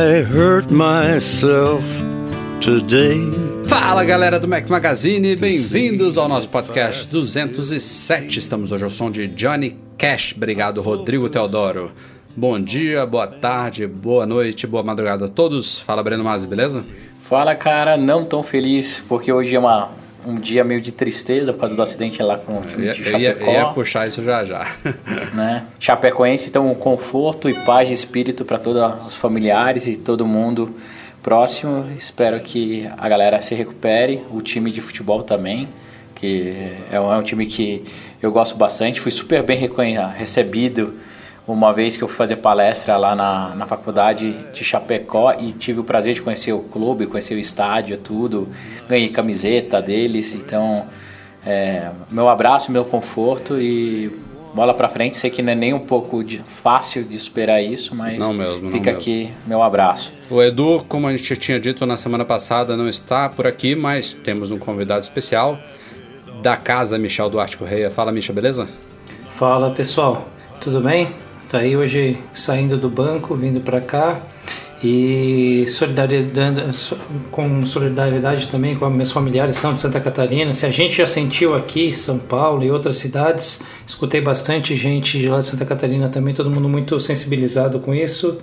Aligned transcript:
I 0.00 0.22
hurt 0.22 0.70
myself 0.70 1.84
today. 2.58 3.20
Fala 3.68 4.02
galera 4.02 4.40
do 4.40 4.48
Mac 4.48 4.66
Magazine, 4.66 5.36
bem-vindos 5.36 6.16
ao 6.16 6.26
nosso 6.26 6.48
podcast 6.48 7.06
207. 7.06 8.38
Estamos 8.38 8.72
hoje 8.72 8.84
ao 8.84 8.88
som 8.88 9.10
de 9.10 9.26
Johnny 9.26 9.76
Cash. 9.98 10.32
Obrigado, 10.34 10.80
Rodrigo 10.80 11.28
Teodoro. 11.28 11.92
Bom 12.34 12.58
dia, 12.58 13.04
boa 13.04 13.26
tarde, 13.26 13.86
boa 13.86 14.24
noite, 14.24 14.66
boa 14.66 14.82
madrugada 14.82 15.26
a 15.26 15.28
todos. 15.28 15.78
Fala, 15.78 16.02
Breno 16.02 16.24
Mazzi, 16.24 16.46
beleza? 16.46 16.82
Fala, 17.20 17.54
cara, 17.54 17.98
não 17.98 18.24
tão 18.24 18.42
feliz, 18.42 19.04
porque 19.06 19.30
hoje 19.30 19.54
é 19.54 19.58
uma, 19.58 19.90
um 20.26 20.34
dia 20.34 20.62
meio 20.64 20.80
de 20.80 20.92
tristeza 20.92 21.52
por 21.52 21.60
causa 21.60 21.74
do 21.74 21.82
acidente 21.82 22.22
lá 22.22 22.36
com 22.38 22.58
o 22.58 22.62
time 22.62 22.86
Eu 22.88 22.92
de 22.92 23.02
ia, 23.02 23.08
eu 23.08 23.18
ia- 23.20 23.34
Chapecó. 23.34 23.72
puxar 23.72 24.06
isso 24.08 24.22
já 24.22 24.44
já. 24.44 24.66
né? 25.34 25.64
Chapecoense, 25.78 26.48
então, 26.48 26.74
conforto 26.74 27.48
e 27.48 27.54
paz 27.64 27.88
de 27.88 27.94
espírito 27.94 28.44
para 28.44 28.58
todos 28.58 29.06
os 29.06 29.16
familiares 29.16 29.86
e 29.86 29.96
todo 29.96 30.26
mundo 30.26 30.74
próximo. 31.22 31.86
Espero 31.96 32.38
que 32.40 32.88
a 32.96 33.08
galera 33.08 33.40
se 33.40 33.54
recupere, 33.54 34.22
o 34.30 34.40
time 34.40 34.70
de 34.70 34.80
futebol 34.80 35.22
também, 35.22 35.68
que 36.14 36.54
é 36.90 37.00
um, 37.00 37.12
é 37.12 37.16
um 37.16 37.22
time 37.22 37.46
que 37.46 37.82
eu 38.22 38.30
gosto 38.32 38.56
bastante. 38.56 39.00
Fui 39.00 39.10
super 39.10 39.42
bem 39.42 39.58
recebido 40.16 40.94
uma 41.46 41.72
vez 41.72 41.96
que 41.96 42.04
eu 42.04 42.08
fui 42.08 42.16
fazer 42.16 42.36
palestra 42.36 42.96
lá 42.96 43.16
na, 43.16 43.54
na 43.56 43.66
faculdade 43.66 44.32
de 44.52 44.64
Chapecó 44.64 45.32
e 45.38 45.52
tive 45.52 45.80
o 45.80 45.84
prazer 45.84 46.14
de 46.14 46.22
conhecer 46.22 46.52
o 46.52 46.60
clube, 46.60 47.06
conhecer 47.06 47.34
o 47.34 47.38
estádio, 47.38 47.96
tudo. 47.98 48.48
Ganhei 48.88 49.08
camiseta 49.08 49.82
deles, 49.82 50.34
então 50.34 50.86
é, 51.44 51.90
meu 52.10 52.28
abraço, 52.28 52.70
meu 52.70 52.84
conforto 52.84 53.58
e 53.60 54.10
bola 54.54 54.74
pra 54.74 54.88
frente. 54.88 55.16
Sei 55.16 55.28
que 55.30 55.42
não 55.42 55.52
é 55.52 55.54
nem 55.56 55.74
um 55.74 55.80
pouco 55.80 56.22
de- 56.22 56.42
fácil 56.44 57.02
de 57.04 57.18
superar 57.18 57.62
isso, 57.62 57.94
mas 57.96 58.18
Não 58.18 58.32
mesmo, 58.32 58.62
não 58.62 58.70
fica 58.70 58.86
mesmo. 58.92 58.98
aqui 59.00 59.30
meu 59.46 59.62
abraço. 59.62 60.12
O 60.30 60.40
Edu, 60.42 60.84
como 60.88 61.06
a 61.08 61.16
gente 61.16 61.36
tinha 61.36 61.58
dito 61.58 61.84
na 61.86 61.96
semana 61.96 62.24
passada, 62.24 62.76
não 62.76 62.88
está 62.88 63.28
por 63.28 63.46
aqui, 63.46 63.74
mas 63.74 64.12
temos 64.12 64.50
um 64.52 64.58
convidado 64.58 65.02
especial 65.02 65.58
da 66.42 66.56
casa, 66.56 66.96
Michel 66.98 67.28
Duarte 67.28 67.56
Correia. 67.56 67.90
Fala, 67.90 68.12
Michel, 68.12 68.34
beleza? 68.34 68.68
Fala 69.30 69.70
pessoal, 69.70 70.28
tudo 70.60 70.80
bem? 70.80 71.08
Tá 71.50 71.58
aí 71.58 71.76
hoje 71.76 72.16
saindo 72.32 72.76
do 72.78 72.88
banco, 72.88 73.34
vindo 73.34 73.60
para 73.60 73.80
cá 73.80 74.22
e 74.82 75.64
solidaridade, 75.68 76.74
so- 76.74 76.96
com 77.30 77.66
solidariedade 77.66 78.46
também 78.48 78.76
com 78.76 78.88
meus 78.88 79.10
familiares 79.10 79.56
são 79.56 79.74
de 79.74 79.80
Santa 79.80 80.00
Catarina. 80.00 80.54
Se 80.54 80.64
a 80.64 80.70
gente 80.70 80.96
já 80.96 81.06
sentiu 81.06 81.54
aqui, 81.54 81.92
São 81.92 82.18
Paulo 82.18 82.62
e 82.64 82.70
outras 82.70 82.96
cidades, 82.96 83.62
escutei 83.86 84.20
bastante 84.20 84.76
gente 84.76 85.18
de 85.18 85.26
lá 85.28 85.38
de 85.40 85.46
Santa 85.48 85.64
Catarina 85.66 86.08
também, 86.08 86.32
todo 86.32 86.48
mundo 86.50 86.68
muito 86.68 86.98
sensibilizado 87.00 87.80
com 87.80 87.92
isso. 87.94 88.38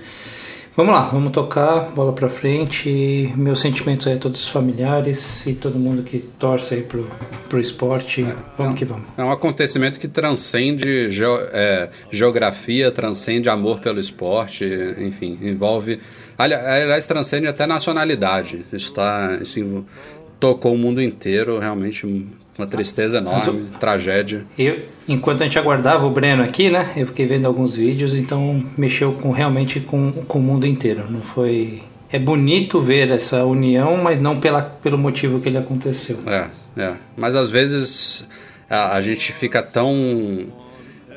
Vamos 0.78 0.94
lá, 0.94 1.08
vamos 1.08 1.32
tocar, 1.32 1.90
bola 1.96 2.14
pra 2.14 2.30
frente. 2.30 3.34
Meus 3.36 3.60
sentimentos 3.60 4.06
aí 4.06 4.14
a 4.14 4.18
todos 4.20 4.44
os 4.44 4.48
familiares 4.50 5.44
e 5.48 5.56
todo 5.56 5.80
mundo 5.80 6.04
que 6.04 6.20
torce 6.20 6.76
aí 6.76 6.84
pro, 6.84 7.10
pro 7.50 7.60
esporte. 7.60 8.24
vamos 8.56 8.76
que 8.78 8.86
vamos. 8.86 9.06
É 9.18 9.24
um 9.24 9.32
acontecimento 9.32 9.98
que 10.00 10.08
transcende 10.08 11.10
geo- 11.10 11.40
é, 11.52 11.90
geografia, 12.12 12.92
transcende 12.92 13.50
amor 13.50 13.80
pelo 13.80 14.00
esporte, 14.00 14.66
enfim, 15.00 15.40
envolve. 15.42 16.00
ali- 16.38 16.54
Aliás, 16.54 17.08
transcende 17.08 17.48
até 17.48 17.66
nacionalidade. 17.66 18.64
Isso, 18.72 18.94
tá, 18.94 19.40
isso 19.42 19.84
tocou 20.40 20.76
o 20.76 20.78
mundo 20.78 21.02
inteiro, 21.02 21.58
realmente 21.58 22.06
uma 22.58 22.68
tristeza 22.68 23.20
enorme, 23.20 23.68
tragédia. 23.80 24.46
Eu, 24.58 24.78
enquanto 25.08 25.42
a 25.42 25.46
gente 25.46 25.60
aguardava 25.60 26.06
o 26.06 26.10
Breno 26.10 26.42
aqui, 26.44 26.70
né? 26.70 26.92
Eu 26.96 27.08
fiquei 27.08 27.26
vendo 27.26 27.46
alguns 27.46 27.76
vídeos, 27.76 28.16
então 28.16 28.66
mexeu 28.78 29.14
com 29.14 29.32
realmente 29.32 29.80
com, 29.80 30.12
com 30.12 30.40
o 30.40 30.42
mundo 30.42 30.66
inteiro. 30.66 31.06
Não 31.10 31.22
foi. 31.22 31.84
É 32.12 32.18
bonito 32.18 32.82
ver 32.82 33.12
essa 33.12 33.46
união, 33.46 33.98
mas 33.98 34.20
não 34.20 34.40
pela, 34.40 34.62
pelo 34.62 34.98
motivo 34.98 35.40
que 35.40 35.50
ele 35.50 35.58
aconteceu. 35.58 36.18
É, 36.26 36.48
é. 36.78 36.94
Mas 37.16 37.36
às 37.36 37.50
vezes 37.50 38.26
a, 38.70 38.96
a 38.96 39.02
gente 39.02 39.34
fica 39.34 39.62
tão 39.62 40.48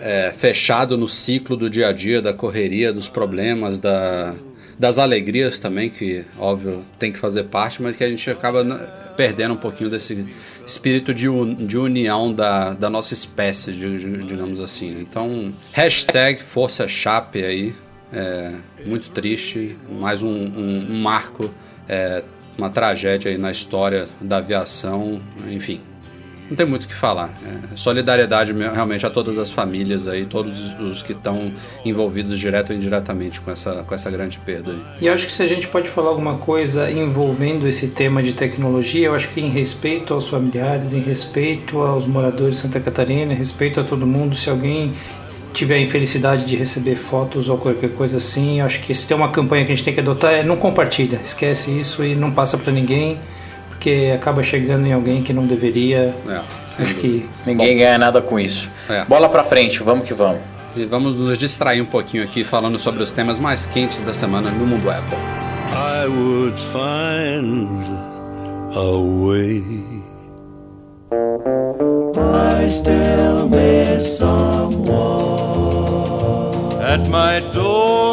é, 0.00 0.32
fechado 0.32 0.96
no 0.98 1.08
ciclo 1.08 1.56
do 1.56 1.70
dia 1.70 1.88
a 1.88 1.92
dia, 1.92 2.20
da 2.20 2.32
correria, 2.32 2.92
dos 2.92 3.08
problemas, 3.08 3.78
da, 3.78 4.34
das 4.78 4.98
alegrias 4.98 5.58
também, 5.58 5.90
que 5.90 6.24
óbvio 6.38 6.84
tem 6.98 7.12
que 7.12 7.18
fazer 7.18 7.44
parte, 7.44 7.82
mas 7.82 7.96
que 7.96 8.02
a 8.02 8.08
gente 8.08 8.28
acaba 8.30 8.64
né, 8.64 8.80
perdendo 9.20 9.52
um 9.52 9.56
pouquinho 9.58 9.90
desse 9.90 10.26
espírito 10.66 11.12
de, 11.12 11.28
un- 11.28 11.52
de 11.54 11.76
união 11.76 12.32
da, 12.32 12.72
da 12.72 12.88
nossa 12.88 13.12
espécie, 13.12 13.70
digamos 13.70 14.60
assim. 14.60 14.98
Então, 14.98 15.52
hashtag 15.74 16.40
Força 16.42 16.88
Chape 16.88 17.44
aí, 17.44 17.74
é, 18.10 18.52
muito 18.86 19.10
triste, 19.10 19.76
mais 19.90 20.22
um, 20.22 20.30
um- 20.30 20.86
um 20.92 20.98
marco, 21.02 21.52
é, 21.86 22.22
uma 22.56 22.70
tragédia 22.70 23.30
aí 23.30 23.36
na 23.36 23.50
história 23.50 24.08
da 24.22 24.38
aviação, 24.38 25.20
enfim. 25.50 25.82
Não 26.50 26.56
tem 26.56 26.66
muito 26.66 26.84
o 26.84 26.88
que 26.88 26.94
falar. 26.94 27.32
É, 27.46 27.76
solidariedade 27.76 28.52
me- 28.52 28.68
realmente 28.68 29.06
a 29.06 29.10
todas 29.10 29.38
as 29.38 29.50
famílias 29.52 30.08
aí, 30.08 30.26
todos 30.26 30.74
os 30.80 31.00
que 31.00 31.12
estão 31.12 31.52
envolvidos 31.84 32.36
direto 32.38 32.70
ou 32.70 32.76
indiretamente 32.76 33.40
com 33.40 33.52
essa, 33.52 33.84
com 33.86 33.94
essa 33.94 34.10
grande 34.10 34.36
perda 34.38 34.72
aí. 34.72 34.78
E 35.02 35.08
acho 35.08 35.26
que 35.26 35.32
se 35.32 35.42
a 35.42 35.46
gente 35.46 35.68
pode 35.68 35.88
falar 35.88 36.08
alguma 36.08 36.38
coisa 36.38 36.90
envolvendo 36.90 37.68
esse 37.68 37.88
tema 37.88 38.20
de 38.22 38.32
tecnologia, 38.32 39.06
eu 39.06 39.14
acho 39.14 39.28
que 39.28 39.40
em 39.40 39.48
respeito 39.48 40.12
aos 40.12 40.28
familiares, 40.28 40.92
em 40.92 41.00
respeito 41.00 41.78
aos 41.80 42.04
moradores 42.06 42.56
de 42.56 42.60
Santa 42.62 42.80
Catarina, 42.80 43.32
em 43.32 43.36
respeito 43.36 43.78
a 43.78 43.84
todo 43.84 44.04
mundo, 44.04 44.34
se 44.34 44.50
alguém 44.50 44.92
tiver 45.52 45.76
a 45.76 45.80
infelicidade 45.80 46.44
de 46.46 46.56
receber 46.56 46.96
fotos 46.96 47.48
ou 47.48 47.58
qualquer 47.58 47.90
coisa 47.90 48.18
assim, 48.18 48.60
acho 48.60 48.80
que 48.82 48.94
se 48.94 49.06
tem 49.06 49.16
uma 49.16 49.30
campanha 49.30 49.64
que 49.64 49.72
a 49.72 49.74
gente 49.74 49.84
tem 49.84 49.94
que 49.94 50.00
adotar 50.00 50.32
é 50.32 50.42
não 50.44 50.56
compartilha, 50.56 51.20
esquece 51.24 51.76
isso 51.78 52.04
e 52.04 52.14
não 52.14 52.30
passa 52.30 52.56
para 52.58 52.72
ninguém, 52.72 53.18
porque 53.80 54.12
acaba 54.14 54.42
chegando 54.42 54.86
em 54.86 54.92
alguém 54.92 55.22
que 55.22 55.32
não 55.32 55.46
deveria. 55.46 56.14
É, 56.28 56.36
Acho 56.36 56.76
dúvida. 56.82 57.00
que 57.00 57.26
Ninguém 57.46 57.78
ganha 57.78 57.96
nada 57.96 58.20
com 58.20 58.38
isso. 58.38 58.70
É. 58.90 59.06
Bola 59.06 59.26
pra 59.26 59.42
frente, 59.42 59.82
vamos 59.82 60.06
que 60.06 60.12
vamos. 60.12 60.40
E 60.76 60.84
vamos 60.84 61.14
nos 61.14 61.38
distrair 61.38 61.80
um 61.80 61.86
pouquinho 61.86 62.22
aqui 62.22 62.44
falando 62.44 62.78
sobre 62.78 63.02
os 63.02 63.10
temas 63.10 63.38
mais 63.38 63.64
quentes 63.64 64.02
da 64.02 64.12
semana 64.12 64.50
no 64.50 64.66
mundo 64.66 64.90
Apple. 64.90 65.16
I 65.72 66.06
would 66.08 66.58
find 66.60 67.82
a 68.76 68.98
way. 69.26 69.64
I 72.62 72.68
still 72.68 73.48
miss 73.48 74.18
someone. 74.18 75.39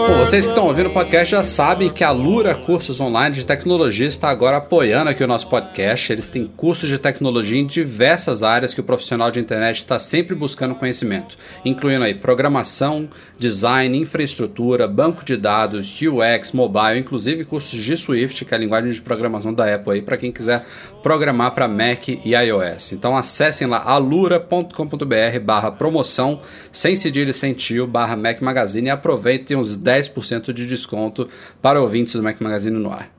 Bom, 0.08 0.20
vocês 0.20 0.46
que 0.46 0.52
estão 0.52 0.68
ouvindo 0.68 0.90
o 0.90 0.94
podcast 0.94 1.32
já 1.32 1.42
sabem 1.42 1.90
que 1.90 2.04
a 2.04 2.12
Lura 2.12 2.54
Cursos 2.54 3.00
Online 3.02 3.34
de 3.36 3.46
Tecnologia 3.46 4.08
está 4.08 4.30
agora 4.30 4.58
apoiando 4.58 5.10
aqui 5.10 5.24
o 5.24 5.28
nosso 5.28 5.50
podcast. 5.50 6.14
Eles 6.14 6.30
têm 6.30 6.46
cursos 6.46 6.88
de 6.88 7.00
tecnologia 7.00 7.60
em 7.60 7.66
diversas 7.66 8.44
áreas 8.44 8.74
que 8.74 8.80
o 8.80 8.84
profissional 8.84 9.32
de 9.32 9.40
internet 9.40 9.78
está 9.78 9.98
sempre 9.98 10.36
buscando 10.36 10.76
conhecimento, 10.76 11.36
incluindo 11.66 12.06
aí 12.06 12.14
programação, 12.14 13.10
design, 13.38 13.98
infraestrutura, 13.98 14.88
banco 14.88 15.26
de 15.26 15.36
dados, 15.36 15.98
UX, 16.02 16.52
mobile, 16.52 17.00
inclusive 17.00 17.44
cursos 17.44 17.80
de 17.80 17.98
Swift, 17.98 18.46
que 18.46 18.54
é 18.54 18.58
a 18.58 18.60
linguagem 18.60 18.92
de 18.92 19.02
programação 19.02 19.54
da 19.54 19.74
Apple 19.74 19.94
aí 19.94 20.02
para 20.02 20.18
quem 20.18 20.32
quiser 20.32 20.64
programar 21.02 21.52
para 21.56 21.68
Mac 21.68 22.10
e 22.10 22.36
iOS. 22.36 22.94
Então 22.94 23.18
acessem 23.18 23.68
lá 23.68 23.84
alura.com.br 23.84 25.40
barra 25.44 25.72
promoção, 25.72 26.42
sem 26.72 26.96
cedilha 26.96 27.32
e 27.32 27.34
sem 27.34 27.54
tio, 27.54 27.88
barra 27.88 28.16
Mac 28.16 28.42
Magazine 28.68 28.88
e 28.88 28.92
aproveitem 28.92 29.58
os 29.58 29.78
10% 29.78 30.52
de 30.52 30.66
desconto 30.66 31.28
para 31.62 31.82
ouvintes 31.82 32.14
do 32.14 32.24
Mac 32.24 32.40
Magazine 32.42 32.78
no 32.78 32.92
ar. 32.92 33.12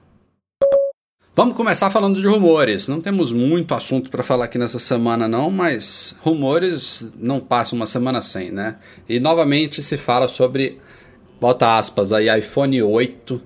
Vamos 1.35 1.56
começar 1.56 1.89
falando 1.91 2.21
de 2.21 2.27
rumores. 2.27 2.89
Não 2.89 3.00
temos 3.00 3.33
muito 3.33 3.75
assunto 3.75 4.11
para 4.11 4.23
falar 4.23 4.47
aqui 4.47 4.59
nessa 4.59 4.79
semana, 4.79 5.27
não, 5.27 5.50
mas 5.50 6.17
rumores 6.21 7.11
não 7.17 7.41
passam 7.41 7.77
uma 7.77 7.87
semana 7.87 8.21
sem, 8.21 8.50
né? 8.50 8.77
E 9.09 9.19
novamente 9.21 9.81
se 9.81 9.97
fala 9.97 10.29
sobre, 10.29 10.79
bota 11.41 11.79
aspas 11.79 12.12
aí, 12.12 12.29
iPhone 12.39 12.83
8, 12.83 13.41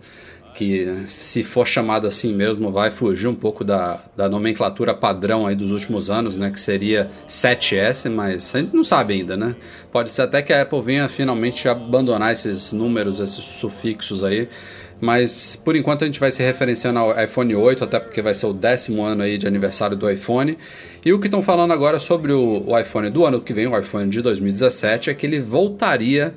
que 0.54 1.04
se 1.06 1.42
for 1.42 1.66
chamado 1.66 2.06
assim 2.06 2.32
mesmo, 2.32 2.70
vai 2.70 2.90
fugir 2.90 3.26
um 3.26 3.34
pouco 3.34 3.64
da, 3.64 4.00
da 4.16 4.28
nomenclatura 4.28 4.94
padrão 4.94 5.46
aí 5.46 5.54
dos 5.54 5.70
últimos 5.70 6.10
anos, 6.10 6.36
né? 6.36 6.50
Que 6.50 6.60
seria 6.60 7.10
7S, 7.26 8.10
mas 8.10 8.54
a 8.54 8.58
gente 8.58 8.74
não 8.74 8.84
sabe 8.84 9.14
ainda, 9.14 9.36
né? 9.36 9.56
Pode 9.90 10.12
ser 10.12 10.22
até 10.22 10.42
que 10.42 10.52
a 10.52 10.62
Apple 10.62 10.82
venha 10.82 11.08
finalmente 11.08 11.68
abandonar 11.68 12.32
esses 12.32 12.72
números, 12.72 13.18
esses 13.18 13.44
sufixos 13.44 14.22
aí. 14.22 14.48
Mas 15.00 15.56
por 15.56 15.74
enquanto 15.74 16.04
a 16.04 16.06
gente 16.06 16.20
vai 16.20 16.30
se 16.30 16.42
referenciando 16.44 17.00
ao 17.00 17.24
iPhone 17.24 17.54
8, 17.56 17.82
até 17.82 17.98
porque 17.98 18.22
vai 18.22 18.34
ser 18.34 18.46
o 18.46 18.52
décimo 18.52 19.02
ano 19.02 19.24
aí 19.24 19.36
de 19.36 19.48
aniversário 19.48 19.96
do 19.96 20.08
iPhone. 20.08 20.56
E 21.04 21.12
o 21.12 21.18
que 21.18 21.26
estão 21.26 21.42
falando 21.42 21.72
agora 21.72 21.98
sobre 21.98 22.32
o, 22.32 22.64
o 22.68 22.78
iPhone 22.78 23.10
do 23.10 23.24
ano 23.26 23.40
que 23.40 23.52
vem, 23.52 23.66
o 23.66 23.76
iPhone 23.76 24.08
de 24.08 24.22
2017, 24.22 25.10
é 25.10 25.14
que 25.14 25.26
ele 25.26 25.40
voltaria 25.40 26.34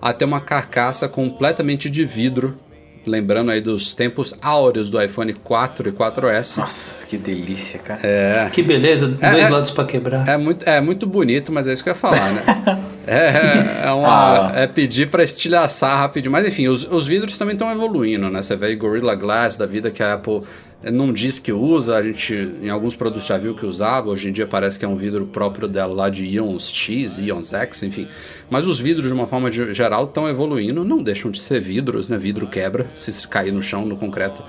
a 0.00 0.12
ter 0.12 0.24
uma 0.24 0.40
carcaça 0.40 1.08
completamente 1.08 1.88
de 1.88 2.04
vidro 2.04 2.58
lembrando 3.08 3.50
aí 3.50 3.60
dos 3.60 3.94
tempos 3.94 4.34
áureos 4.42 4.90
do 4.90 5.00
iPhone 5.02 5.32
4 5.32 5.88
e 5.88 5.92
4S. 5.92 6.58
Nossa, 6.58 7.04
que 7.06 7.16
delícia, 7.16 7.78
cara. 7.78 8.00
É. 8.02 8.48
Que 8.52 8.62
beleza, 8.62 9.16
É, 9.20 9.32
dois 9.32 9.46
é. 9.46 9.48
lados 9.48 9.70
pra 9.70 9.84
quebrar. 9.84 10.28
É 10.28 10.36
muito, 10.36 10.68
é 10.68 10.80
muito 10.80 11.06
bonito, 11.06 11.50
mas 11.52 11.66
é 11.66 11.72
isso 11.72 11.82
que 11.82 11.88
eu 11.88 11.94
ia 11.94 11.98
falar, 11.98 12.32
né? 12.32 12.42
É, 13.10 13.86
é, 13.86 13.90
uma, 13.90 14.48
Ah. 14.48 14.52
é 14.54 14.66
pedir 14.66 15.08
para 15.08 15.24
estilhaçar 15.24 15.96
rapidinho. 15.98 16.30
Mas 16.30 16.46
enfim, 16.46 16.68
os, 16.68 16.84
os 16.84 17.06
vidros 17.06 17.38
também 17.38 17.54
estão 17.54 17.72
evoluindo, 17.72 18.28
né? 18.28 18.42
Você 18.42 18.54
vê 18.54 18.66
aí 18.66 18.76
Gorilla 18.76 19.14
Glass 19.14 19.56
da 19.56 19.64
vida 19.64 19.90
que 19.90 20.02
a 20.02 20.12
Apple 20.12 20.42
não 20.82 21.12
diz 21.12 21.38
que 21.40 21.52
usa, 21.52 21.96
a 21.96 22.02
gente 22.02 22.32
em 22.62 22.70
alguns 22.70 22.94
produtos 22.94 23.26
já 23.26 23.36
viu 23.36 23.54
que 23.54 23.66
usava, 23.66 24.10
hoje 24.10 24.28
em 24.28 24.32
dia 24.32 24.46
parece 24.46 24.78
que 24.78 24.84
é 24.84 24.88
um 24.88 24.94
vidro 24.94 25.26
próprio 25.26 25.66
dela 25.66 25.92
lá 25.92 26.08
de 26.08 26.24
Ions 26.24 26.68
X, 26.68 27.18
Ions 27.18 27.52
X, 27.52 27.82
enfim. 27.82 28.06
Mas 28.48 28.66
os 28.68 28.78
vidros, 28.78 29.06
de 29.06 29.12
uma 29.12 29.26
forma 29.26 29.50
geral, 29.50 30.04
estão 30.04 30.28
evoluindo, 30.28 30.84
não 30.84 31.02
deixam 31.02 31.30
de 31.30 31.40
ser 31.40 31.60
vidros, 31.60 32.06
né? 32.06 32.16
Vidro 32.16 32.46
quebra, 32.46 32.86
se 32.94 33.26
cair 33.26 33.52
no 33.52 33.60
chão, 33.60 33.84
no 33.84 33.96
concreto, 33.96 34.44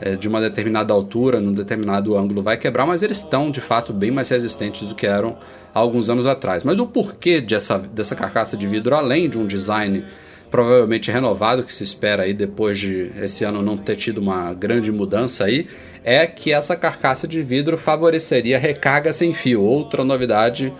é, 0.00 0.14
de 0.14 0.28
uma 0.28 0.40
determinada 0.40 0.92
altura, 0.94 1.40
num 1.40 1.52
determinado 1.52 2.16
ângulo, 2.16 2.42
vai 2.42 2.56
quebrar, 2.56 2.86
mas 2.86 3.02
eles 3.02 3.18
estão 3.18 3.50
de 3.50 3.60
fato 3.60 3.92
bem 3.92 4.10
mais 4.10 4.28
resistentes 4.28 4.86
do 4.88 4.94
que 4.94 5.06
eram 5.06 5.36
há 5.74 5.78
alguns 5.80 6.08
anos 6.08 6.28
atrás. 6.28 6.62
Mas 6.62 6.78
o 6.78 6.86
porquê 6.86 7.40
dessa, 7.40 7.78
dessa 7.78 8.14
carcaça 8.14 8.56
de 8.56 8.66
vidro, 8.68 8.94
além 8.94 9.28
de 9.28 9.36
um 9.36 9.46
design 9.46 10.04
provavelmente 10.52 11.10
renovado, 11.10 11.64
que 11.64 11.74
se 11.74 11.82
espera 11.82 12.24
aí 12.24 12.34
depois 12.34 12.78
de 12.78 13.10
esse 13.20 13.42
ano 13.42 13.62
não 13.62 13.76
ter 13.76 13.96
tido 13.96 14.18
uma 14.18 14.52
grande 14.52 14.92
mudança 14.92 15.44
aí, 15.44 15.66
é 16.04 16.26
que 16.26 16.52
essa 16.52 16.76
carcaça 16.76 17.26
de 17.26 17.40
vidro 17.42 17.78
favoreceria 17.78 18.58
recarga 18.58 19.12
sem 19.14 19.32
fio. 19.32 19.62
Outra 19.62 20.04
novidade 20.04 20.70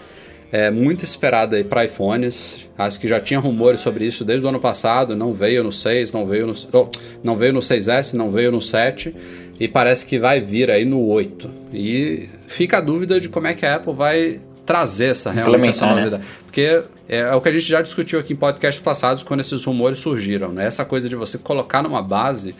é, 0.52 0.70
muito 0.70 1.04
esperada 1.04 1.56
aí 1.56 1.64
para 1.64 1.86
iPhones. 1.86 2.69
Acho 2.76 3.00
que 3.00 3.08
já 3.08 3.19
tinha 3.19 3.40
rumores 3.40 3.80
sobre 3.80 4.04
isso 4.04 4.24
desde 4.26 4.44
o 4.44 4.48
ano 4.50 4.60
passado. 4.60 5.16
Não 5.16 5.32
veio 5.32 5.64
no 5.64 5.72
6, 5.72 6.12
não 6.12 6.26
veio 6.26 6.46
no, 6.46 6.52
oh, 6.74 6.88
não 7.24 7.34
veio 7.34 7.54
no 7.54 7.60
6S, 7.60 8.12
não 8.12 8.30
veio 8.30 8.52
no 8.52 8.60
7 8.60 9.14
e 9.58 9.66
parece 9.66 10.04
que 10.04 10.19
vai 10.19 10.40
vir 10.40 10.70
aí 10.70 10.84
no 10.84 11.00
8. 11.06 11.50
E 11.72 12.28
fica 12.46 12.76
a 12.76 12.80
dúvida 12.82 13.19
de 13.19 13.30
como 13.30 13.46
é 13.46 13.54
que 13.54 13.64
a 13.64 13.76
Apple 13.76 13.94
vai 13.94 14.40
trazer 14.66 15.06
essa 15.06 15.30
realmente 15.30 15.70
essa 15.70 15.86
né? 15.86 15.94
novidade. 15.94 16.24
Porque 16.44 16.82
é, 17.14 17.19
é 17.20 17.35
o 17.35 17.41
que 17.41 17.49
a 17.49 17.53
gente 17.53 17.67
já 17.67 17.82
discutiu 17.82 18.19
aqui 18.19 18.32
em 18.32 18.37
podcasts 18.37 18.82
passados 18.82 19.23
quando 19.23 19.41
esses 19.41 19.64
rumores 19.64 19.99
surgiram. 19.99 20.49
Né? 20.53 20.67
Essa 20.67 20.85
coisa 20.85 21.09
de 21.09 21.14
você 21.17 21.38
colocar 21.38 21.82
numa 21.82 22.03
base 22.03 22.55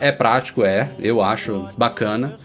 é 0.00 0.10
prático, 0.10 0.64
é, 0.64 0.90
eu 0.98 1.22
acho 1.22 1.68
bacana. 1.76 2.36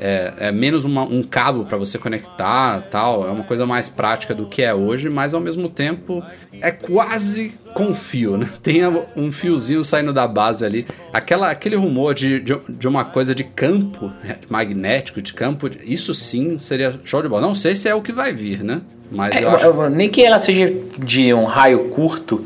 É, 0.00 0.32
é 0.48 0.52
menos 0.52 0.84
uma- 0.84 1.04
um 1.04 1.22
cabo 1.22 1.64
para 1.64 1.78
você 1.78 1.96
conectar 1.98 2.80
tal, 2.90 3.28
é 3.28 3.30
uma 3.30 3.44
coisa 3.44 3.64
mais 3.64 3.88
prática 3.88 4.34
do 4.34 4.44
que 4.46 4.60
é 4.60 4.74
hoje, 4.74 5.08
mas 5.08 5.34
ao 5.34 5.40
mesmo 5.40 5.68
tempo 5.68 6.20
é 6.60 6.72
quase 6.72 7.54
com 7.74 7.94
fio, 7.94 8.36
né? 8.36 8.48
Tem 8.60 8.80
um 9.16 9.30
fiozinho 9.30 9.84
saindo 9.84 10.12
da 10.12 10.26
base 10.26 10.64
ali. 10.64 10.84
Aquela, 11.12 11.48
aquele 11.48 11.76
rumor 11.76 12.12
de, 12.12 12.40
de, 12.40 12.58
de 12.68 12.88
uma 12.88 13.04
coisa 13.04 13.36
de 13.36 13.44
campo 13.44 14.12
é, 14.24 14.36
magnético, 14.48 15.22
de 15.22 15.32
campo, 15.32 15.70
isso 15.84 16.12
sim 16.12 16.58
seria 16.58 16.98
show 17.04 17.22
de 17.22 17.28
bola. 17.28 17.42
Não 17.46 17.54
sei 17.54 17.76
se 17.76 17.88
é 17.88 17.94
o 17.94 18.02
que 18.02 18.12
vai 18.12 18.32
vir, 18.32 18.64
né? 18.64 18.82
Mas 19.14 19.36
É, 19.36 19.44
eu 19.44 19.50
acho. 19.50 19.64
eu- 19.66 19.90
nem 19.90 20.08
que 20.08 20.22
ela 20.24 20.38
seja 20.38 20.72
de 20.98 21.32
um 21.32 21.44
raio 21.44 21.88
curto, 21.90 22.44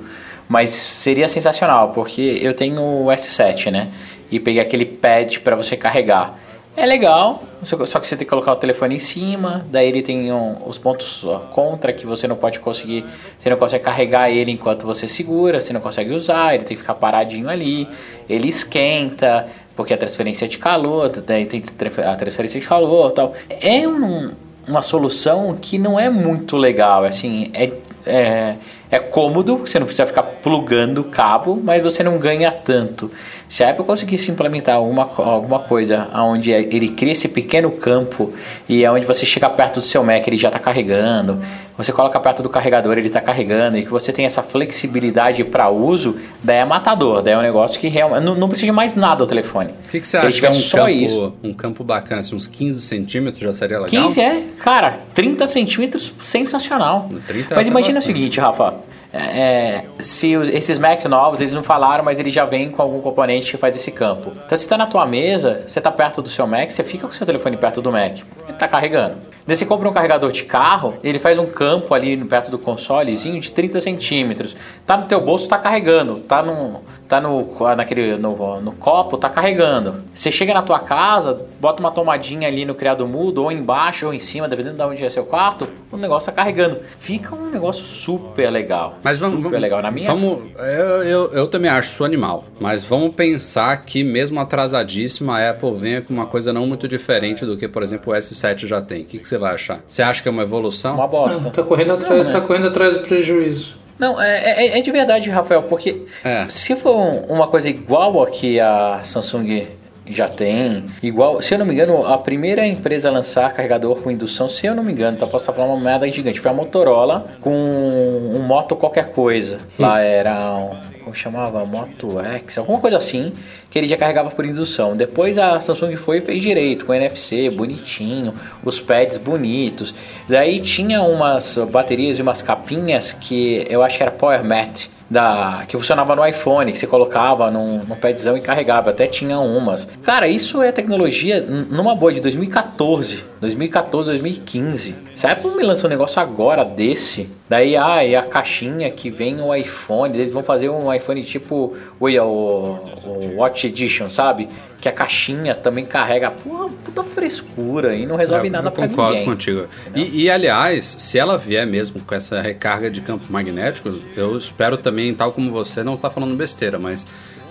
mas 0.49 0.70
seria 0.70 1.29
sensacional, 1.29 1.91
porque 1.91 2.38
eu 2.43 2.55
tenho 2.55 2.81
o 2.82 3.06
S7, 3.11 3.70
né? 3.70 3.88
E 4.31 4.38
peguei 4.38 4.61
aquele 4.61 4.85
pad 4.85 5.41
para 5.41 5.56
você 5.56 5.76
carregar. 5.76 6.38
É 6.76 6.87
legal, 6.87 7.43
só 7.65 7.76
que 7.76 8.06
você 8.06 8.17
tem 8.17 8.25
que 8.25 8.31
colocar 8.31 8.53
o 8.53 8.56
telefone 8.56 8.94
em 8.94 8.99
cima, 9.00 9.67
daí 9.69 9.88
ele 9.88 10.00
tem 10.00 10.32
um- 10.32 10.56
os 10.65 10.79
pontos 10.79 11.26
contra 11.53 11.93
que 11.93 12.06
você 12.06 12.29
não 12.29 12.37
pode 12.37 12.61
conseguir, 12.61 13.05
você 13.37 13.50
não 13.50 13.56
consegue 13.56 13.82
carregar 13.82 14.31
ele 14.31 14.53
enquanto 14.53 14.87
você 14.87 15.09
segura, 15.09 15.61
você 15.61 15.73
não 15.73 15.81
consegue 15.81 16.12
usar, 16.12 16.55
ele 16.55 16.62
tem 16.62 16.76
que 16.76 16.82
ficar 16.82 16.94
paradinho 16.94 17.49
ali, 17.49 17.88
ele 18.31 18.47
esquenta, 18.49 19.49
porque 19.75 19.93
a 19.93 19.97
transferência 19.97 20.44
é 20.44 20.49
de 20.49 20.56
calor, 20.59 21.09
daí 21.09 21.47
tem 21.47 21.61
a 22.06 22.14
transferência 22.14 22.61
de 22.61 22.67
calor 22.67 23.11
e 23.11 23.14
tal. 23.14 23.35
É 23.61 23.88
um, 23.88 24.31
uma 24.69 24.82
solução 24.82 25.56
que 25.61 25.79
não 25.79 25.99
é 25.99 26.11
muito 26.11 26.56
legal, 26.56 27.05
assim, 27.05 27.50
é, 27.55 27.73
é, 28.06 28.55
é 28.91 28.99
cômodo, 28.99 29.59
você 29.59 29.79
não 29.79 29.87
precisa 29.87 30.06
ficar 30.06 30.23
plugando 30.23 31.00
o 31.00 31.05
cabo, 31.05 31.59
mas 31.62 31.82
você 31.82 32.03
não 32.03 32.19
ganha 32.19 32.53
tanto. 32.53 33.11
Se 33.49 33.65
a 33.65 33.71
Apple 33.71 33.85
conseguisse 33.85 34.31
implementar 34.31 34.77
alguma, 34.77 35.09
alguma 35.17 35.59
coisa 35.61 36.09
onde 36.15 36.50
ele 36.50 36.91
cria 36.91 37.12
esse 37.12 37.29
pequeno 37.29 37.71
campo 37.71 38.33
e 38.69 38.85
é 38.85 38.91
onde 38.91 39.06
você 39.06 39.25
chega 39.25 39.49
perto 39.49 39.81
do 39.81 39.83
seu 39.87 40.05
Mac, 40.05 40.27
ele 40.27 40.37
já 40.37 40.49
está 40.49 40.59
carregando, 40.59 41.41
você 41.77 41.93
coloca 41.93 42.19
perto 42.19 42.43
do 42.43 42.49
carregador, 42.49 42.99
ele 42.99 43.06
está 43.06 43.21
carregando, 43.21 43.79
e 43.79 43.85
que 43.85 43.91
você 43.91 44.12
tem 44.12 44.27
essa 44.27 44.43
flexibilidade 44.43 45.45
para 45.45 45.71
uso, 45.71 46.17
daí 46.43 46.59
é 46.59 46.65
matador, 46.65 47.23
daí 47.23 47.35
é 47.35 47.39
um 47.39 47.43
negócio 47.43 47.81
que 47.81 47.87
realmente 47.89 48.25
não, 48.25 48.35
não 48.35 48.49
precisa 48.49 48.67
de 48.67 48.73
mais 48.73 48.95
nada 48.97 49.23
o 49.23 49.27
telefone. 49.27 49.71
O 49.87 49.89
que, 49.89 50.00
que 50.00 50.06
você 50.06 50.19
Se 50.19 50.27
acha 50.27 50.41
que 50.41 50.47
é 50.47 50.50
um 50.50 50.53
só 50.53 50.77
campo, 50.79 50.91
isso. 50.91 51.35
um 51.43 51.55
campo 51.55 51.85
bacana, 51.85 52.21
assim, 52.21 52.35
uns 52.35 52.47
15 52.49 52.83
centímetros 52.83 53.43
já 53.43 53.53
seria 53.53 53.79
legal? 53.79 54.06
15 54.09 54.21
é, 54.21 54.43
cara, 54.59 54.99
30 55.15 55.47
centímetros, 55.47 56.12
sensacional. 56.21 57.09
30 57.27 57.55
mas 57.55 57.67
é 57.67 57.71
imagina 57.71 57.93
o 57.93 57.95
bastante. 57.95 58.05
seguinte, 58.05 58.41
Rafa. 58.41 58.75
É, 59.12 59.19
é, 59.40 59.84
se 60.00 60.37
os- 60.37 60.49
esses 60.49 60.78
Macs 60.78 61.05
novos, 61.06 61.40
eles 61.40 61.52
não 61.52 61.62
falaram, 61.62 62.05
mas 62.05 62.19
ele 62.20 62.31
já 62.31 62.44
vem 62.44 62.70
com 62.70 62.82
algum 62.82 63.00
componente 63.00 63.50
que 63.50 63.56
faz 63.56 63.75
esse 63.76 63.90
campo. 63.90 64.32
Então, 64.44 64.56
se 64.56 64.69
tá 64.69 64.76
na 64.76 64.87
tua 64.87 65.06
mesa, 65.06 65.62
você 65.66 65.81
tá 65.81 65.90
perto 65.90 66.20
do 66.20 66.28
seu 66.28 66.46
Mac, 66.46 66.70
você 66.70 66.84
fica 66.84 67.06
com 67.06 67.12
o 67.12 67.16
seu 67.16 67.25
telefone 67.26 67.56
perto 67.56 67.81
do 67.81 67.90
Mac. 67.90 68.19
Ele 68.46 68.58
tá 68.58 68.69
carregando. 68.69 69.16
Daí 69.49 69.56
você 69.56 69.65
compra 69.65 69.89
um 69.89 69.93
carregador 69.95 70.31
de 70.31 70.43
carro, 70.43 70.99
ele 71.03 71.19
faz 71.19 71.39
um 71.39 71.47
campo 71.47 71.95
ali 71.95 72.15
perto 72.23 72.50
do 72.50 72.59
consolezinho 72.59 73.41
de 73.41 73.50
30 73.50 73.81
centímetros. 73.81 74.55
Tá 74.87 74.95
no 74.95 75.06
teu 75.06 75.23
bolso, 75.23 75.49
tá 75.49 75.56
carregando. 75.56 76.21
Tá 76.21 76.43
no, 76.43 76.83
tá 77.09 77.19
no, 77.19 77.59
naquele, 77.75 78.19
no, 78.19 78.61
no 78.61 78.73
copo, 78.73 79.17
tá 79.17 79.31
carregando. 79.31 80.05
Você 80.12 80.31
chega 80.31 80.53
na 80.53 80.61
tua 80.61 80.79
casa, 80.81 81.47
bota 81.59 81.81
uma 81.81 81.91
tomadinha 81.91 82.47
ali 82.47 82.67
no 82.67 82.75
criado 82.75 83.09
mudo, 83.09 83.43
ou 83.43 83.50
embaixo 83.50 84.05
ou 84.05 84.12
em 84.12 84.19
cima, 84.19 84.47
dependendo 84.47 84.77
de 84.77 84.83
onde 84.83 85.03
é 85.03 85.09
seu 85.09 85.25
quarto, 85.25 85.67
o 85.91 85.97
negócio 85.97 86.27
tá 86.27 86.33
carregando. 86.33 86.81
Fica 86.99 87.35
um 87.35 87.49
negócio 87.49 87.85
super 87.85 88.50
legal. 88.50 88.99
Mas 89.03 89.17
vamos, 89.17 89.37
super 89.37 89.49
vamos- 89.49 89.62
legal. 89.62 89.81
Na 89.81 89.90
minha 89.90 90.11
Vamos, 90.12 90.43
eu, 90.59 91.02
eu, 91.05 91.33
eu 91.33 91.47
também 91.47 91.71
acho 91.71 91.90
isso 91.90 92.05
animal. 92.05 92.45
Mas 92.61 92.85
vamos 92.85 93.14
pensar 93.14 93.75
que, 93.87 94.05
mesmo 94.05 94.38
atrasadíssima, 94.40 95.38
a 95.38 95.50
Apple 95.52 95.73
venha 95.73 96.02
com 96.02 96.12
uma 96.12 96.26
coisa 96.26 96.52
não 96.52 96.67
muito 96.67 96.87
diferente 96.87 97.47
do 97.47 97.57
que, 97.57 97.67
por 97.67 97.83
exemplo, 97.83 98.12
o 98.12 98.17
S7 98.17 98.67
já 98.67 98.83
tem. 98.83 99.00
O 99.00 99.05
que, 99.07 99.19
que 99.19 99.26
você 99.26 99.38
vai 99.38 99.54
achar? 99.54 99.80
Você 99.87 100.02
acha 100.02 100.23
que 100.23 100.28
é 100.28 100.30
uma 100.30 100.42
evolução? 100.42 100.95
uma 100.95 101.07
bosta. 101.09 101.50
Tá 101.50 101.62
correndo 101.62 101.95
atrás, 101.95 102.25
Não, 102.26 102.33
tá 102.33 102.40
né? 102.40 102.47
correndo 102.47 102.68
atrás 102.68 102.95
do 102.97 103.00
prejuízo. 103.04 103.76
Não, 103.99 104.21
é, 104.21 104.66
é- 104.66 104.78
é 104.78 104.80
de 104.80 104.90
verdade, 104.92 105.28
Rafael, 105.28 105.62
porque 105.64 106.02
É. 106.25 106.47
se 106.49 106.76
for 106.76 106.97
um- 106.97 107.25
uma 107.35 107.49
coisa 107.49 107.68
igual 107.68 108.23
a 108.23 108.26
que 108.30 108.61
a 108.61 109.00
Samsung 109.02 109.66
já 110.11 110.28
tem, 110.28 110.85
igual, 111.02 111.42
se 111.42 111.52
eu 111.52 111.59
não 111.59 111.66
me 111.66 111.75
engano, 111.75 112.07
a 112.07 112.16
primeira 112.16 112.66
empresa 112.66 113.09
a 113.09 113.12
lançar 113.12 113.52
carregador 113.52 113.97
com 114.00 114.11
indução, 114.11 114.49
se 114.49 114.66
eu 114.66 114.75
não 114.75 114.83
me 114.83 114.92
engano, 114.92 115.18
tá, 115.18 115.26
posso 115.26 115.42
estar 115.42 115.52
falando 115.52 115.73
uma 115.76 115.80
merda 115.90 116.09
gigante, 116.11 116.40
foi 116.40 116.50
a 116.50 116.54
Motorola 116.54 117.26
com 117.40 117.50
um 117.52 118.40
Moto 118.40 118.75
qualquer 118.76 119.11
coisa. 119.11 119.59
Lá 119.78 120.00
era 120.00 120.54
um, 120.54 120.76
como 121.09 121.15
chamava? 121.15 121.65
Moto 121.65 122.21
X, 122.21 122.59
alguma 122.59 122.79
coisa 122.79 122.99
assim, 122.99 123.33
que 123.71 123.79
ele 123.79 123.87
já 123.87 123.97
carregava 123.97 124.31
por 124.31 124.45
indução. 124.45 124.97
Depois 124.97 125.38
a 125.38 125.59
Samsung 125.59 125.97
foi 125.97 126.19
e 126.19 126.21
fez 126.21 126.43
direito, 126.43 126.85
com 126.85 126.93
NFC, 126.93 127.49
bonitinho, 127.50 128.35
os 128.62 128.79
pads 128.79 129.17
bonitos. 129.17 129.95
Daí 130.29 130.61
tinha 130.61 131.03
umas 131.03 131.57
baterias 131.71 132.19
e 132.19 132.23
umas 132.23 132.43
capinhas 132.43 133.12
que 133.12 133.65
eu 133.69 133.83
acho 133.83 133.97
que 133.97 134.03
era 134.03 134.12
Power 134.12 134.45
Mat. 134.45 134.87
Da, 135.11 135.65
que 135.67 135.75
funcionava 135.75 136.15
no 136.15 136.27
iPhone, 136.27 136.71
que 136.71 136.77
você 136.77 136.87
colocava 136.87 137.50
num, 137.50 137.79
num 137.79 137.97
padzão 137.97 138.37
e 138.37 138.43
carregava, 138.43 138.91
até 138.91 139.07
tinha 139.07 139.41
umas. 139.41 139.87
Cara, 140.03 140.29
isso 140.29 140.61
é 140.61 140.71
tecnologia 140.71 141.41
numa 141.41 141.95
boa 141.95 142.12
de 142.12 142.21
2014, 142.21 143.25
2014, 143.41 144.11
2015. 144.11 144.95
Se 145.15 145.27
a 145.27 145.33
Apple 145.33 145.53
me 145.53 145.62
lança 145.62 145.87
um 145.87 145.88
negócio 145.88 146.21
agora 146.21 146.62
desse, 146.62 147.27
daí 147.49 147.76
ah, 147.76 148.05
e 148.05 148.14
a 148.14 148.23
caixinha 148.23 148.90
que 148.90 149.11
vem 149.11 149.40
o 149.40 149.55
iPhone, 149.55 150.14
eles 150.17 150.33
vão 150.33 150.43
fazer 150.43 150.69
um 150.69 150.93
iPhone 150.93 151.23
tipo 151.23 151.76
o, 151.99 152.07
o, 152.09 152.78
o 153.05 153.37
Watch 153.37 153.67
Edition, 153.67 154.09
sabe? 154.11 154.49
Que 154.81 154.88
a 154.88 154.93
caixinha 154.93 155.55
também 155.55 155.85
carrega, 155.85 156.31
pô, 156.31 156.71
puta 156.85 157.02
frescura 157.02 157.95
e 157.97 158.07
não 158.07 158.14
resolve 158.17 158.47
É, 158.47 158.50
nada 158.50 158.69
eu 158.69 158.73
pra 158.73 158.87
concordo 158.87 159.14
ninguém. 159.14 159.25
contigo. 159.28 159.67
E, 159.95 160.23
e, 160.25 160.31
aliás, 160.31 160.85
se 160.99 161.19
ela 161.19 161.37
vier 161.37 161.67
mesmo 161.67 162.00
com 162.00 162.14
essa 162.14 162.40
recarga 162.40 162.88
de 162.90 163.00
campo 163.00 163.25
magnético, 163.28 163.93
eu 164.17 164.37
espero 164.38 164.76
também, 164.76 165.12
tal 165.14 165.33
como 165.33 165.50
você, 165.50 165.83
não 165.83 165.97
tá 165.97 166.09
falando 166.11 166.37
besteira, 166.37 166.78
mas 166.78 167.07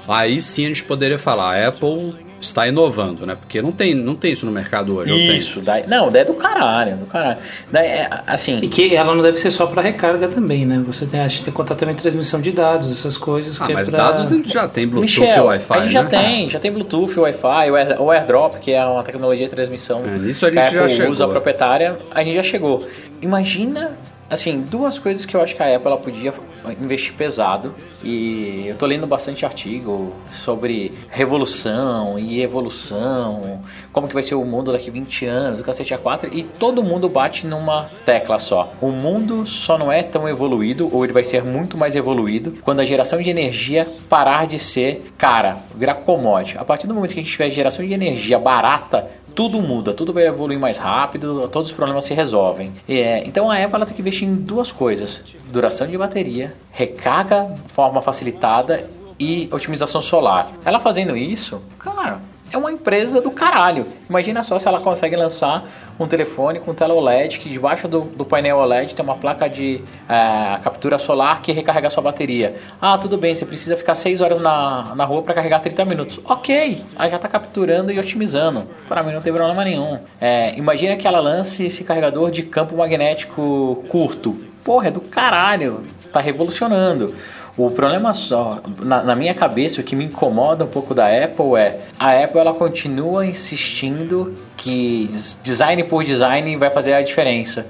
aí 0.08 0.40
sim 0.40 0.66
a 0.66 0.68
gente 0.70 0.84
poderia 0.86 1.20
falar, 1.20 1.58
a 1.62 1.68
Apple 1.68 2.16
está 2.40 2.68
inovando, 2.68 3.26
né? 3.26 3.36
Porque 3.40 3.62
não 3.62 3.72
tem, 3.72 3.96
não 3.96 4.16
tem 4.16 4.32
isso 4.34 4.46
no 4.46 4.52
mercado 4.52 4.96
hoje. 4.96 5.12
Isso, 5.38 5.60
daí, 5.62 5.86
não, 5.88 6.10
daí 6.12 6.22
é 6.22 6.26
do 6.26 6.34
caralho, 6.34 6.98
do 6.98 7.06
caralho. 7.06 7.38
Daí, 7.72 7.86
é, 7.88 8.10
assim, 8.28 8.60
E 8.62 8.68
que 8.68 8.96
ela 8.96 9.16
não 9.16 9.24
deve 9.24 9.38
ser 9.40 9.50
só 9.52 9.66
para 9.66 9.82
recarga 9.82 10.28
também, 10.28 10.66
né? 10.66 10.82
Você 10.88 11.06
tem, 11.06 11.20
a 11.20 11.28
gente 11.28 11.44
tem 11.44 11.52
que 11.52 11.58
contar 11.58 11.76
também 11.76 11.96
transmissão 11.96 12.40
de 12.42 12.52
dados, 12.52 12.92
essas 12.92 13.18
coisas 13.18 13.60
Ah, 13.62 13.66
que 13.68 13.74
mas 13.74 13.88
é 13.90 13.92
pra... 13.92 14.04
dados 14.12 14.32
a 14.32 14.36
gente 14.36 14.54
já 14.54 14.68
tem 14.68 14.88
Bluetooth 14.88 15.20
Michel, 15.22 15.44
e 15.44 15.48
Wi-Fi, 15.48 15.74
a 15.78 15.82
gente 15.82 15.92
já 15.94 16.04
né? 16.04 16.10
tem, 16.10 16.50
já 16.50 16.60
tem 16.60 16.72
Bluetooth, 16.72 17.20
Wi-Fi, 17.20 17.72
o 17.72 17.76
Air- 17.76 18.02
o 18.02 18.12
AirDrop, 18.12 18.60
que 18.60 18.72
é 18.72 18.86
uma 18.86 19.04
tecnologia 19.04 19.46
de 19.48 19.52
transmissão 19.56 20.04
É, 20.06 20.18
nisso 20.20 20.46
a 20.46 20.52
que 20.52 20.60
a 20.60 20.64
gente 20.66 20.74
já 20.74 20.82
Apple 20.82 20.96
chegou. 20.96 21.12
usa 21.12 21.28
proprietária, 21.28 21.98
a 22.12 22.24
gente 22.24 22.36
já 22.36 22.44
chegou. 22.44 22.86
Imagina, 23.22 23.98
assim, 24.30 24.62
duas 24.62 25.00
coisas 25.00 25.26
que 25.26 25.36
eu 25.36 25.42
acho 25.42 25.56
que 25.56 25.64
a 25.64 25.76
Apple 25.76 25.88
ela 25.88 25.98
podia 25.98 26.34
investir 26.82 27.14
pesado. 27.14 27.74
E 28.04 28.66
eu 28.68 28.76
tô 28.76 28.86
lendo 28.86 29.08
bastante 29.08 29.46
artigo 29.46 30.10
sobre 30.32 30.94
revolução 31.10 32.20
e 32.20 32.42
evolução, 32.42 33.62
como 33.92 34.08
que 34.08 34.14
vai 34.14 34.22
ser 34.22 34.36
o 34.36 34.46
mundo 34.46 34.72
daqui 34.72 34.92
20 34.92 35.26
anos, 35.26 35.60
o 35.60 35.64
cacete 35.64 35.96
A4, 35.96 36.30
e 36.32 36.44
todo 36.44 36.84
mundo 36.84 37.10
bate 37.10 37.48
numa 37.48 37.90
tecla 38.06 38.38
só. 38.38 38.72
O 38.80 38.92
mundo 38.92 39.46
só 39.46 39.78
não 39.78 39.92
é 39.92 40.04
tão 40.04 40.30
evoluído, 40.30 40.90
ou 40.94 41.04
ele 41.04 41.14
vai 41.14 41.24
ser 41.24 41.44
muito 41.44 41.76
mais 41.76 41.96
evoluído, 41.96 42.54
quando 42.62 42.82
a 42.82 42.86
geração 42.86 43.20
de 43.20 43.30
energia 43.30 43.88
parar 44.08 44.46
de 44.46 44.60
ser 44.60 45.12
cara, 45.18 45.58
virar 45.76 45.96
commodity. 45.96 46.58
A 46.58 46.64
partir 46.64 46.86
do 46.86 46.94
momento 46.94 47.14
que 47.14 47.20
a 47.20 47.24
gente 47.24 47.32
tiver 47.32 47.50
geração 47.50 47.86
de 47.86 47.94
energia 47.94 48.38
barata, 48.38 49.10
tudo 49.38 49.62
muda, 49.62 49.94
tudo 49.94 50.12
vai 50.12 50.26
evoluir 50.26 50.60
mais 50.60 50.80
rápido, 50.80 51.48
todos 51.50 51.70
os 51.70 51.72
problemas 51.72 52.06
se 52.06 52.14
resolvem. 52.16 52.74
É, 52.90 53.20
então 53.20 53.52
a 53.52 53.56
Apple 53.56 53.76
ela 53.76 53.86
tem 53.86 53.94
que 53.94 54.02
investir 54.02 54.28
em 54.28 54.34
duas 54.34 54.72
coisas: 54.72 55.22
duração 55.52 55.86
de 55.86 55.96
bateria, 55.96 56.56
recarga 56.72 57.44
de 57.44 57.72
forma 57.72 58.02
facilitada 58.02 58.90
e 59.20 59.48
otimização 59.52 60.02
solar. 60.02 60.52
Ela 60.66 60.80
fazendo 60.80 61.16
isso, 61.16 61.62
cara, 61.78 62.20
é 62.52 62.58
uma 62.58 62.72
empresa 62.72 63.22
do 63.22 63.32
caralho. 63.32 63.88
Imagina 64.10 64.42
só 64.44 64.58
se 64.58 64.68
ela 64.68 64.80
consegue 64.80 65.16
lançar 65.16 65.68
um 66.00 66.08
telefone 66.08 66.60
com 66.60 66.74
tela 66.74 66.94
OLED 66.94 67.40
que 67.40 67.50
debaixo 67.50 67.88
do, 67.88 68.02
do 68.02 68.24
painel 68.24 68.58
OLED 68.58 68.94
tem 68.94 69.04
uma 69.04 69.16
placa 69.16 69.50
de 69.50 69.82
eh, 70.08 70.60
captura 70.64 70.98
solar 70.98 71.42
que 71.42 71.52
recarrega 71.52 71.90
sua 71.90 72.04
bateria. 72.04 72.56
Ah, 72.82 72.98
tudo 72.98 73.18
bem, 73.18 73.34
você 73.34 73.46
precisa 73.46 73.76
ficar 73.76 73.96
6 73.96 74.22
horas 74.22 74.40
na, 74.40 74.94
na 74.96 75.06
rua 75.06 75.24
para 75.24 75.34
carregar 75.34 75.60
30 75.60 75.86
minutos. 75.86 76.20
Ok, 76.24 76.82
ela 76.96 77.10
já 77.10 77.16
está 77.16 77.28
capturando 77.28 77.92
e 77.92 78.00
otimizando. 78.00 78.68
Para 78.88 79.04
mim 79.04 79.14
não 79.14 79.22
tem 79.22 79.34
problema 79.34 79.64
nenhum. 79.64 80.00
Eh, 80.22 80.54
imagina 80.58 80.96
que 80.96 81.08
ela 81.08 81.20
lance 81.20 81.66
esse 81.66 81.84
carregador 81.84 82.32
de 82.32 82.44
campo 82.44 82.78
magnético 82.78 83.84
curto. 83.90 84.36
Porra, 84.64 84.88
é 84.88 84.92
do 84.92 85.02
caralho. 85.02 85.84
Tá 86.12 86.22
revolucionando. 86.22 87.14
O 87.58 87.72
problema 87.72 88.14
só, 88.14 88.62
na, 88.84 89.02
na, 89.02 89.16
minha 89.16 89.34
cabeça, 89.34 89.82
o 89.82 89.84
que 89.84 89.96
me 89.96 90.06
incomoda 90.06 90.64
um 90.64 90.68
pouco 90.68 90.94
da 90.94 91.08
Apple 91.08 91.56
é 91.58 91.80
a 92.00 92.12
Apple 92.24 92.40
ela 92.40 92.54
continua 92.54 93.26
insistindo 93.26 94.36
que 94.56 95.10
design 95.42 95.84
por 95.86 96.04
design 96.04 96.56
vai 96.56 96.70
fazer 96.70 96.94
a 96.94 97.02
diferença. 97.02 97.66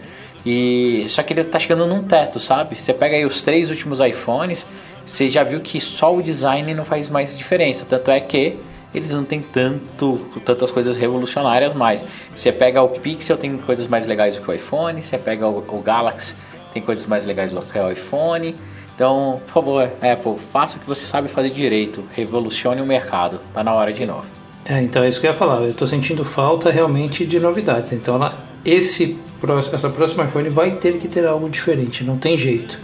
E 0.46 1.06
só 1.08 1.24
que 1.24 1.32
ele 1.32 1.46
tá 1.46 1.58
chegando 1.58 1.88
num 1.88 2.04
teto, 2.04 2.38
sabe? 2.38 2.76
Você 2.76 2.94
pega 2.94 3.16
aí 3.16 3.26
os 3.26 3.44
três 3.44 3.70
últimos 3.70 4.02
iPhones, 4.02 4.66
você 5.06 5.30
já 5.30 5.42
viu 5.42 5.62
que 5.62 5.80
só 5.80 6.14
o 6.14 6.22
design 6.22 6.74
não 6.74 6.84
faz 6.84 7.08
mais 7.08 7.38
diferença. 7.38 7.86
Tanto 7.86 8.12
é 8.12 8.20
que 8.20 8.58
eles 8.94 9.12
não 9.12 9.24
têm 9.24 9.42
tanto, 9.42 10.20
tantas 10.44 10.70
coisas 10.70 10.98
revolucionárias 10.98 11.74
mais. 11.74 12.04
Você 12.36 12.52
pega 12.52 12.82
o 12.82 12.90
Pixel, 12.90 13.38
tem 13.38 13.58
coisas 13.58 13.88
mais 13.88 14.06
legais 14.06 14.36
do 14.36 14.42
que 14.42 14.52
o 14.52 14.54
iPhone. 14.54 15.02
Você 15.02 15.18
pega 15.18 15.48
o, 15.48 15.60
o 15.60 15.82
Galaxy, 15.82 16.36
tem 16.74 16.82
coisas 16.82 17.06
mais 17.06 17.26
legais 17.26 17.54
do 17.54 17.62
que 17.62 17.80
o 17.80 17.90
iPhone. 17.90 18.54
Então, 18.98 19.40
por 19.46 19.54
favor, 19.54 19.84
Apple, 19.84 20.38
faça 20.52 20.76
o 20.76 20.80
que 20.80 20.88
você 20.88 21.06
sabe 21.06 21.28
fazer 21.28 21.52
direito. 21.52 22.04
Revolucione 22.16 22.82
o 22.82 22.86
mercado. 22.86 23.40
Tá 23.54 23.64
na 23.64 23.72
hora 23.72 23.94
de 23.94 24.04
novo. 24.08 24.26
É, 24.66 24.82
então 24.82 25.04
é 25.04 25.10
isso 25.10 25.22
que 25.22 25.28
eu 25.28 25.32
ia 25.32 25.38
falar. 25.38 25.62
Eu 25.62 25.74
tô 25.76 25.86
sentindo 25.86 26.26
falta 26.26 26.72
realmente 26.72 27.24
de 27.24 27.40
novidades. 27.40 27.94
Então, 27.94 28.16
ela, 28.16 28.34
esse, 28.66 29.16
essa 29.72 29.92
próxima 29.92 30.24
iPhone 30.24 30.50
vai 30.50 30.72
ter 30.78 30.98
que 30.98 31.08
ter 31.08 31.28
algo 31.28 31.48
diferente. 31.48 32.04
Não 32.04 32.18
tem 32.18 32.36
jeito. 32.36 32.80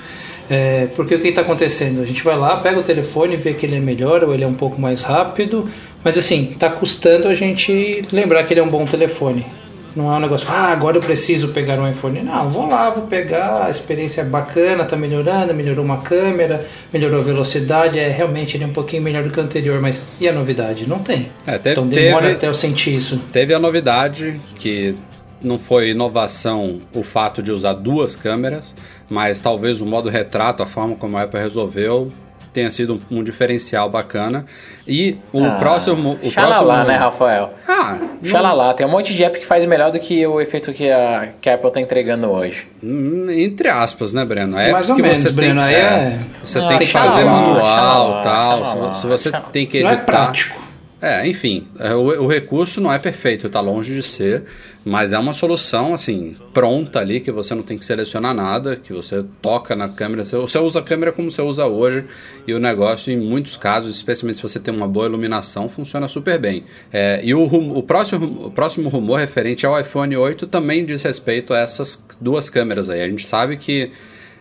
É, 0.47 0.85
porque 0.95 1.15
o 1.15 1.19
que 1.19 1.29
está 1.29 1.41
acontecendo? 1.41 2.03
A 2.03 2.05
gente 2.05 2.23
vai 2.23 2.37
lá, 2.37 2.57
pega 2.57 2.79
o 2.79 2.83
telefone, 2.83 3.35
vê 3.35 3.55
que 3.55 3.65
ele 3.65 3.77
é 3.77 3.79
melhor 3.79 4.23
ou 4.23 4.35
ele 4.35 4.43
é 4.43 4.47
um 4.47 4.53
pouco 4.53 4.79
mais 4.79 5.01
rápido. 5.01 5.67
Mas 6.03 6.15
assim, 6.15 6.51
está 6.51 6.69
custando 6.69 7.27
a 7.27 7.33
gente 7.33 8.03
lembrar 8.11 8.43
que 8.43 8.53
ele 8.53 8.59
é 8.59 8.63
um 8.63 8.69
bom 8.69 8.85
telefone. 8.85 9.47
Não 9.95 10.11
é 10.11 10.17
um 10.17 10.19
negócio, 10.19 10.47
ah, 10.49 10.71
agora 10.71 10.97
eu 10.97 11.01
preciso 11.01 11.49
pegar 11.49 11.79
um 11.79 11.89
iPhone. 11.89 12.21
Não, 12.21 12.49
vou 12.49 12.67
lá, 12.67 12.89
vou 12.89 13.05
pegar, 13.05 13.65
a 13.65 13.69
experiência 13.69 14.21
é 14.21 14.25
bacana, 14.25 14.85
tá 14.85 14.95
melhorando, 14.95 15.53
melhorou 15.53 15.85
uma 15.85 15.97
câmera, 15.97 16.65
melhorou 16.91 17.19
a 17.19 17.23
velocidade, 17.23 17.99
é 17.99 18.09
realmente 18.09 18.57
ele 18.57 18.63
é 18.63 18.67
um 18.67 18.73
pouquinho 18.73 19.03
melhor 19.03 19.23
do 19.23 19.29
que 19.29 19.39
o 19.39 19.43
anterior, 19.43 19.79
mas 19.79 20.05
e 20.19 20.27
a 20.27 20.33
novidade? 20.33 20.87
Não 20.87 20.99
tem. 20.99 21.31
É, 21.45 21.57
teve, 21.57 21.71
então 21.71 21.87
demora 21.87 22.23
teve, 22.23 22.35
até 22.35 22.47
eu 22.47 22.53
sentir 22.53 22.95
isso. 22.95 23.21
Teve 23.31 23.53
a 23.53 23.59
novidade 23.59 24.39
que 24.55 24.95
não 25.41 25.59
foi 25.59 25.89
inovação 25.89 26.79
o 26.95 27.03
fato 27.03 27.43
de 27.43 27.51
usar 27.51 27.73
duas 27.73 28.15
câmeras, 28.15 28.73
mas 29.09 29.39
talvez 29.39 29.81
o 29.81 29.85
modo 29.85 30.09
retrato, 30.09 30.63
a 30.63 30.65
forma 30.65 30.95
como 30.95 31.17
a 31.17 31.23
Apple 31.23 31.39
resolveu, 31.39 32.11
tenha 32.53 32.69
sido 32.69 33.01
um, 33.11 33.19
um 33.19 33.23
diferencial 33.23 33.89
bacana. 33.89 34.45
E 34.87 35.17
o 35.31 35.43
ah, 35.43 35.51
próximo. 35.59 36.17
O 36.21 36.29
xalala, 36.29 36.63
próximo... 36.63 36.87
né, 36.87 36.95
Rafael? 36.97 37.53
Ah, 37.67 37.97
xalala. 38.23 38.73
Tem 38.73 38.85
um 38.85 38.89
monte 38.89 39.13
de 39.13 39.23
app 39.23 39.39
que 39.39 39.45
faz 39.45 39.65
melhor 39.65 39.91
do 39.91 39.99
que 39.99 40.25
o 40.25 40.39
efeito 40.39 40.71
que 40.71 40.89
a, 40.89 41.29
que 41.41 41.49
a 41.49 41.55
Apple 41.55 41.67
está 41.67 41.81
entregando 41.81 42.29
hoje. 42.29 42.67
Hum, 42.83 43.27
Entre 43.29 43.67
aspas, 43.67 44.13
né, 44.13 44.23
Breno? 44.23 44.57
É 44.57 44.71
Mais 44.71 44.89
ou 44.89 44.95
que 44.95 45.01
menos, 45.01 45.19
você 45.19 45.31
Breno, 45.31 45.61
tem, 45.61 45.73
é... 45.75 46.17
Você 46.43 46.59
Não, 46.59 46.67
tem 46.67 46.77
que 46.77 46.85
xalala, 46.85 47.11
fazer 47.11 47.25
manual 47.25 47.59
xalala, 47.59 48.21
tal. 48.21 48.65
xalala, 48.65 48.93
se, 48.93 49.01
se 49.01 49.07
você 49.07 49.29
xalala. 49.31 49.49
tem 49.51 49.65
que 49.65 49.81
Não 49.81 49.89
é 49.89 49.93
editar. 49.93 50.05
prático. 50.05 50.62
É, 51.05 51.27
enfim, 51.27 51.67
é, 51.79 51.93
o, 51.93 52.23
o, 52.23 52.27
recurso 52.27 52.79
não 52.79 52.89
é 52.89 52.97
perfeito, 52.97 53.47
está 53.47 53.59
longe 53.59 53.93
de 53.93 54.01
ser, 54.01 54.45
mas 54.85 55.11
é 55.11 55.19
uma 55.19 55.33
solução 55.33 55.93
assim 55.93 56.37
pronta 56.53 56.99
ali 56.99 57.19
que 57.19 57.29
você 57.29 57.53
não 57.53 57.61
tem 57.61 57.77
que 57.77 57.83
selecionar 57.83 58.33
nada, 58.33 58.77
que 58.77 58.93
você 58.93 59.21
toca 59.41 59.75
na 59.75 59.89
câmera, 59.89 60.23
você, 60.23 60.37
você 60.37 60.57
usa 60.59 60.79
a 60.79 60.81
câmera 60.81 61.11
como 61.11 61.29
você 61.29 61.41
usa 61.41 61.65
hoje 61.65 62.05
e 62.47 62.53
o 62.53 62.59
negócio 62.59 63.11
em 63.11 63.17
muitos 63.17 63.57
casos, 63.57 63.93
especialmente 63.93 64.37
se 64.37 64.43
você 64.43 64.61
tem 64.61 64.73
uma 64.73 64.87
boa 64.87 65.07
iluminação, 65.07 65.67
funciona 65.67 66.07
super 66.07 66.39
bem. 66.39 66.63
É, 66.89 67.19
e 67.21 67.35
o, 67.35 67.43
o, 67.43 67.83
próximo, 67.83 68.45
o 68.45 68.49
próximo 68.49 68.87
rumor 68.87 69.19
referente 69.19 69.65
ao 69.65 69.77
iPhone 69.77 70.15
8 70.15 70.47
também 70.47 70.85
diz 70.85 71.01
respeito 71.01 71.53
a 71.53 71.59
essas 71.59 72.01
duas 72.21 72.49
câmeras 72.49 72.89
aí. 72.89 73.01
A 73.01 73.09
gente 73.09 73.27
sabe 73.27 73.57
que 73.57 73.91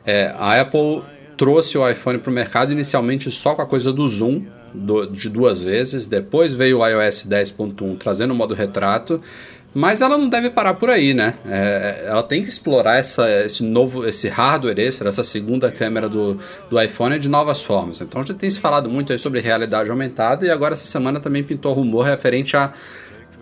é, 0.07 0.33
a 0.39 0.61
Apple 0.61 1.03
trouxe 1.37 1.77
o 1.77 1.91
iPhone 1.91 2.21
para 2.21 2.31
o 2.31 2.33
mercado 2.33 2.71
inicialmente 2.71 3.33
só 3.33 3.53
com 3.57 3.63
a 3.63 3.67
coisa 3.67 3.93
do 3.93 4.07
zoom 4.07 4.43
do, 4.73 5.07
de 5.07 5.29
duas 5.29 5.61
vezes. 5.61 6.07
Depois 6.07 6.55
veio 6.55 6.81
o 6.81 6.87
iOS 6.87 7.27
10.1 7.27 7.99
trazendo 7.99 8.33
o 8.33 8.35
modo 8.35 8.55
retrato. 8.55 9.21
Mas 9.75 10.03
ela 10.03 10.19
não 10.19 10.29
deve 10.29 10.51
parar 10.51 10.75
por 10.75 10.91
aí, 10.91 11.15
né? 11.15 11.35
É, 11.47 12.05
ela 12.07 12.23
tem 12.23 12.43
que 12.43 12.49
explorar 12.49 12.99
essa, 12.99 13.29
esse 13.45 13.63
novo, 13.63 14.07
esse 14.07 14.29
hardware 14.29 14.79
extra, 14.79 15.09
essa 15.09 15.25
segunda 15.25 15.73
câmera 15.73 16.11
do, 16.11 16.39
do 16.69 16.81
iPhone 16.81 17.19
de 17.19 17.29
novas 17.29 17.63
formas. 17.63 18.01
Então 18.03 18.25
já 18.25 18.35
tem 18.35 18.51
se 18.51 18.61
falado 18.61 18.91
muito 18.91 19.13
aí 19.13 19.19
sobre 19.19 19.41
realidade 19.41 19.89
aumentada 19.89 20.45
e 20.45 20.51
agora 20.51 20.75
essa 20.75 20.85
semana 20.85 21.21
também 21.21 21.43
pintou 21.43 21.73
rumor 21.73 22.05
referente 22.05 22.55
a 22.55 22.71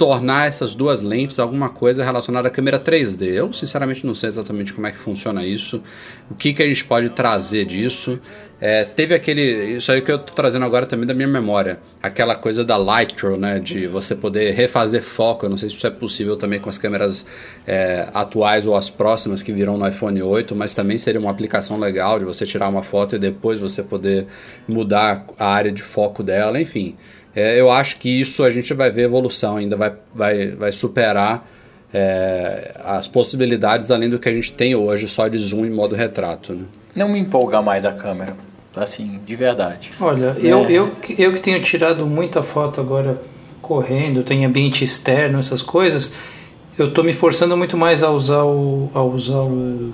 tornar 0.00 0.49
essas 0.49 0.75
duas 0.75 1.02
lentes 1.02 1.38
alguma 1.38 1.69
coisa 1.69 2.02
relacionada 2.02 2.49
à 2.49 2.50
câmera 2.50 2.80
3D. 2.80 3.35
Eu, 3.35 3.52
sinceramente, 3.52 4.07
não 4.07 4.14
sei 4.14 4.30
exatamente 4.30 4.73
como 4.73 4.87
é 4.87 4.90
que 4.90 4.97
funciona 4.97 5.45
isso, 5.45 5.83
o 6.30 6.35
que, 6.35 6.54
que 6.54 6.62
a 6.62 6.66
gente 6.66 6.87
pode 6.87 7.11
trazer 7.11 7.66
disso. 7.66 8.19
É, 8.59 8.85
teve 8.85 9.14
aquele. 9.14 9.76
Isso 9.76 9.92
aí 9.92 10.00
que 10.00 10.11
eu 10.11 10.19
tô 10.19 10.33
trazendo 10.33 10.64
agora 10.64 10.87
também 10.87 11.07
da 11.07 11.12
minha 11.12 11.28
memória. 11.28 11.80
Aquela 12.02 12.35
coisa 12.35 12.64
da 12.64 12.78
Lightro, 12.78 13.37
né? 13.37 13.59
De 13.59 13.87
você 13.87 14.14
poder 14.14 14.52
refazer 14.52 15.02
foco. 15.02 15.45
Eu 15.45 15.50
não 15.50 15.59
sei 15.59 15.69
se 15.69 15.76
isso 15.76 15.87
é 15.87 15.90
possível 15.90 16.35
também 16.35 16.59
com 16.59 16.71
as 16.71 16.78
câmeras 16.78 17.25
é, 17.66 18.09
atuais 18.14 18.66
ou 18.66 18.75
as 18.75 18.88
próximas 18.88 19.42
que 19.42 19.52
virão 19.52 19.76
no 19.76 19.87
iPhone 19.87 20.23
8, 20.23 20.57
mas 20.57 20.75
também 20.75 20.97
seria 20.97 21.21
uma 21.21 21.30
aplicação 21.30 21.78
legal 21.78 22.19
de 22.19 22.25
você 22.25 22.47
tirar 22.47 22.69
uma 22.69 22.83
foto 22.83 23.16
e 23.16 23.19
depois 23.19 23.59
você 23.59 23.83
poder 23.83 24.26
mudar 24.66 25.26
a 25.38 25.47
área 25.47 25.73
de 25.73 25.83
foco 25.83 26.23
dela, 26.23 26.59
enfim. 26.61 26.97
É, 27.34 27.60
eu 27.60 27.70
acho 27.70 27.99
que 27.99 28.08
isso 28.08 28.42
a 28.42 28.50
gente 28.50 28.75
vai 28.75 28.90
ver 28.90 29.02
evolução 29.02 29.56
ainda, 29.56 29.76
vai, 29.76 29.92
vai, 30.14 30.49
vai 30.49 30.72
superar 30.72 31.49
é, 31.92 32.75
as 32.84 33.06
possibilidades 33.08 33.90
além 33.90 34.08
do 34.08 34.18
que 34.18 34.28
a 34.28 34.32
gente 34.32 34.52
tem 34.52 34.75
hoje 34.75 35.06
só 35.08 35.28
de 35.28 35.38
zoom 35.38 35.64
em 35.64 35.70
modo 35.70 35.94
retrato. 35.94 36.52
Né? 36.52 36.64
Não 36.94 37.08
me 37.08 37.18
empolga 37.18 37.62
mais 37.62 37.84
a 37.84 37.92
câmera, 37.92 38.34
assim, 38.76 39.20
de 39.25 39.37
verdade. 39.37 39.90
Olha, 40.00 40.37
é. 40.42 40.46
eu, 40.46 40.68
eu, 40.68 40.92
eu 41.18 41.32
que 41.32 41.40
tenho 41.40 41.62
tirado 41.62 42.06
muita 42.06 42.42
foto 42.42 42.80
agora 42.80 43.20
correndo, 43.60 44.22
tenho 44.22 44.49
ambiente 44.49 44.82
externo, 44.82 45.38
essas 45.38 45.62
coisas, 45.62 46.12
eu 46.76 46.88
estou 46.88 47.04
me 47.04 47.12
forçando 47.12 47.56
muito 47.56 47.76
mais 47.76 48.02
a 48.02 48.10
usar 48.10 48.42
o, 48.42 48.90
a 48.92 49.02
usar 49.02 49.42
o, 49.42 49.92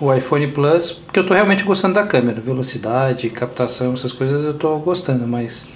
o 0.00 0.14
iPhone 0.14 0.46
Plus, 0.48 0.92
porque 0.92 1.18
eu 1.18 1.22
estou 1.22 1.34
realmente 1.34 1.64
gostando 1.64 1.94
da 1.94 2.04
câmera, 2.04 2.40
velocidade, 2.40 3.28
captação, 3.30 3.94
essas 3.94 4.12
coisas 4.12 4.44
eu 4.44 4.52
estou 4.52 4.78
gostando, 4.78 5.26
mas 5.26 5.66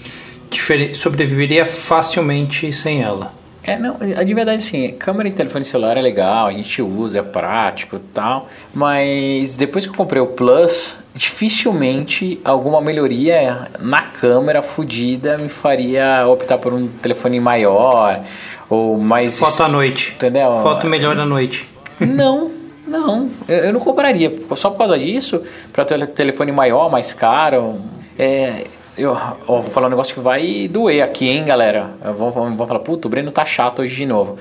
sobreviveria 0.95 1.67
facilmente 1.67 2.73
sem 2.73 3.03
ela. 3.03 3.33
É, 3.67 3.77
não, 3.77 3.97
de 3.97 4.33
verdade, 4.33 4.59
assim, 4.59 4.93
câmera 4.93 5.29
de 5.29 5.35
telefone 5.35 5.65
celular 5.65 5.97
é 5.97 6.01
legal, 6.01 6.47
a 6.47 6.53
gente 6.53 6.81
usa, 6.81 7.19
é 7.19 7.23
prático 7.23 7.97
e 7.97 7.99
tal, 8.15 8.49
mas 8.73 9.57
depois 9.57 9.85
que 9.85 9.91
eu 9.91 9.97
comprei 9.97 10.23
o 10.23 10.29
Plus, 10.29 11.01
dificilmente 11.13 12.41
alguma 12.45 12.81
melhoria 12.81 13.67
na 13.81 14.03
câmera 14.03 14.63
fodida 14.63 15.37
me 15.37 15.49
faria 15.49 16.25
optar 16.29 16.59
por 16.59 16.73
um 16.73 16.87
telefone 16.87 17.41
maior 17.41 18.23
ou 18.71 18.99
mais... 18.99 19.41
Foto 19.41 19.65
à 19.65 19.69
noite. 19.69 20.13
Entendeu? 20.15 20.63
Foto 20.63 20.87
melhor 20.87 21.19
à 21.19 21.27
noite. 21.27 21.69
Não, 21.99 22.53
não, 22.87 23.31
eu, 23.49 23.73
não 23.73 23.81
compraria, 23.81 24.33
só 24.55 24.71
por 24.71 24.79
causa 24.79 24.97
disso, 24.97 25.43
para 25.73 25.85
ter 25.85 26.07
telefone 26.09 26.53
maior, 26.53 26.89
mais 26.89 27.13
caro, 27.13 27.81
é, 28.17 28.67
eu 28.97 29.15
vou 29.47 29.63
falar 29.63 29.89
um 29.89 29.91
negócio 29.91 30.15
que 30.15 30.21
vai 30.21 30.69
doer 30.69 31.03
aqui, 31.03 31.29
hein, 31.29 31.45
galera. 31.45 31.91
Vamos, 32.17 32.35
vamos 32.35 32.67
falar, 32.67 32.81
puto, 32.81 33.09
o 33.09 33.11
Breno 33.11 33.31
tá 33.31 33.45
chato 33.45 33.83
hoje 33.83 33.95
de 33.95 34.07
novo. 34.07 34.39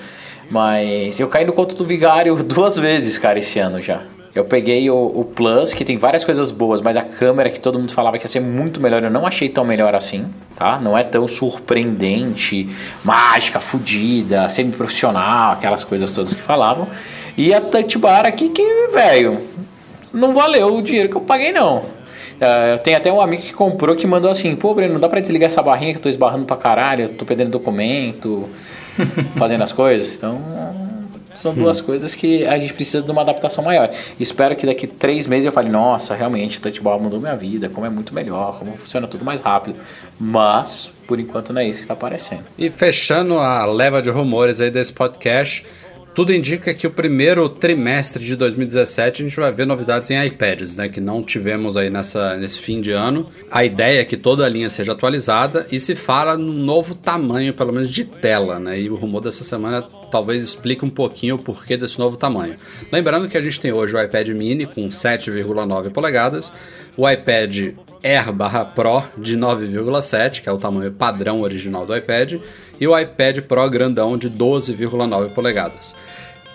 Mas 0.50 1.20
eu 1.20 1.28
caí 1.28 1.46
no 1.46 1.54
conto 1.54 1.76
do 1.76 1.86
vigário 1.86 2.36
duas 2.44 2.78
vezes, 2.78 3.18
cara, 3.18 3.40
esse 3.40 3.60
ano 3.60 3.82
já. 3.82 4.02
Eu 4.34 4.44
peguei 4.44 4.90
o, 4.90 4.96
o, 4.96 5.24
Plus, 5.24 5.74
que 5.74 5.86
tem 5.86 5.96
várias 5.96 6.26
coisas 6.26 6.52
boas, 6.52 6.82
mas 6.82 6.98
a 6.98 7.02
câmera 7.02 7.50
que 7.50 7.60
todo 7.60 7.80
mundo 7.80 7.94
falava 7.94 8.18
que 8.18 8.26
ia 8.26 8.28
ser 8.28 8.42
muito 8.42 8.82
melhor, 8.82 9.02
eu 9.02 9.10
não 9.10 9.26
achei 9.26 9.48
tão 9.48 9.64
melhor 9.64 9.96
assim, 9.96 10.26
tá? 10.58 10.78
Não 10.78 10.98
é 10.98 11.04
tão 11.04 11.26
surpreendente, 11.26 12.70
mágica, 13.02 13.62
fodida, 13.62 14.50
semi-profissional, 14.50 15.54
aquelas 15.54 15.86
coisas 15.86 16.12
todas 16.12 16.34
que 16.34 16.42
falavam. 16.42 16.86
E 17.38 17.54
a 17.54 17.62
Touch 17.62 17.98
Bar 17.98 18.26
aqui 18.26 18.50
que, 18.50 18.88
velho, 18.88 19.40
não 20.14 20.34
valeu 20.34 20.76
o 20.76 20.82
dinheiro 20.82 21.08
que 21.08 21.16
eu 21.16 21.22
paguei 21.22 21.54
não. 21.54 21.84
Uh, 22.36 22.78
tem 22.84 22.96
até 22.96 23.12
um 23.12 23.22
amigo 23.22 23.44
que 23.44 23.54
comprou 23.54 23.96
que 23.96 24.06
mandou 24.06 24.30
assim: 24.30 24.56
pô, 24.56 24.74
Breno, 24.74 24.94
não 24.94 25.00
dá 25.00 25.08
pra 25.08 25.20
desligar 25.20 25.48
essa 25.48 25.62
barrinha 25.62 25.94
que 25.94 26.00
eu 26.00 26.04
tô 26.04 26.10
esbarrando 26.10 26.46
pra 26.46 26.58
caralho, 26.58 27.10
tô 27.10 27.26
perdendo 27.26 27.52
documento, 27.52 28.50
fazendo 29.38 29.64
as 29.64 29.72
coisas. 29.72 30.16
Então, 30.16 30.42
são 31.36 31.54
duas 31.54 31.80
hum. 31.80 31.84
coisas 31.84 32.16
que 32.16 32.46
a 32.46 32.58
gente 32.58 32.74
precisa 32.74 33.02
de 33.02 33.12
uma 33.12 33.22
adaptação 33.22 33.64
maior. 33.64 33.90
Espero 34.20 34.56
que 34.56 34.66
daqui 34.66 34.88
três 34.88 35.28
meses 35.28 35.46
eu 35.46 35.52
fale: 35.52 35.70
nossa, 35.70 36.16
realmente, 36.16 36.58
o 36.58 36.62
touchball 36.62 37.00
mudou 37.00 37.20
minha 37.20 37.36
vida, 37.36 37.70
como 37.70 37.86
é 37.86 37.90
muito 37.90 38.14
melhor, 38.14 38.60
como 38.60 38.76
funciona 38.78 39.08
tudo 39.08 39.24
mais 39.24 39.42
rápido. 39.42 39.78
Mas, 40.20 40.92
por 41.08 41.20
enquanto, 41.20 41.54
não 41.54 41.62
é 41.62 41.66
isso 41.66 41.80
que 41.80 41.84
está 41.84 41.94
aparecendo. 41.94 42.44
E 42.58 42.70
fechando 42.70 43.38
a 43.38 43.66
leva 43.66 44.02
de 44.02 44.10
rumores 44.10 44.60
aí 44.60 44.70
desse 44.70 44.92
podcast. 44.92 45.66
Tudo 46.16 46.34
indica 46.34 46.74
que 46.74 46.88
o 46.88 46.92
primeiro 46.92 47.50
trimestre 47.50 48.24
de 48.24 48.38
2017 48.38 49.22
a 49.22 49.26
gente 49.26 49.36
vai 49.36 49.52
ver 49.52 49.68
novidades 49.68 50.10
em 50.12 50.26
iPads, 50.26 50.78
né? 50.78 50.88
Que 50.88 51.02
não 51.02 51.22
tivemos 51.22 51.76
aí 51.76 51.90
nessa, 51.90 52.38
nesse 52.38 52.58
fim 52.62 52.80
de 52.80 52.92
ano. 52.92 53.30
A 53.52 53.66
ideia 53.66 54.00
é 54.00 54.06
que 54.06 54.16
toda 54.16 54.46
a 54.46 54.50
linha 54.50 54.70
seja 54.70 54.94
atualizada 54.94 55.68
e 55.70 55.78
se 55.78 55.94
fala 55.94 56.38
num 56.38 56.54
novo 56.54 56.96
tamanho, 56.96 57.54
pelo 57.54 57.74
menos 57.74 57.92
de 57.92 58.06
tela, 58.06 58.58
né? 58.58 58.80
E 58.80 58.90
o 58.90 58.96
rumor 58.96 59.20
dessa 59.20 59.44
semana 59.44 59.82
talvez 60.10 60.42
explique 60.42 60.86
um 60.86 60.90
pouquinho 60.90 61.36
o 61.36 61.38
porquê 61.38 61.76
desse 61.76 62.00
novo 62.00 62.16
tamanho. 62.16 62.56
Lembrando 62.90 63.28
que 63.28 63.38
a 63.38 63.42
gente 63.42 63.60
tem 63.60 63.74
hoje 63.74 63.94
o 63.94 64.02
iPad 64.02 64.30
mini 64.30 64.66
com 64.66 64.88
7,9 64.88 65.90
polegadas, 65.90 66.50
o 66.96 67.10
iPad 67.10 67.74
Air 68.04 68.34
Pro 68.74 69.04
de 69.18 69.38
9,7, 69.38 70.42
que 70.42 70.50
é 70.50 70.52
o 70.52 70.58
tamanho 70.58 70.92
padrão 70.92 71.42
original 71.42 71.86
do 71.86 71.96
iPad, 71.96 72.36
e 72.80 72.88
o 72.88 72.98
iPad 72.98 73.42
Pro 73.42 73.70
grandão 73.70 74.18
de 74.18 74.30
12,9 74.30 75.34
polegadas. 75.34 75.96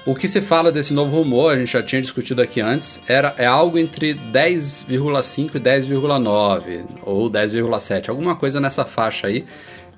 O 0.06 0.14
que 0.14 0.26
se 0.26 0.40
fala 0.40 0.72
desse 0.72 0.94
novo 0.94 1.14
rumor, 1.14 1.52
a 1.52 1.58
gente 1.58 1.72
já 1.72 1.82
tinha 1.82 2.00
discutido 2.00 2.40
aqui 2.40 2.60
antes, 2.60 3.02
era, 3.06 3.34
é 3.36 3.44
algo 3.44 3.78
entre 3.78 4.14
10,5 4.14 5.54
e 5.54 5.60
10,9 5.60 6.84
ou 7.04 7.30
10,7, 7.30 8.08
alguma 8.08 8.34
coisa 8.34 8.58
nessa 8.58 8.84
faixa 8.84 9.26
aí. 9.26 9.44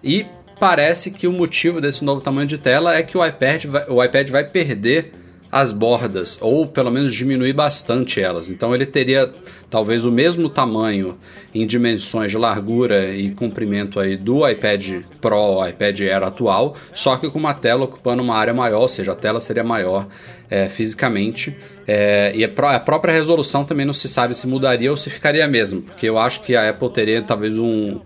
E 0.03 0.27
parece 0.59 1.11
que 1.13 1.29
o 1.29 1.33
motivo 1.33 1.81
desse 1.81 2.05
novo 2.05 2.21
tamanho 2.21 2.49
de 2.49 2.59
tela 2.59 2.95
é 2.95 3.03
que 3.03 3.17
o 3.17 3.25
iPad 3.25 3.65
vai, 3.67 3.87
o 3.89 4.03
iPad 4.03 4.31
vai 4.31 4.45
perder 4.45 5.13
as 5.53 5.71
bordas, 5.71 6.39
ou 6.41 6.67
pelo 6.67 6.91
menos 6.91 7.13
diminuir 7.13 7.53
bastante 7.53 8.19
elas. 8.19 8.49
Então 8.49 8.75
ele 8.75 8.87
teria 8.87 9.31
talvez 9.69 10.07
o 10.07 10.11
mesmo 10.11 10.49
tamanho 10.49 11.19
em 11.55 11.67
dimensões 11.67 12.31
de 12.31 12.39
largura 12.39 13.15
e 13.15 13.31
comprimento 13.33 14.01
aí 14.01 14.17
do 14.17 14.49
iPad 14.49 15.03
Pro, 15.21 15.69
iPad 15.69 16.01
Air 16.01 16.23
atual, 16.23 16.75
só 16.95 17.19
que 17.19 17.29
com 17.29 17.39
uma 17.39 17.53
tela 17.53 17.85
ocupando 17.85 18.23
uma 18.23 18.35
área 18.35 18.55
maior, 18.55 18.81
ou 18.81 18.89
seja, 18.89 19.13
a 19.13 19.15
tela 19.15 19.43
seria 19.43 19.63
maior 19.63 20.09
é, 20.49 20.71
fisicamente. 20.71 21.55
É, 21.87 22.33
e 22.35 22.45
a 22.45 22.81
própria 22.81 23.13
resolução 23.13 23.65
também 23.65 23.85
não 23.85 23.93
se 23.93 24.09
sabe 24.09 24.35
se 24.35 24.47
mudaria 24.47 24.91
ou 24.91 24.97
se 24.97 25.11
ficaria 25.11 25.47
mesmo, 25.47 25.83
porque 25.83 26.09
eu 26.09 26.17
acho 26.17 26.41
que 26.43 26.57
a 26.57 26.71
Apple 26.71 26.89
teria 26.91 27.21
talvez 27.21 27.59
um 27.59 28.01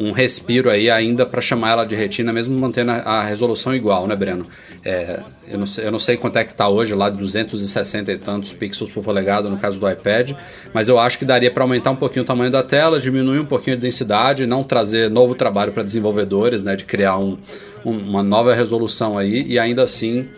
um 0.00 0.12
respiro 0.12 0.70
aí 0.70 0.90
ainda 0.90 1.26
para 1.26 1.40
chamar 1.40 1.72
ela 1.72 1.84
de 1.84 1.94
retina, 1.94 2.32
mesmo 2.32 2.58
mantendo 2.58 2.90
a, 2.90 3.22
resolução 3.22 3.74
igual, 3.74 4.06
né, 4.06 4.16
Breno? 4.16 4.46
É, 4.84 5.20
eu, 5.46 5.58
não 5.58 5.66
sei, 5.66 5.86
eu 5.86 5.92
não 5.92 5.98
sei 5.98 6.16
quanto 6.16 6.38
é 6.38 6.44
que 6.44 6.52
está 6.52 6.68
hoje, 6.68 6.94
lá 6.94 7.10
260 7.10 8.10
e 8.10 8.16
tantos 8.16 8.54
pixels 8.54 8.90
por 8.90 9.04
polegada 9.04 9.48
no 9.48 9.58
caso 9.58 9.78
do 9.78 9.88
iPad, 9.88 10.32
mas 10.72 10.88
eu 10.88 10.98
acho 10.98 11.18
que 11.18 11.24
daria 11.24 11.50
para 11.50 11.62
aumentar 11.62 11.90
um 11.90 11.96
pouquinho 11.96 12.22
o 12.22 12.26
tamanho 12.26 12.50
da 12.50 12.62
tela, 12.62 12.98
diminuir 12.98 13.40
um 13.40 13.44
pouquinho 13.44 13.76
a 13.76 13.80
densidade, 13.80 14.46
não 14.46 14.64
trazer 14.64 15.10
novo 15.10 15.34
trabalho 15.34 15.72
para 15.72 15.82
desenvolvedores, 15.82 16.62
né, 16.62 16.76
de 16.76 16.84
criar 16.84 17.18
um, 17.18 17.36
um, 17.84 17.98
uma 17.98 18.22
nova 18.22 18.54
resolução 18.54 19.18
aí 19.18 19.44
e 19.46 19.58
ainda 19.58 19.82
assim 19.82 20.28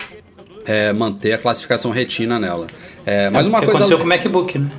é, 0.66 0.92
manter 0.92 1.34
a 1.34 1.38
classificação 1.38 1.90
retina 1.90 2.38
nela. 2.38 2.66
É, 3.06 3.30
mas 3.30 3.46
é, 3.46 3.48
uma 3.48 3.58
coisa 3.58 3.74
aconteceu 3.74 3.98
com 3.98 4.04
o 4.04 4.08
MacBook, 4.08 4.58
né? 4.58 4.70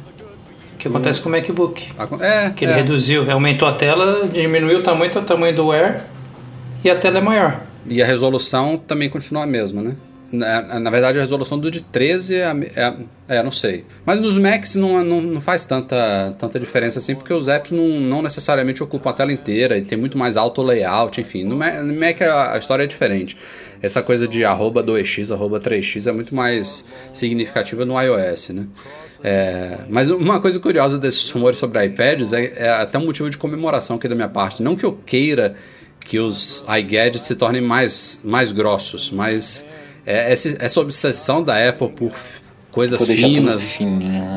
Que 0.78 0.88
acontece 0.88 1.22
com 1.22 1.30
o 1.30 1.32
MacBook. 1.32 1.90
É, 2.20 2.50
que 2.50 2.66
ele 2.66 2.74
é. 2.74 2.76
reduziu, 2.76 3.30
aumentou 3.32 3.68
a 3.68 3.74
tela, 3.74 4.28
diminuiu 4.28 4.80
o 4.80 4.84
tamanho, 4.84 5.12
o 5.12 5.22
tamanho 5.22 5.56
do 5.56 5.72
Air 5.72 6.02
e 6.84 6.90
a 6.90 6.96
tela 6.96 7.20
é 7.20 7.22
maior. 7.22 7.62
E 7.86 8.02
a 8.02 8.06
resolução 8.06 8.78
também 8.78 9.10
continua 9.10 9.44
a 9.44 9.48
mesma, 9.48 9.82
né? 9.82 9.96
Na, 10.32 10.80
na 10.80 10.90
verdade, 10.90 11.20
a 11.20 11.22
resolução 11.22 11.60
do 11.60 11.70
de 11.70 11.84
13 11.84 12.38
é, 12.38 12.46
é, 12.76 12.94
é, 13.28 13.44
não 13.44 13.52
sei. 13.52 13.86
Mas 14.04 14.20
nos 14.20 14.36
Macs 14.36 14.74
não, 14.74 15.04
não, 15.04 15.22
não, 15.22 15.40
faz 15.40 15.64
tanta, 15.64 16.36
tanta 16.40 16.60
diferença 16.60 16.98
assim, 16.98 17.14
porque 17.14 17.32
os 17.32 17.48
apps 17.48 17.72
não, 17.72 17.88
não 18.00 18.24
necessariamente 18.24 18.82
ocupam 18.82 19.12
a 19.12 19.14
tela 19.14 19.32
inteira 19.32 19.78
e 19.78 19.84
tem 19.84 19.96
muito 19.96 20.18
mais 20.18 20.36
alto 20.36 20.64
layout, 20.64 21.22
enfim. 21.22 21.44
No 21.44 21.56
Mac, 21.56 21.76
no 21.84 21.94
Mac 21.94 22.20
a, 22.24 22.54
a 22.54 22.58
história 22.58 22.84
é 22.84 22.88
diferente. 22.88 23.38
Essa 23.80 24.02
coisa 24.02 24.28
de 24.28 24.44
arroba 24.44 24.84
2x, 24.84 25.32
arroba 25.32 25.60
3x 25.60 26.08
é 26.08 26.12
muito 26.12 26.34
mais 26.34 26.84
significativa 27.14 27.86
no 27.86 28.02
iOS, 28.02 28.50
né? 28.50 28.66
É, 29.24 29.78
mas 29.90 30.10
uma 30.10 30.42
coisa 30.42 30.60
curiosa 30.60 30.98
desses 30.98 31.30
rumores 31.32 31.58
sobre 31.58 31.84
iPads 31.86 32.34
é, 32.34 32.54
é, 32.58 32.70
até 32.70 32.98
um 32.98 33.06
motivo 33.06 33.30
de 33.30 33.38
comemoração 33.38 33.96
aqui 33.96 34.08
da 34.08 34.16
minha 34.16 34.28
parte. 34.28 34.62
Não 34.62 34.76
que 34.76 34.86
eu 34.86 34.92
queira 34.92 35.56
que 36.02 36.20
os 36.20 36.66
iGadgets 36.68 37.22
se 37.22 37.34
tornem 37.34 37.62
mais, 37.62 38.20
mais 38.22 38.52
grossos, 38.52 39.10
mas 39.10 39.66
é, 40.06 40.34
essa, 40.34 40.58
essa 40.60 40.82
obsessão 40.82 41.42
da 41.42 41.70
Apple 41.70 41.90
por 41.90 42.14
coisas 42.70 43.06
finas. 43.06 43.80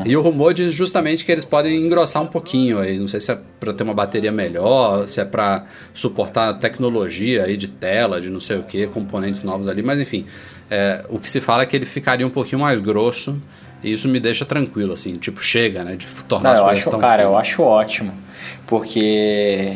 E 0.05 0.15
o 0.15 0.21
rumor 0.21 0.53
diz 0.53 0.73
justamente 0.73 1.25
que 1.25 1.31
eles 1.33 1.43
podem 1.43 1.85
engrossar 1.85 2.23
um 2.23 2.27
pouquinho 2.27 2.79
aí. 2.79 2.97
Não 2.97 3.07
sei 3.09 3.19
se 3.19 3.31
é 3.31 3.37
para 3.59 3.73
ter 3.73 3.83
uma 3.83 3.93
bateria 3.93 4.31
melhor, 4.31 5.05
se 5.09 5.19
é 5.19 5.25
para 5.25 5.65
suportar 5.93 6.53
tecnologia 6.53 7.43
aí 7.43 7.57
de 7.57 7.67
tela, 7.67 8.21
de 8.21 8.29
não 8.29 8.39
sei 8.39 8.57
o 8.57 8.63
que, 8.63 8.87
componentes 8.87 9.43
novos 9.43 9.67
ali, 9.67 9.83
mas 9.83 9.99
enfim. 9.99 10.25
É, 10.69 11.03
o 11.09 11.17
que 11.17 11.29
se 11.29 11.41
fala 11.41 11.63
é 11.63 11.65
que 11.65 11.75
ele 11.75 11.85
ficaria 11.85 12.27
um 12.27 12.29
pouquinho 12.29 12.61
mais 12.61 12.79
grosso 12.79 13.37
e 13.87 13.93
isso 13.93 14.07
me 14.07 14.19
deixa 14.19 14.45
tranquilo, 14.45 14.93
assim, 14.93 15.13
tipo, 15.13 15.41
chega, 15.41 15.83
né? 15.83 15.95
De 15.95 16.05
tornar 16.27 16.49
Não, 16.49 16.55
as 16.55 16.61
coisas 16.61 16.79
acho, 16.79 16.89
tão 16.91 16.99
Cara, 16.99 17.23
eu 17.23 17.37
acho 17.37 17.61
ótimo. 17.61 18.13
Porque 18.65 19.75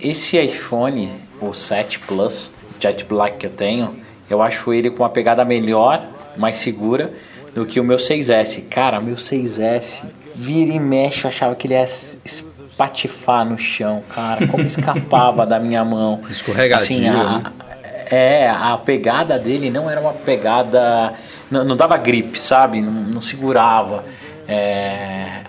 esse 0.00 0.36
iPhone, 0.38 1.08
o 1.40 1.52
7 1.52 2.00
Plus, 2.00 2.52
Jet 2.80 3.04
Black 3.04 3.38
que 3.38 3.46
eu 3.46 3.50
tenho, 3.50 3.96
eu 4.28 4.42
acho 4.42 4.72
ele 4.72 4.90
com 4.90 5.02
uma 5.02 5.10
pegada 5.10 5.44
melhor, 5.44 6.04
mais 6.36 6.56
segura 6.56 7.12
do 7.54 7.64
que 7.64 7.78
o 7.78 7.84
meu 7.84 7.98
6S. 7.98 8.64
Cara, 8.68 9.00
meu 9.00 9.14
6S, 9.14 10.02
vira 10.34 10.72
e 10.72 10.80
mexe, 10.80 11.24
eu 11.24 11.28
achava 11.28 11.54
que 11.54 11.66
ele 11.66 11.74
ia 11.74 11.84
espatifar 12.24 13.44
no 13.44 13.58
chão, 13.58 14.02
cara. 14.08 14.46
Como 14.46 14.64
escapava 14.64 15.44
da 15.46 15.58
minha 15.58 15.84
mão. 15.84 16.20
Escorregadio, 16.28 16.84
assim, 16.84 17.06
a, 17.06 17.12
né? 17.12 17.42
É, 18.14 18.46
a 18.46 18.76
pegada 18.76 19.38
dele 19.38 19.70
não 19.70 19.88
era 19.88 19.98
uma 19.98 20.12
pegada 20.12 21.14
não, 21.50 21.64
não 21.64 21.74
dava 21.74 21.96
gripe, 21.96 22.38
sabe? 22.38 22.82
Não, 22.82 22.92
não 22.92 23.22
segurava. 23.22 24.04
É, 24.46 25.44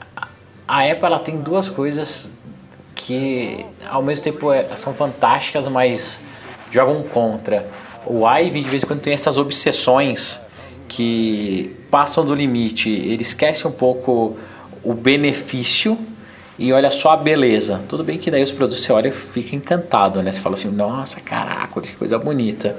a 0.65 0.89
Apple 0.89 1.05
ela 1.05 1.19
tem 1.19 1.41
duas 1.41 1.69
coisas 1.69 2.29
que 2.95 3.65
ao 3.85 4.01
mesmo 4.01 4.23
tempo 4.23 4.49
é, 4.49 4.77
são 4.77 4.93
fantásticas, 4.93 5.67
mas 5.67 6.19
jogam 6.71 7.03
contra. 7.03 7.67
O 8.05 8.25
Ivy 8.25 8.61
de 8.61 8.69
vez 8.69 8.83
em 8.83 8.87
quando 8.87 9.01
tem 9.01 9.13
essas 9.13 9.37
obsessões 9.37 10.39
que 10.87 11.75
passam 11.91 12.25
do 12.25 12.33
limite. 12.33 12.89
Ele 12.89 13.23
esquece 13.23 13.67
um 13.67 13.71
pouco 13.73 14.37
o 14.81 14.93
benefício 14.93 15.99
e 16.57 16.71
olha 16.71 16.89
só 16.89 17.11
a 17.11 17.17
beleza. 17.17 17.81
Tudo 17.87 18.03
bem 18.03 18.17
que 18.17 18.29
daí 18.29 18.43
os 18.43 18.51
produtos 18.51 18.83
você 18.83 18.91
olha 18.91 19.07
e 19.07 19.11
fica 19.11 19.55
encantado, 19.55 20.21
né? 20.21 20.31
Você 20.31 20.39
fala 20.39 20.55
assim, 20.55 20.69
nossa, 20.69 21.19
caraca, 21.19 21.81
que 21.81 21.95
coisa 21.95 22.17
bonita. 22.19 22.75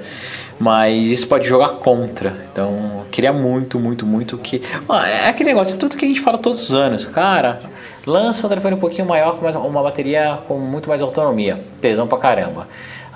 Mas 0.59 1.09
isso 1.09 1.27
pode 1.27 1.47
jogar 1.47 1.69
contra. 1.79 2.33
Então, 2.51 3.03
queria 3.11 3.33
muito, 3.33 3.77
muito, 3.77 4.05
muito 4.05 4.37
que. 4.37 4.61
É 5.05 5.27
aquele 5.27 5.49
negócio, 5.49 5.75
é 5.75 5.77
tudo 5.77 5.97
que 5.97 6.05
a 6.05 6.07
gente 6.07 6.21
fala 6.21 6.37
todos 6.37 6.61
os 6.61 6.73
anos. 6.73 7.05
Cara, 7.05 7.59
lança 8.05 8.45
um 8.47 8.49
telefone 8.49 8.75
um 8.75 8.79
pouquinho 8.79 9.07
maior 9.07 9.37
com 9.37 9.45
uma 9.45 9.83
bateria 9.83 10.39
com 10.47 10.57
muito 10.57 10.87
mais 10.87 11.01
autonomia. 11.01 11.61
Tesão 11.81 12.07
pra 12.07 12.17
caramba. 12.17 12.67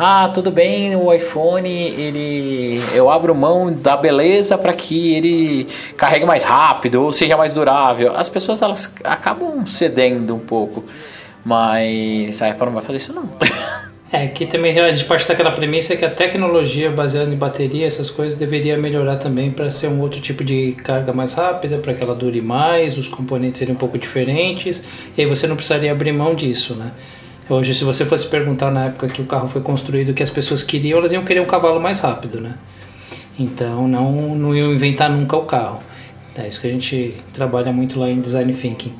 Ah, 0.01 0.31
tudo 0.33 0.49
bem, 0.49 0.95
o 0.95 1.13
iPhone, 1.13 1.69
ele 1.69 2.81
eu 2.95 3.09
abro 3.09 3.35
mão 3.35 3.69
da 3.69 3.97
beleza 3.97 4.57
para 4.57 4.71
que 4.71 5.13
ele 5.13 5.67
carregue 5.97 6.25
mais 6.25 6.45
rápido 6.45 7.03
ou 7.03 7.11
seja 7.11 7.35
mais 7.35 7.51
durável. 7.51 8.15
As 8.15 8.29
pessoas 8.29 8.61
elas 8.61 8.95
acabam 9.03 9.65
cedendo 9.65 10.33
um 10.33 10.39
pouco, 10.39 10.85
mas 11.43 12.41
a 12.41 12.47
Apple 12.47 12.67
não 12.67 12.73
vai 12.75 12.81
fazer 12.81 12.97
isso 12.97 13.11
não. 13.13 13.29
É, 14.11 14.25
que 14.25 14.47
também 14.47 14.79
a 14.79 14.91
gente 14.91 15.05
parte 15.05 15.27
daquela 15.27 15.51
premissa 15.51 15.95
que 15.95 16.03
a 16.03 16.09
tecnologia 16.09 16.89
baseada 16.89 17.31
em 17.31 17.37
bateria, 17.37 17.85
essas 17.85 18.09
coisas, 18.09 18.33
deveria 18.33 18.75
melhorar 18.75 19.19
também 19.19 19.51
para 19.51 19.69
ser 19.69 19.85
um 19.85 20.01
outro 20.01 20.19
tipo 20.19 20.43
de 20.43 20.71
carga 20.71 21.13
mais 21.13 21.35
rápida, 21.35 21.77
para 21.77 21.93
que 21.93 22.01
ela 22.01 22.15
dure 22.15 22.41
mais, 22.41 22.97
os 22.97 23.07
componentes 23.07 23.59
seriam 23.59 23.75
um 23.75 23.77
pouco 23.77 23.99
diferentes, 23.99 24.83
e 25.15 25.21
aí 25.21 25.27
você 25.27 25.45
não 25.45 25.55
precisaria 25.55 25.91
abrir 25.91 26.11
mão 26.11 26.33
disso, 26.33 26.73
né? 26.73 26.91
Hoje, 27.49 27.73
se 27.73 27.83
você 27.83 28.05
fosse 28.05 28.27
perguntar 28.27 28.69
na 28.69 28.85
época 28.85 29.07
que 29.07 29.23
o 29.23 29.25
carro 29.25 29.47
foi 29.47 29.61
construído 29.61 30.09
o 30.09 30.13
que 30.13 30.21
as 30.21 30.29
pessoas 30.29 30.61
queriam, 30.61 30.99
elas 30.99 31.11
iam 31.11 31.25
querer 31.25 31.39
um 31.39 31.45
cavalo 31.45 31.81
mais 31.81 31.99
rápido, 31.99 32.39
né? 32.39 32.53
Então, 33.39 33.87
não, 33.87 34.35
não 34.35 34.55
iam 34.55 34.71
inventar 34.71 35.09
nunca 35.09 35.35
o 35.35 35.45
carro. 35.45 35.81
É 36.37 36.47
isso 36.47 36.61
que 36.61 36.67
a 36.67 36.71
gente 36.71 37.15
trabalha 37.33 37.73
muito 37.73 37.99
lá 37.99 38.09
em 38.09 38.21
Design 38.21 38.53
Thinking. 38.53 38.93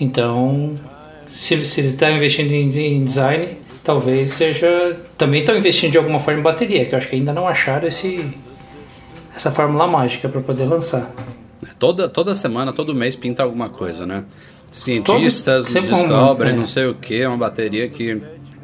Então, 0.00 0.74
se, 1.28 1.64
se 1.64 1.80
eles 1.80 1.92
estão 1.92 2.10
investindo 2.10 2.50
em, 2.50 2.68
em 2.68 3.04
design, 3.04 3.56
talvez 3.84 4.32
seja. 4.32 5.00
Também 5.16 5.40
estão 5.40 5.56
investindo 5.56 5.92
de 5.92 5.98
alguma 5.98 6.18
forma 6.18 6.40
em 6.40 6.42
bateria, 6.42 6.84
que 6.84 6.94
eu 6.94 6.98
acho 6.98 7.08
que 7.08 7.14
ainda 7.16 7.32
não 7.32 7.46
acharam 7.46 7.86
esse, 7.86 8.28
essa 9.34 9.50
fórmula 9.52 9.86
mágica 9.86 10.28
para 10.28 10.40
poder 10.40 10.64
lançar. 10.64 11.10
Toda, 11.78 12.08
toda 12.08 12.34
semana, 12.34 12.72
todo 12.72 12.94
mês 12.94 13.14
pinta 13.14 13.42
alguma 13.42 13.68
coisa, 13.68 14.04
né? 14.04 14.24
Cientistas 14.76 15.72
todo, 15.72 15.86
descobrem 15.86 16.52
um, 16.52 16.56
é. 16.56 16.58
não 16.58 16.66
sei 16.66 16.86
o 16.86 16.94
que, 16.94 17.24
uma 17.24 17.38
bateria 17.38 17.88
que 17.88 18.20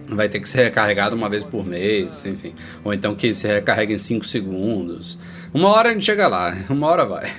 vai 0.08 0.28
ter 0.28 0.40
que 0.40 0.48
ser 0.48 0.64
recarregada 0.64 1.16
uma 1.16 1.26
vez 1.26 1.42
por 1.42 1.64
mês, 1.64 2.22
enfim. 2.26 2.54
Ou 2.84 2.92
então 2.92 3.14
que 3.14 3.32
se 3.32 3.48
recarrega 3.48 3.94
em 3.94 3.98
5 3.98 4.22
segundos. 4.26 5.18
Uma 5.54 5.70
hora 5.70 5.88
a 5.88 5.92
gente 5.92 6.04
chega 6.04 6.28
lá, 6.28 6.54
uma 6.68 6.86
hora 6.86 7.06
vai. 7.06 7.32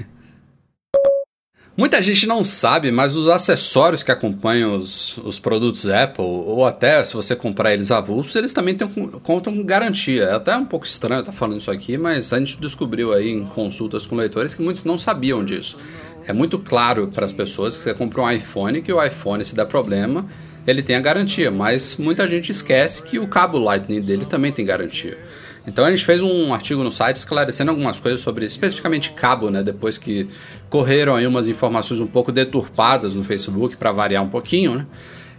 Muita 1.77 2.01
gente 2.01 2.25
não 2.25 2.43
sabe, 2.43 2.91
mas 2.91 3.15
os 3.15 3.27
acessórios 3.27 4.03
que 4.03 4.11
acompanham 4.11 4.75
os, 4.75 5.17
os 5.19 5.39
produtos 5.39 5.87
Apple, 5.87 6.23
ou 6.23 6.65
até 6.65 7.03
se 7.03 7.13
você 7.13 7.35
comprar 7.35 7.73
eles 7.73 7.91
avulsos, 7.91 8.35
eles 8.35 8.53
também 8.53 8.75
tem, 8.75 8.87
contam 8.87 9.55
com 9.55 9.63
garantia. 9.63 10.23
É 10.23 10.35
até 10.35 10.55
um 10.55 10.65
pouco 10.65 10.85
estranho 10.85 11.21
estar 11.21 11.31
falando 11.31 11.59
isso 11.59 11.71
aqui, 11.71 11.97
mas 11.97 12.31
a 12.31 12.37
gente 12.37 12.59
descobriu 12.59 13.11
aí 13.11 13.29
em 13.29 13.45
consultas 13.45 14.05
com 14.05 14.15
leitores 14.15 14.53
que 14.53 14.61
muitos 14.61 14.83
não 14.83 14.99
sabiam 14.99 15.43
disso. 15.43 15.77
É 16.25 16.33
muito 16.33 16.57
claro 16.57 17.07
para 17.07 17.25
as 17.25 17.33
pessoas 17.33 17.75
que 17.75 17.83
você 17.83 17.93
compra 17.93 18.21
um 18.21 18.31
iPhone, 18.31 18.81
que 18.81 18.91
o 18.91 19.03
iPhone 19.03 19.43
se 19.43 19.55
der 19.55 19.65
problema, 19.65 20.25
ele 20.65 20.81
tem 20.81 20.95
a 20.95 20.99
garantia, 21.01 21.51
mas 21.51 21.97
muita 21.97 22.27
gente 22.27 22.49
esquece 22.49 23.03
que 23.03 23.19
o 23.19 23.27
cabo 23.27 23.57
Lightning 23.57 24.01
dele 24.01 24.25
também 24.25 24.51
tem 24.51 24.65
garantia. 24.65 25.17
Então 25.65 25.85
a 25.85 25.89
gente 25.89 26.05
fez 26.05 26.21
um 26.21 26.53
artigo 26.53 26.83
no 26.83 26.91
site 26.91 27.17
esclarecendo 27.17 27.71
algumas 27.71 27.99
coisas 27.99 28.19
sobre 28.19 28.45
especificamente 28.45 29.11
cabo, 29.11 29.49
né? 29.49 29.63
Depois 29.63 29.97
que 29.97 30.27
correram 30.69 31.15
aí 31.15 31.25
umas 31.25 31.47
informações 31.47 32.01
um 32.01 32.07
pouco 32.07 32.31
deturpadas 32.31 33.15
no 33.15 33.23
Facebook 33.23 33.77
para 33.77 33.91
variar 33.91 34.23
um 34.23 34.29
pouquinho, 34.29 34.75
né? 34.75 34.85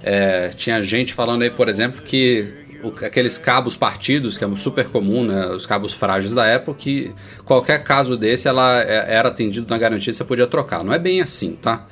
É, 0.02 0.48
tinha 0.48 0.82
gente 0.82 1.14
falando 1.14 1.42
aí, 1.42 1.50
por 1.50 1.68
exemplo, 1.68 2.02
que 2.02 2.63
aqueles 3.02 3.38
cabos 3.38 3.76
partidos, 3.76 4.36
que 4.36 4.44
é 4.44 4.56
super 4.56 4.88
comum, 4.88 5.24
né? 5.24 5.46
Os 5.48 5.66
cabos 5.66 5.92
frágeis 5.92 6.32
da 6.32 6.54
Apple, 6.54 6.74
que 6.74 7.12
qualquer 7.44 7.82
caso 7.82 8.16
desse 8.16 8.48
ela 8.48 8.80
é, 8.82 9.14
era 9.14 9.28
atendido 9.28 9.66
na 9.68 9.78
garantia 9.78 10.12
você 10.12 10.24
podia 10.24 10.46
trocar. 10.46 10.82
Não 10.82 10.92
é 10.92 10.98
bem 10.98 11.20
assim, 11.20 11.52
tá? 11.52 11.86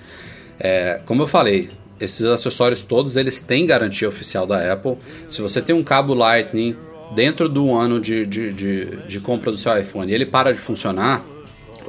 É, 0.59 1.01
como 1.05 1.23
eu 1.23 1.29
falei, 1.29 1.71
esses 2.01 2.25
acessórios 2.25 2.83
todos 2.83 3.17
eles 3.17 3.41
têm 3.41 3.67
garantia 3.67 4.09
oficial 4.09 4.47
da 4.47 4.73
Apple. 4.73 4.97
Se 5.29 5.41
você 5.41 5.63
tem 5.63 5.75
um 5.75 5.85
cabo 5.85 6.15
Lightning 6.15 6.77
dentro 7.15 7.49
do 7.49 7.75
ano 7.75 8.01
de, 8.01 8.27
de, 8.27 8.53
de, 8.53 8.85
de 9.07 9.21
compra 9.21 9.51
do 9.51 9.57
seu 9.57 9.77
iPhone 9.79 10.11
e 10.11 10.15
ele 10.15 10.27
para 10.27 10.53
de 10.53 10.59
funcionar, 10.59 11.25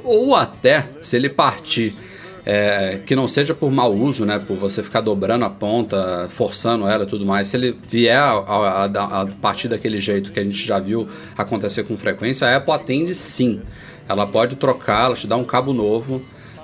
ou 0.04 0.36
até 0.36 0.90
se 1.02 1.16
ele 1.16 1.30
partir 1.30 1.96
é, 2.46 3.00
que 3.06 3.16
não 3.16 3.28
seja 3.28 3.54
por 3.54 3.72
mau 3.72 3.94
uso, 3.94 4.26
né, 4.26 4.40
por 4.40 4.58
você 4.58 4.84
ficar 4.84 5.02
dobrando 5.02 5.46
a 5.46 5.50
ponta, 5.50 6.28
forçando 6.30 6.88
ela 6.88 7.04
e 7.04 7.08
tudo 7.08 7.26
mais, 7.26 7.48
se 7.48 7.58
ele 7.58 7.78
vier 7.88 8.18
a, 8.18 8.32
a, 8.32 8.86
a, 8.86 9.26
partir 9.42 9.68
daquele 9.68 10.00
jeito 10.00 10.32
que 10.32 10.40
a 10.40 10.44
gente 10.44 10.66
já 10.66 10.80
viu 10.80 11.08
acontecer 11.38 11.84
com 11.84 11.98
frequência, 11.98 12.48
a 12.48 12.58
Apple 12.58 12.74
atende 12.74 13.16
sim. 13.16 13.62
Ela 14.08 14.28
pode 14.28 14.58
trocar, 14.58 15.06
ela 15.06 15.16
te 15.16 15.26
dá 15.26 15.38
um 15.38 15.46
cabo 15.46 15.72
novo 15.72 16.22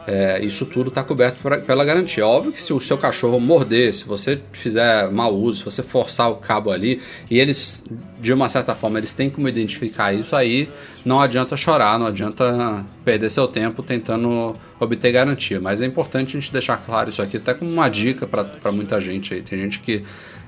é, 0.10 0.44
isso 0.44 0.66
tudo 0.66 0.88
está 0.88 1.04
coberto 1.04 1.40
pra, 1.40 1.60
pela 1.60 1.86
garantia. 1.86 2.26
Óbvio 2.26 2.52
que 2.52 2.60
se 2.60 2.74
o 2.74 2.80
seu 2.80 2.98
cachorro 2.98 3.40
morder, 3.40 3.94
se 3.94 4.06
você 4.06 4.42
fizer 4.52 5.12
mau 5.12 5.32
uso, 5.32 5.60
se 5.60 5.66
você 5.66 5.84
forçar 5.84 6.32
o 6.32 6.38
cabo 6.38 6.72
ali, 6.72 7.00
e 7.30 7.40
eles, 7.40 7.84
de 8.20 8.34
uma 8.34 8.50
certa 8.50 8.74
forma, 8.74 8.98
eles 8.98 9.14
têm 9.14 9.30
como 9.30 9.48
identificar 9.48 10.12
isso 10.12 10.36
aí, 10.36 10.68
não 11.06 11.22
adianta 11.22 11.56
chorar, 11.56 12.00
não 12.00 12.08
adianta 12.08 12.84
perder 13.06 13.30
seu 13.30 13.48
tempo 13.48 13.84
tentando 13.84 14.56
obter 14.80 15.12
garantia. 15.12 15.60
Mas 15.62 15.80
é 15.80 15.86
importante 15.86 16.36
a 16.36 16.40
gente 16.40 16.52
deixar 16.52 16.78
claro 16.78 17.10
isso 17.10 17.22
aqui, 17.22 17.38
até 17.38 17.54
como 17.54 17.70
uma 17.70 17.88
dica 17.88 18.26
para 18.26 18.72
muita 18.72 19.00
gente 19.00 19.36
aí. 19.36 19.44
Tem 19.44 19.60
gente 19.60 19.80
que 19.80 20.02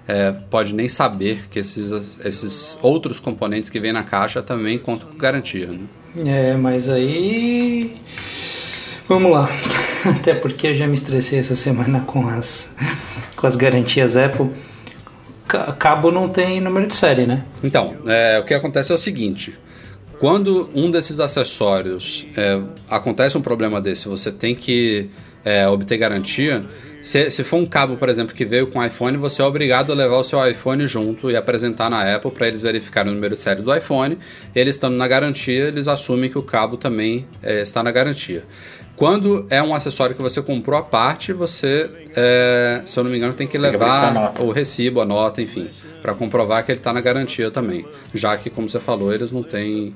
é, 0.07 0.31
pode 0.49 0.73
nem 0.73 0.89
saber 0.89 1.47
que 1.51 1.59
esses, 1.59 2.19
esses 2.25 2.79
outros 2.81 3.19
componentes 3.19 3.69
que 3.69 3.79
vem 3.79 3.93
na 3.93 4.01
caixa 4.01 4.41
também 4.41 4.79
contam 4.79 5.07
com 5.07 5.17
garantia. 5.17 5.67
Né? 5.67 5.81
É, 6.25 6.55
mas 6.55 6.89
aí 6.89 7.95
Vamos 9.11 9.29
lá. 9.33 9.49
Até 10.07 10.33
porque 10.33 10.67
eu 10.67 10.73
já 10.73 10.87
me 10.87 10.93
estressei 10.93 11.37
essa 11.37 11.53
semana 11.53 11.99
com 11.99 12.29
as, 12.29 12.77
com 13.35 13.45
as 13.45 13.57
garantias 13.57 14.15
Apple. 14.15 14.49
Cabo 15.77 16.13
não 16.13 16.29
tem 16.29 16.61
número 16.61 16.87
de 16.87 16.95
série, 16.95 17.25
né? 17.25 17.43
Então, 17.61 17.93
é, 18.07 18.39
o 18.39 18.45
que 18.45 18.53
acontece 18.53 18.89
é 18.93 18.95
o 18.95 18.97
seguinte: 18.97 19.59
quando 20.17 20.69
um 20.73 20.89
desses 20.89 21.19
acessórios 21.19 22.25
é, 22.37 22.61
acontece 22.89 23.37
um 23.37 23.41
problema 23.41 23.81
desse, 23.81 24.07
você 24.07 24.31
tem 24.31 24.55
que 24.55 25.09
é, 25.43 25.67
obter 25.67 25.97
garantia. 25.97 26.63
Se, 27.01 27.31
se, 27.31 27.43
for 27.43 27.57
um 27.57 27.65
cabo, 27.65 27.97
por 27.97 28.09
exemplo, 28.09 28.35
que 28.35 28.45
veio 28.45 28.67
com 28.67 28.79
o 28.79 28.85
iPhone, 28.85 29.17
você 29.17 29.41
é 29.41 29.45
obrigado 29.45 29.91
a 29.91 29.95
levar 29.95 30.17
o 30.17 30.23
seu 30.23 30.45
iPhone 30.47 30.85
junto 30.85 31.31
e 31.31 31.35
apresentar 31.35 31.89
na 31.89 32.15
Apple 32.15 32.31
para 32.31 32.47
eles 32.47 32.61
verificarem 32.61 33.11
o 33.11 33.15
número 33.15 33.33
de 33.33 33.41
série 33.41 33.61
do 33.61 33.75
iPhone. 33.75 34.19
Eles 34.53 34.75
estando 34.75 34.95
na 34.95 35.07
garantia, 35.07 35.67
eles 35.67 35.87
assumem 35.87 36.29
que 36.29 36.37
o 36.37 36.43
cabo 36.43 36.77
também 36.77 37.25
é, 37.41 37.61
está 37.61 37.81
na 37.81 37.91
garantia. 37.91 38.43
Quando 38.95 39.47
é 39.49 39.63
um 39.63 39.73
acessório 39.73 40.15
que 40.15 40.21
você 40.21 40.43
comprou 40.43 40.77
à 40.77 40.83
parte, 40.83 41.33
você, 41.33 41.89
é, 42.15 42.81
se 42.85 42.99
eu 42.99 43.03
não 43.03 43.09
me 43.09 43.17
engano, 43.17 43.33
tem 43.33 43.47
que 43.47 43.57
levar 43.57 44.39
o 44.39 44.51
recibo, 44.51 45.01
a 45.01 45.05
nota, 45.05 45.41
enfim, 45.41 45.71
para 46.03 46.13
comprovar 46.13 46.63
que 46.63 46.71
ele 46.71 46.79
está 46.79 46.93
na 46.93 47.01
garantia 47.01 47.49
também. 47.49 47.83
Já 48.13 48.37
que, 48.37 48.47
como 48.51 48.69
você 48.69 48.79
falou, 48.79 49.11
eles 49.11 49.31
não 49.31 49.41
têm. 49.41 49.95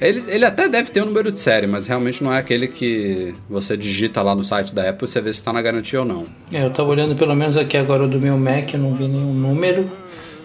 Ele, 0.00 0.22
ele 0.28 0.44
até 0.44 0.68
deve 0.68 0.90
ter 0.90 1.00
o 1.00 1.04
um 1.04 1.06
número 1.06 1.32
de 1.32 1.38
série, 1.38 1.66
mas 1.66 1.86
realmente 1.86 2.22
não 2.22 2.32
é 2.32 2.38
aquele 2.38 2.68
que 2.68 3.34
você 3.48 3.76
digita 3.76 4.22
lá 4.22 4.34
no 4.34 4.44
site 4.44 4.74
da 4.74 4.88
Apple 4.90 5.06
e 5.06 5.08
você 5.08 5.20
vê 5.20 5.32
se 5.32 5.38
está 5.38 5.52
na 5.52 5.62
garantia 5.62 6.00
ou 6.00 6.04
não. 6.04 6.26
É, 6.52 6.62
eu 6.62 6.68
estava 6.68 6.88
olhando 6.88 7.14
pelo 7.14 7.34
menos 7.34 7.56
aqui 7.56 7.76
agora 7.76 8.06
do 8.06 8.20
meu 8.20 8.38
Mac, 8.38 8.74
eu 8.74 8.80
não 8.80 8.94
vi 8.94 9.08
nenhum 9.08 9.32
número. 9.32 9.90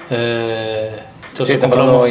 É... 0.10 1.04
Então 1.34 1.46
você 1.46 1.54
está 1.54 1.68
falando, 1.68 1.96
uma... 1.96 2.08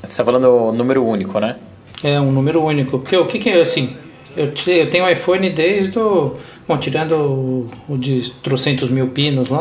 tá 0.00 0.24
falando 0.24 0.48
o 0.48 0.72
número 0.72 1.04
único, 1.04 1.38
né? 1.38 1.56
É, 2.02 2.20
um 2.20 2.32
número 2.32 2.62
único. 2.62 2.98
Porque 2.98 3.16
o 3.16 3.26
que, 3.26 3.38
que 3.38 3.50
é 3.50 3.60
assim? 3.60 3.96
Eu, 4.36 4.52
eu 4.66 4.90
tenho 4.90 5.08
iPhone 5.08 5.48
desde 5.50 5.98
o. 5.98 6.36
Bom, 6.66 6.76
tirando 6.78 7.12
o, 7.12 7.70
o 7.88 7.96
de 7.96 8.30
trocentos 8.42 8.90
mil 8.90 9.08
pinos 9.08 9.48
lá, 9.48 9.60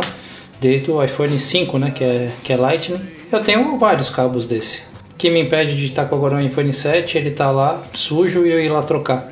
desde 0.60 0.90
o 0.90 1.04
iPhone 1.04 1.38
5, 1.38 1.78
né? 1.78 1.92
Que 1.92 2.04
é, 2.04 2.32
que 2.44 2.54
é 2.54 2.58
Lightning. 2.58 3.00
Eu 3.32 3.42
tenho 3.42 3.78
vários 3.78 4.10
cabos 4.10 4.46
desse. 4.46 4.84
Que 5.24 5.30
me 5.30 5.40
impede 5.40 5.78
de 5.78 5.86
estar 5.86 6.04
com 6.04 6.16
agora 6.16 6.36
um 6.36 6.42
iPhone 6.42 6.74
7, 6.74 7.18
ele 7.18 7.32
tá 7.32 7.50
lá 7.50 7.82
sujo 7.94 8.46
e 8.46 8.52
eu 8.52 8.60
ir 8.60 8.68
lá 8.68 8.84
trocar. 8.84 9.32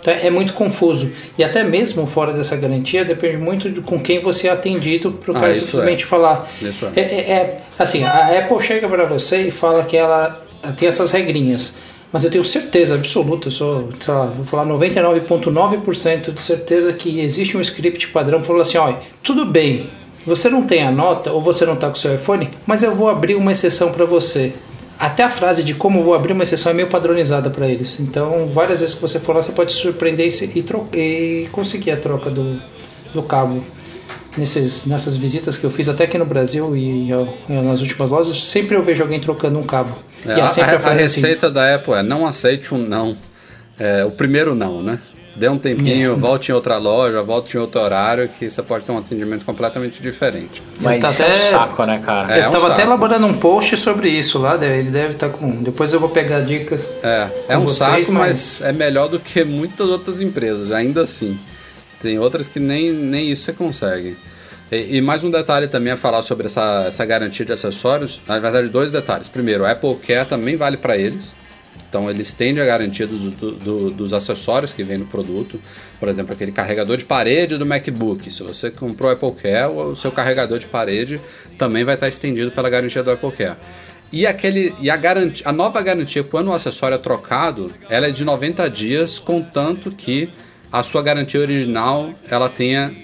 Então 0.00 0.12
é 0.12 0.28
muito 0.30 0.52
confuso. 0.52 1.12
E 1.38 1.44
até 1.44 1.62
mesmo 1.62 2.08
fora 2.08 2.32
dessa 2.32 2.56
garantia, 2.56 3.04
depende 3.04 3.36
muito 3.36 3.70
de 3.70 3.80
com 3.80 4.00
quem 4.00 4.18
você 4.18 4.48
é 4.48 4.50
atendido 4.50 5.12
para 5.12 5.32
o 5.32 5.36
ah, 5.36 5.40
cara 5.40 5.54
simplesmente 5.54 6.02
é. 6.02 6.06
falar. 6.08 6.50
É. 6.60 7.00
É, 7.00 7.02
é, 7.02 7.30
é 7.30 7.62
assim, 7.78 8.02
a 8.02 8.36
Apple 8.36 8.60
chega 8.60 8.88
para 8.88 9.04
você 9.04 9.42
e 9.42 9.52
fala 9.52 9.84
que 9.84 9.96
ela 9.96 10.44
tem 10.76 10.88
essas 10.88 11.12
regrinhas 11.12 11.78
mas 12.12 12.24
eu 12.24 12.32
tenho 12.32 12.44
certeza 12.44 12.96
absoluta, 12.96 13.46
eu 13.46 13.52
sou, 13.52 13.90
sei 14.04 14.12
lá, 14.12 14.26
vou 14.26 14.44
falar 14.44 14.66
99,9% 14.66 16.32
de 16.32 16.42
certeza 16.42 16.92
que 16.92 17.20
existe 17.20 17.56
um 17.56 17.60
script 17.60 18.08
padrão 18.08 18.40
que 18.40 18.46
fala 18.48 18.62
assim: 18.62 18.78
olha, 18.78 18.96
tudo 19.22 19.44
bem, 19.44 19.88
você 20.26 20.48
não 20.48 20.62
tem 20.62 20.82
a 20.82 20.90
nota 20.90 21.30
ou 21.32 21.40
você 21.40 21.64
não 21.64 21.74
está 21.74 21.86
com 21.86 21.94
o 21.94 21.98
seu 21.98 22.14
iPhone, 22.14 22.50
mas 22.66 22.82
eu 22.82 22.92
vou 22.92 23.08
abrir 23.08 23.34
uma 23.36 23.52
exceção 23.52 23.92
para 23.92 24.04
você. 24.04 24.52
Até 24.98 25.22
a 25.22 25.28
frase 25.28 25.62
de 25.62 25.74
como 25.74 26.02
vou 26.02 26.14
abrir 26.14 26.32
uma 26.32 26.42
exceção 26.42 26.72
é 26.72 26.74
meio 26.74 26.88
padronizada 26.88 27.50
para 27.50 27.68
eles. 27.68 28.00
Então, 28.00 28.48
várias 28.48 28.80
vezes 28.80 28.94
que 28.94 29.00
você 29.00 29.20
for 29.20 29.34
lá, 29.34 29.42
você 29.42 29.52
pode 29.52 29.72
se 29.72 29.78
surpreender 29.78 30.26
e, 30.26 30.58
e, 30.58 31.44
e 31.44 31.48
conseguir 31.52 31.92
a 31.92 31.96
troca 31.96 32.30
do, 32.30 32.60
do 33.14 33.22
cabo 33.22 33.62
nesses, 34.36 34.86
nessas 34.86 35.16
visitas 35.16 35.56
que 35.56 35.64
eu 35.64 35.70
fiz 35.70 35.88
até 35.88 36.04
aqui 36.04 36.18
no 36.18 36.24
Brasil 36.24 36.76
e 36.76 37.10
nas 37.48 37.80
últimas 37.80 38.10
lojas, 38.10 38.42
sempre 38.42 38.76
eu 38.76 38.82
vejo 38.82 39.02
alguém 39.02 39.20
trocando 39.20 39.58
um 39.58 39.62
cabo. 39.62 39.96
É, 40.26 40.32
a, 40.32 40.46
a, 40.46 40.90
a, 40.90 40.92
receita 40.92 41.46
assim. 41.46 41.54
da 41.54 41.74
Apple 41.74 41.94
é 41.94 42.02
não 42.02 42.26
aceite 42.26 42.74
um 42.74 42.78
não. 42.78 43.16
É, 43.78 44.04
o 44.04 44.10
primeiro 44.10 44.54
não, 44.54 44.82
né? 44.82 44.98
Dê 45.38 45.48
um 45.48 45.56
tempinho, 45.56 46.16
volte 46.16 46.50
em 46.50 46.54
outra 46.54 46.78
loja, 46.78 47.22
volte 47.22 47.56
em 47.56 47.60
outro 47.60 47.80
horário, 47.80 48.28
que 48.28 48.50
você 48.50 48.60
pode 48.60 48.84
ter 48.84 48.90
um 48.90 48.98
atendimento 48.98 49.44
completamente 49.44 50.02
diferente. 50.02 50.60
Mas 50.80 51.00
tá 51.00 51.24
é 51.24 51.30
um 51.30 51.34
saco, 51.34 51.84
né, 51.84 52.00
cara? 52.04 52.36
É, 52.36 52.44
eu 52.44 52.48
um 52.48 52.50
tava 52.50 52.72
até 52.72 52.82
elaborando 52.82 53.24
um 53.24 53.34
post 53.34 53.76
sobre 53.76 54.08
isso 54.08 54.40
lá, 54.40 54.56
ele 54.56 54.90
deve 54.90 55.12
estar 55.12 55.28
com. 55.28 55.62
Depois 55.62 55.92
eu 55.92 56.00
vou 56.00 56.08
pegar 56.08 56.40
dicas. 56.40 56.84
É, 57.04 57.28
é 57.50 57.56
um 57.56 57.68
vocês, 57.68 58.06
saco, 58.06 58.12
mas 58.12 58.60
é 58.62 58.72
melhor 58.72 59.08
do 59.08 59.20
que 59.20 59.44
muitas 59.44 59.88
outras 59.88 60.20
empresas, 60.20 60.72
ainda 60.72 61.02
assim. 61.02 61.38
Tem 62.02 62.18
outras 62.18 62.48
que 62.48 62.58
nem, 62.58 62.92
nem 62.92 63.30
isso 63.30 63.44
você 63.44 63.52
consegue. 63.52 64.16
E, 64.72 64.96
e 64.96 65.00
mais 65.00 65.22
um 65.22 65.30
detalhe 65.30 65.68
também 65.68 65.92
a 65.92 65.96
falar 65.96 66.22
sobre 66.22 66.46
essa, 66.46 66.86
essa 66.88 67.04
garantia 67.04 67.46
de 67.46 67.52
acessórios. 67.52 68.20
Na 68.26 68.40
verdade, 68.40 68.68
dois 68.68 68.90
detalhes. 68.90 69.28
Primeiro, 69.28 69.64
a 69.64 69.70
Apple 69.70 69.94
Care 70.04 70.28
também 70.28 70.56
vale 70.56 70.76
para 70.76 70.96
eles. 70.96 71.36
Então, 71.88 72.10
eles 72.10 72.34
têm 72.34 72.58
a 72.60 72.64
garantia 72.66 73.06
dos, 73.06 73.22
do- 73.22 73.52
do- 73.52 73.90
dos 73.90 74.12
acessórios 74.12 74.72
que 74.74 74.82
vem 74.84 74.98
no 74.98 75.06
produto. 75.06 75.58
Por 75.98 76.08
exemplo, 76.08 76.34
aquele 76.34 76.52
carregador 76.52 76.96
de 76.98 77.04
parede 77.06 77.56
do 77.56 77.64
MacBook. 77.64 78.30
Se 78.30 78.42
você 78.42 78.70
comprou 78.70 79.10
o 79.10 79.12
Apple 79.14 79.32
o 79.74 79.96
seu 79.96 80.12
carregador 80.12 80.58
de 80.58 80.66
parede 80.66 81.18
também 81.56 81.84
vai 81.84 81.94
estar 81.94 82.06
estendido 82.08 82.50
pela 82.50 82.68
garantia 82.68 83.02
do 83.02 83.10
Apple 83.10 83.32
Care. 83.32 83.56
E, 84.12 84.26
aquele, 84.26 84.74
e 84.80 84.88
a, 84.90 84.96
garantia, 84.96 85.46
a 85.48 85.52
nova 85.52 85.80
garantia, 85.82 86.22
quando 86.24 86.48
o 86.48 86.52
acessório 86.52 86.94
é 86.94 86.98
trocado, 86.98 87.72
ela 87.90 88.06
é 88.06 88.10
de 88.10 88.24
90 88.24 88.68
dias, 88.70 89.18
contanto 89.18 89.90
que 89.90 90.30
a 90.72 90.82
sua 90.82 91.02
garantia 91.02 91.40
original 91.40 92.14
ela 92.30 92.48
tenha 92.50 92.94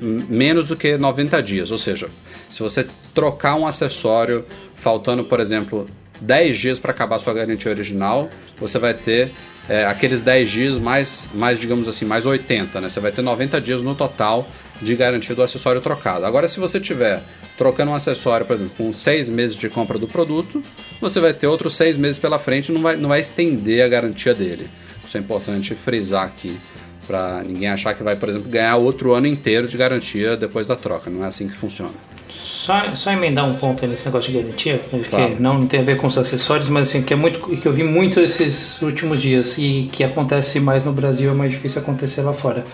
menos 0.00 0.68
do 0.68 0.76
que 0.76 0.96
90 0.98 1.42
dias. 1.42 1.70
Ou 1.70 1.78
seja, 1.78 2.08
se 2.50 2.62
você 2.62 2.86
trocar 3.14 3.54
um 3.56 3.66
acessório 3.66 4.44
faltando, 4.74 5.24
por 5.24 5.40
exemplo, 5.40 5.86
10 6.24 6.58
dias 6.58 6.78
para 6.78 6.90
acabar 6.90 7.18
sua 7.18 7.34
garantia 7.34 7.70
original, 7.70 8.28
você 8.58 8.78
vai 8.78 8.94
ter 8.94 9.32
é, 9.68 9.84
aqueles 9.84 10.22
10 10.22 10.50
dias 10.50 10.78
mais, 10.78 11.28
mais, 11.34 11.58
digamos 11.58 11.88
assim, 11.88 12.04
mais 12.04 12.26
80, 12.26 12.80
né? 12.80 12.88
Você 12.88 13.00
vai 13.00 13.12
ter 13.12 13.22
90 13.22 13.60
dias 13.60 13.82
no 13.82 13.94
total 13.94 14.48
de 14.80 14.94
garantia 14.94 15.34
do 15.34 15.42
acessório 15.42 15.80
trocado. 15.80 16.24
Agora, 16.26 16.48
se 16.48 16.58
você 16.58 16.80
tiver 16.80 17.22
trocando 17.56 17.92
um 17.92 17.94
acessório, 17.94 18.44
por 18.44 18.54
exemplo, 18.54 18.74
com 18.76 18.92
6 18.92 19.30
meses 19.30 19.56
de 19.56 19.68
compra 19.68 19.98
do 19.98 20.06
produto, 20.06 20.62
você 21.00 21.20
vai 21.20 21.32
ter 21.32 21.46
outros 21.46 21.76
6 21.76 21.96
meses 21.96 22.18
pela 22.18 22.38
frente 22.38 22.68
e 22.68 22.72
não 22.72 22.82
vai, 22.82 22.96
não 22.96 23.08
vai 23.08 23.20
estender 23.20 23.84
a 23.84 23.88
garantia 23.88 24.34
dele. 24.34 24.68
Isso 25.04 25.16
é 25.16 25.20
importante 25.20 25.74
frisar 25.74 26.26
aqui, 26.26 26.58
para 27.06 27.42
ninguém 27.44 27.68
achar 27.68 27.94
que 27.94 28.02
vai, 28.02 28.16
por 28.16 28.28
exemplo, 28.28 28.50
ganhar 28.50 28.76
outro 28.76 29.12
ano 29.12 29.26
inteiro 29.26 29.68
de 29.68 29.76
garantia 29.76 30.36
depois 30.36 30.66
da 30.66 30.76
troca. 30.76 31.10
Não 31.10 31.24
é 31.24 31.28
assim 31.28 31.46
que 31.46 31.54
funciona. 31.54 32.13
Só, 32.42 32.94
só 32.94 33.10
emendar 33.12 33.46
um 33.48 33.54
ponto 33.54 33.86
nesse 33.86 34.06
negócio 34.06 34.32
de 34.32 34.38
garantia, 34.38 34.80
que 34.90 35.08
Claro. 35.08 35.36
não 35.38 35.66
tem 35.66 35.80
a 35.80 35.82
ver 35.82 35.96
com 35.96 36.06
os 36.06 36.16
acessórios, 36.16 36.68
mas 36.68 36.88
assim, 36.88 37.02
que 37.02 37.12
é 37.12 37.16
muito 37.16 37.40
que 37.40 37.66
eu 37.66 37.72
vi 37.72 37.82
muito 37.84 38.20
esses 38.20 38.80
últimos 38.82 39.20
dias 39.20 39.56
e 39.58 39.88
que 39.92 40.02
acontece 40.04 40.60
mais 40.60 40.84
no 40.84 40.92
Brasil, 40.92 41.30
é 41.30 41.34
mais 41.34 41.52
difícil 41.52 41.80
acontecer 41.80 42.22
lá 42.22 42.32
fora. 42.32 42.64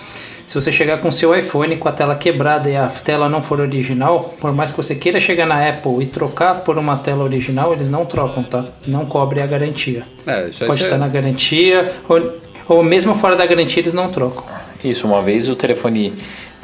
Se 0.46 0.54
você 0.54 0.72
chegar 0.72 0.98
com 0.98 1.10
seu 1.12 1.36
iPhone 1.36 1.76
com 1.76 1.88
a 1.88 1.92
tela 1.92 2.16
quebrada 2.16 2.68
e 2.68 2.76
a 2.76 2.86
tela 2.88 3.28
não 3.28 3.40
for 3.40 3.60
original, 3.60 4.34
por 4.40 4.52
mais 4.52 4.72
que 4.72 4.76
você 4.76 4.96
queira 4.96 5.20
chegar 5.20 5.46
na 5.46 5.68
Apple 5.68 6.02
e 6.02 6.06
trocar 6.06 6.56
por 6.64 6.76
uma 6.76 6.96
tela 6.96 7.22
original, 7.22 7.72
eles 7.72 7.88
não 7.88 8.04
trocam, 8.04 8.42
tá? 8.42 8.64
Não 8.86 9.06
cobre 9.06 9.40
a 9.40 9.46
garantia. 9.46 10.02
É, 10.26 10.48
isso 10.48 10.64
Pode 10.66 10.82
estar 10.82 10.98
na 10.98 11.06
garantia, 11.06 11.92
ou, 12.08 12.38
ou 12.68 12.82
mesmo 12.82 13.14
fora 13.14 13.36
da 13.36 13.46
garantia 13.46 13.80
eles 13.80 13.94
não 13.94 14.08
trocam. 14.08 14.42
Isso, 14.82 15.06
uma 15.06 15.20
vez 15.20 15.48
o 15.48 15.54
telefone 15.54 16.12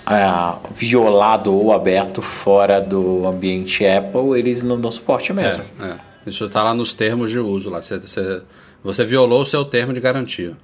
ah, 0.07 0.59
violado 0.75 1.53
ou 1.53 1.73
aberto 1.73 2.23
fora 2.23 2.81
do 2.81 3.27
ambiente 3.27 3.85
Apple, 3.85 4.39
eles 4.39 4.63
não 4.63 4.81
dão 4.81 4.91
suporte 4.91 5.33
mesmo. 5.33 5.65
É, 5.81 5.85
é. 5.87 5.97
Isso 6.27 6.45
está 6.45 6.63
lá 6.63 6.73
nos 6.73 6.93
termos 6.93 7.31
de 7.31 7.39
uso. 7.41 7.69
Lá. 7.71 7.83
Você, 7.83 7.99
você, 7.99 8.43
você 8.83 9.05
violou 9.05 9.43
o 9.43 9.47
seu 9.47 9.65
termo 9.65 9.93
de 9.93 10.01
garantia. 10.01 10.57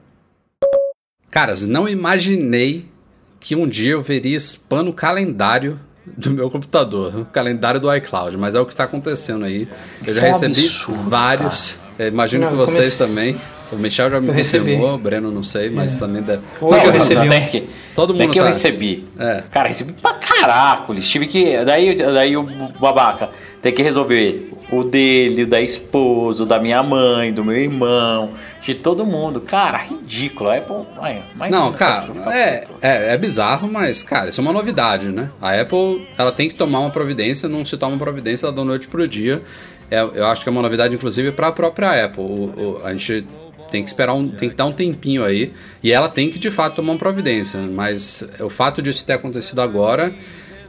Caras, 1.31 1.66
não 1.66 1.88
imaginei 1.88 2.87
que 3.40 3.57
um 3.57 3.66
dia 3.66 3.92
eu 3.92 4.02
veria 4.02 4.37
spam 4.37 4.83
no 4.85 4.92
calendário 4.92 5.78
do 6.07 6.31
meu 6.31 6.50
computador, 6.50 7.14
no 7.14 7.24
calendário 7.24 7.81
do 7.81 7.92
iCloud, 7.94 8.37
mas 8.37 8.55
é 8.55 8.61
o 8.61 8.66
que 8.66 8.72
está 8.72 8.85
acontecendo 8.85 9.44
aí. 9.44 9.68
Eu 10.00 10.07
Isso 10.09 10.16
já 10.16 10.26
é 10.26 10.31
um 10.31 10.33
recebi 10.33 10.66
absurdo, 10.66 11.11
vários. 11.11 11.78
É, 11.98 12.09
imagino 12.09 12.44
Não, 12.44 12.50
que 12.50 12.57
vocês 12.57 12.94
comecei- 12.94 13.07
também. 13.07 13.40
O 13.72 13.76
Michel 13.76 14.11
já 14.11 14.20
me 14.20 14.28
Eu 14.28 14.35
confirmou, 14.35 14.94
o 14.94 14.98
Breno 14.98 15.30
não 15.32 15.42
sei, 15.42 15.70
mas 15.70 15.96
também 15.96 16.22
deve. 16.22 16.42
Hoje 16.61 16.78
Não, 16.78 16.85
eu 16.87 16.92
recebi 16.92 17.14
não, 17.14 17.26
um. 17.26 17.30
tem 17.30 17.46
que- 17.48 17.64
Todo 17.94 18.14
mundo 18.14 18.30
que 18.30 18.38
eu 18.38 18.42
tá- 18.44 18.48
recebi. 18.48 19.04
É. 19.18 19.42
Cara, 19.50 19.68
recebi 19.68 19.92
pra 19.94 20.14
caracoles. 20.14 21.08
Tive 21.08 21.26
que. 21.26 21.64
Daí, 21.64 21.94
daí 21.96 22.37
o 22.37 22.42
babaca 22.80 23.28
tem 23.61 23.72
que 23.72 23.82
resolver 23.82 24.50
o 24.70 24.82
dele, 24.82 25.42
o 25.42 25.46
da 25.46 25.61
esposa, 25.61 26.44
o 26.44 26.46
da 26.46 26.58
minha 26.58 26.82
mãe, 26.82 27.32
do 27.32 27.44
meu 27.44 27.56
irmão, 27.56 28.30
de 28.62 28.74
todo 28.74 29.04
mundo. 29.04 29.40
Cara, 29.40 29.78
ridículo. 29.78 30.48
A 30.50 30.56
Apple. 30.56 30.76
ai, 31.00 31.22
mais 31.37 31.50
Não, 31.52 31.72
cara, 31.72 32.08
é, 32.32 32.64
é, 32.80 33.14
é 33.14 33.18
bizarro, 33.18 33.70
mas, 33.70 34.02
cara, 34.02 34.30
isso 34.30 34.40
é 34.40 34.42
uma 34.42 34.52
novidade, 34.52 35.08
né? 35.08 35.30
A 35.40 35.52
Apple, 35.61 36.08
ela 36.16 36.32
tem 36.32 36.48
que 36.48 36.54
tomar 36.54 36.80
uma 36.80 36.90
providência, 36.90 37.48
não 37.48 37.64
se 37.64 37.76
toma 37.76 37.96
providência 37.98 38.50
da 38.50 38.64
noite 38.64 38.88
pro 38.88 39.06
dia. 39.06 39.42
É, 39.90 40.00
eu 40.00 40.24
acho 40.26 40.42
que 40.42 40.48
é 40.48 40.52
uma 40.52 40.62
novidade, 40.62 40.94
inclusive, 40.96 41.32
para 41.32 41.48
a 41.48 41.52
própria 41.52 42.06
Apple. 42.06 42.22
O- 42.24 42.78
o- 42.80 42.80
a 42.87 42.92
gente 42.94 43.26
tem 43.72 43.82
que 43.82 43.88
esperar, 43.88 44.14
um, 44.14 44.28
tem 44.28 44.48
que 44.48 44.54
dar 44.54 44.66
um 44.66 44.72
tempinho 44.72 45.24
aí, 45.24 45.52
e 45.82 45.90
ela 45.90 46.08
tem 46.08 46.30
que, 46.30 46.38
de 46.38 46.50
fato, 46.50 46.76
tomar 46.76 46.92
uma 46.92 46.98
providência. 46.98 47.58
Mas 47.58 48.22
o 48.38 48.48
fato 48.48 48.80
disso 48.80 49.04
ter 49.04 49.14
acontecido 49.14 49.61
agora, 49.61 50.14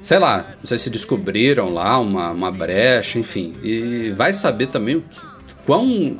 sei 0.01 0.17
lá, 0.17 0.47
não 0.59 0.67
sei 0.67 0.77
se 0.79 0.89
descobriram 0.89 1.71
lá 1.73 1.99
uma, 1.99 2.31
uma 2.31 2.51
brecha, 2.51 3.19
enfim. 3.19 3.53
E 3.63 4.11
vai 4.15 4.33
saber 4.33 4.67
também 4.67 4.95
o 4.95 5.01
que, 5.47 5.55
quão 5.65 6.19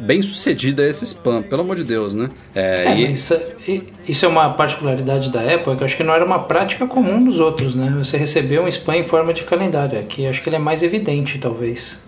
bem 0.00 0.20
sucedido 0.22 0.82
é 0.82 0.88
esse 0.90 1.04
spam, 1.04 1.40
pelo 1.42 1.62
amor 1.62 1.76
de 1.76 1.84
Deus, 1.84 2.14
né? 2.14 2.28
É, 2.52 2.86
É, 2.86 2.96
e- 2.98 3.12
isso, 3.12 3.38
e- 3.68 3.82
isso 4.08 4.24
é 4.26 4.28
uma 4.28 4.50
particularidade 4.52 5.30
da 5.30 5.40
Apple, 5.40 5.76
que 5.76 5.82
eu 5.82 5.84
acho 5.84 5.96
que 5.96 6.02
não 6.02 6.12
era 6.12 6.24
uma 6.24 6.40
prática 6.40 6.84
comum 6.86 7.22
dos 7.22 7.38
outros, 7.38 7.76
né? 7.76 7.94
Você 7.98 8.16
recebeu 8.16 8.64
um 8.64 8.68
spam 8.68 8.96
em 8.96 9.04
forma 9.04 9.32
de 9.32 9.42
calendário, 9.44 9.96
aqui 9.96 10.26
acho 10.26 10.42
que 10.42 10.48
ele 10.48 10.56
é 10.56 10.58
mais 10.58 10.82
evidente, 10.82 11.38
talvez. 11.38 12.02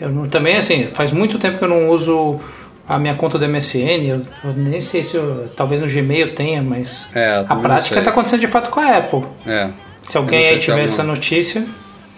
Eu 0.00 0.08
não- 0.10 0.28
também, 0.28 0.56
assim, 0.56 0.86
faz 0.94 1.10
muito 1.12 1.36
tempo 1.38 1.58
que 1.58 1.64
eu 1.64 1.68
não 1.68 1.88
uso 1.88 2.38
a 2.88 2.98
minha 2.98 3.14
conta 3.14 3.38
do 3.38 3.48
MSN, 3.48 4.06
eu, 4.06 4.22
eu 4.44 4.52
nem 4.56 4.80
sei 4.80 5.02
se 5.04 5.16
eu, 5.16 5.48
talvez 5.56 5.80
no 5.80 5.86
Gmail 5.88 6.34
tenha, 6.34 6.62
mas 6.62 7.06
É, 7.14 7.44
a 7.48 7.56
prática 7.56 7.98
está 7.98 8.10
acontecendo 8.10 8.40
de 8.40 8.48
fato 8.48 8.70
com 8.70 8.80
a 8.80 8.96
Apple. 8.98 9.22
É. 9.46 9.68
Se 10.08 10.16
alguém 10.16 10.40
aí 10.40 10.44
se 10.46 10.52
é 10.54 10.58
tiver 10.58 10.74
uma- 10.74 10.82
essa 10.84 11.02
notícia, 11.02 11.64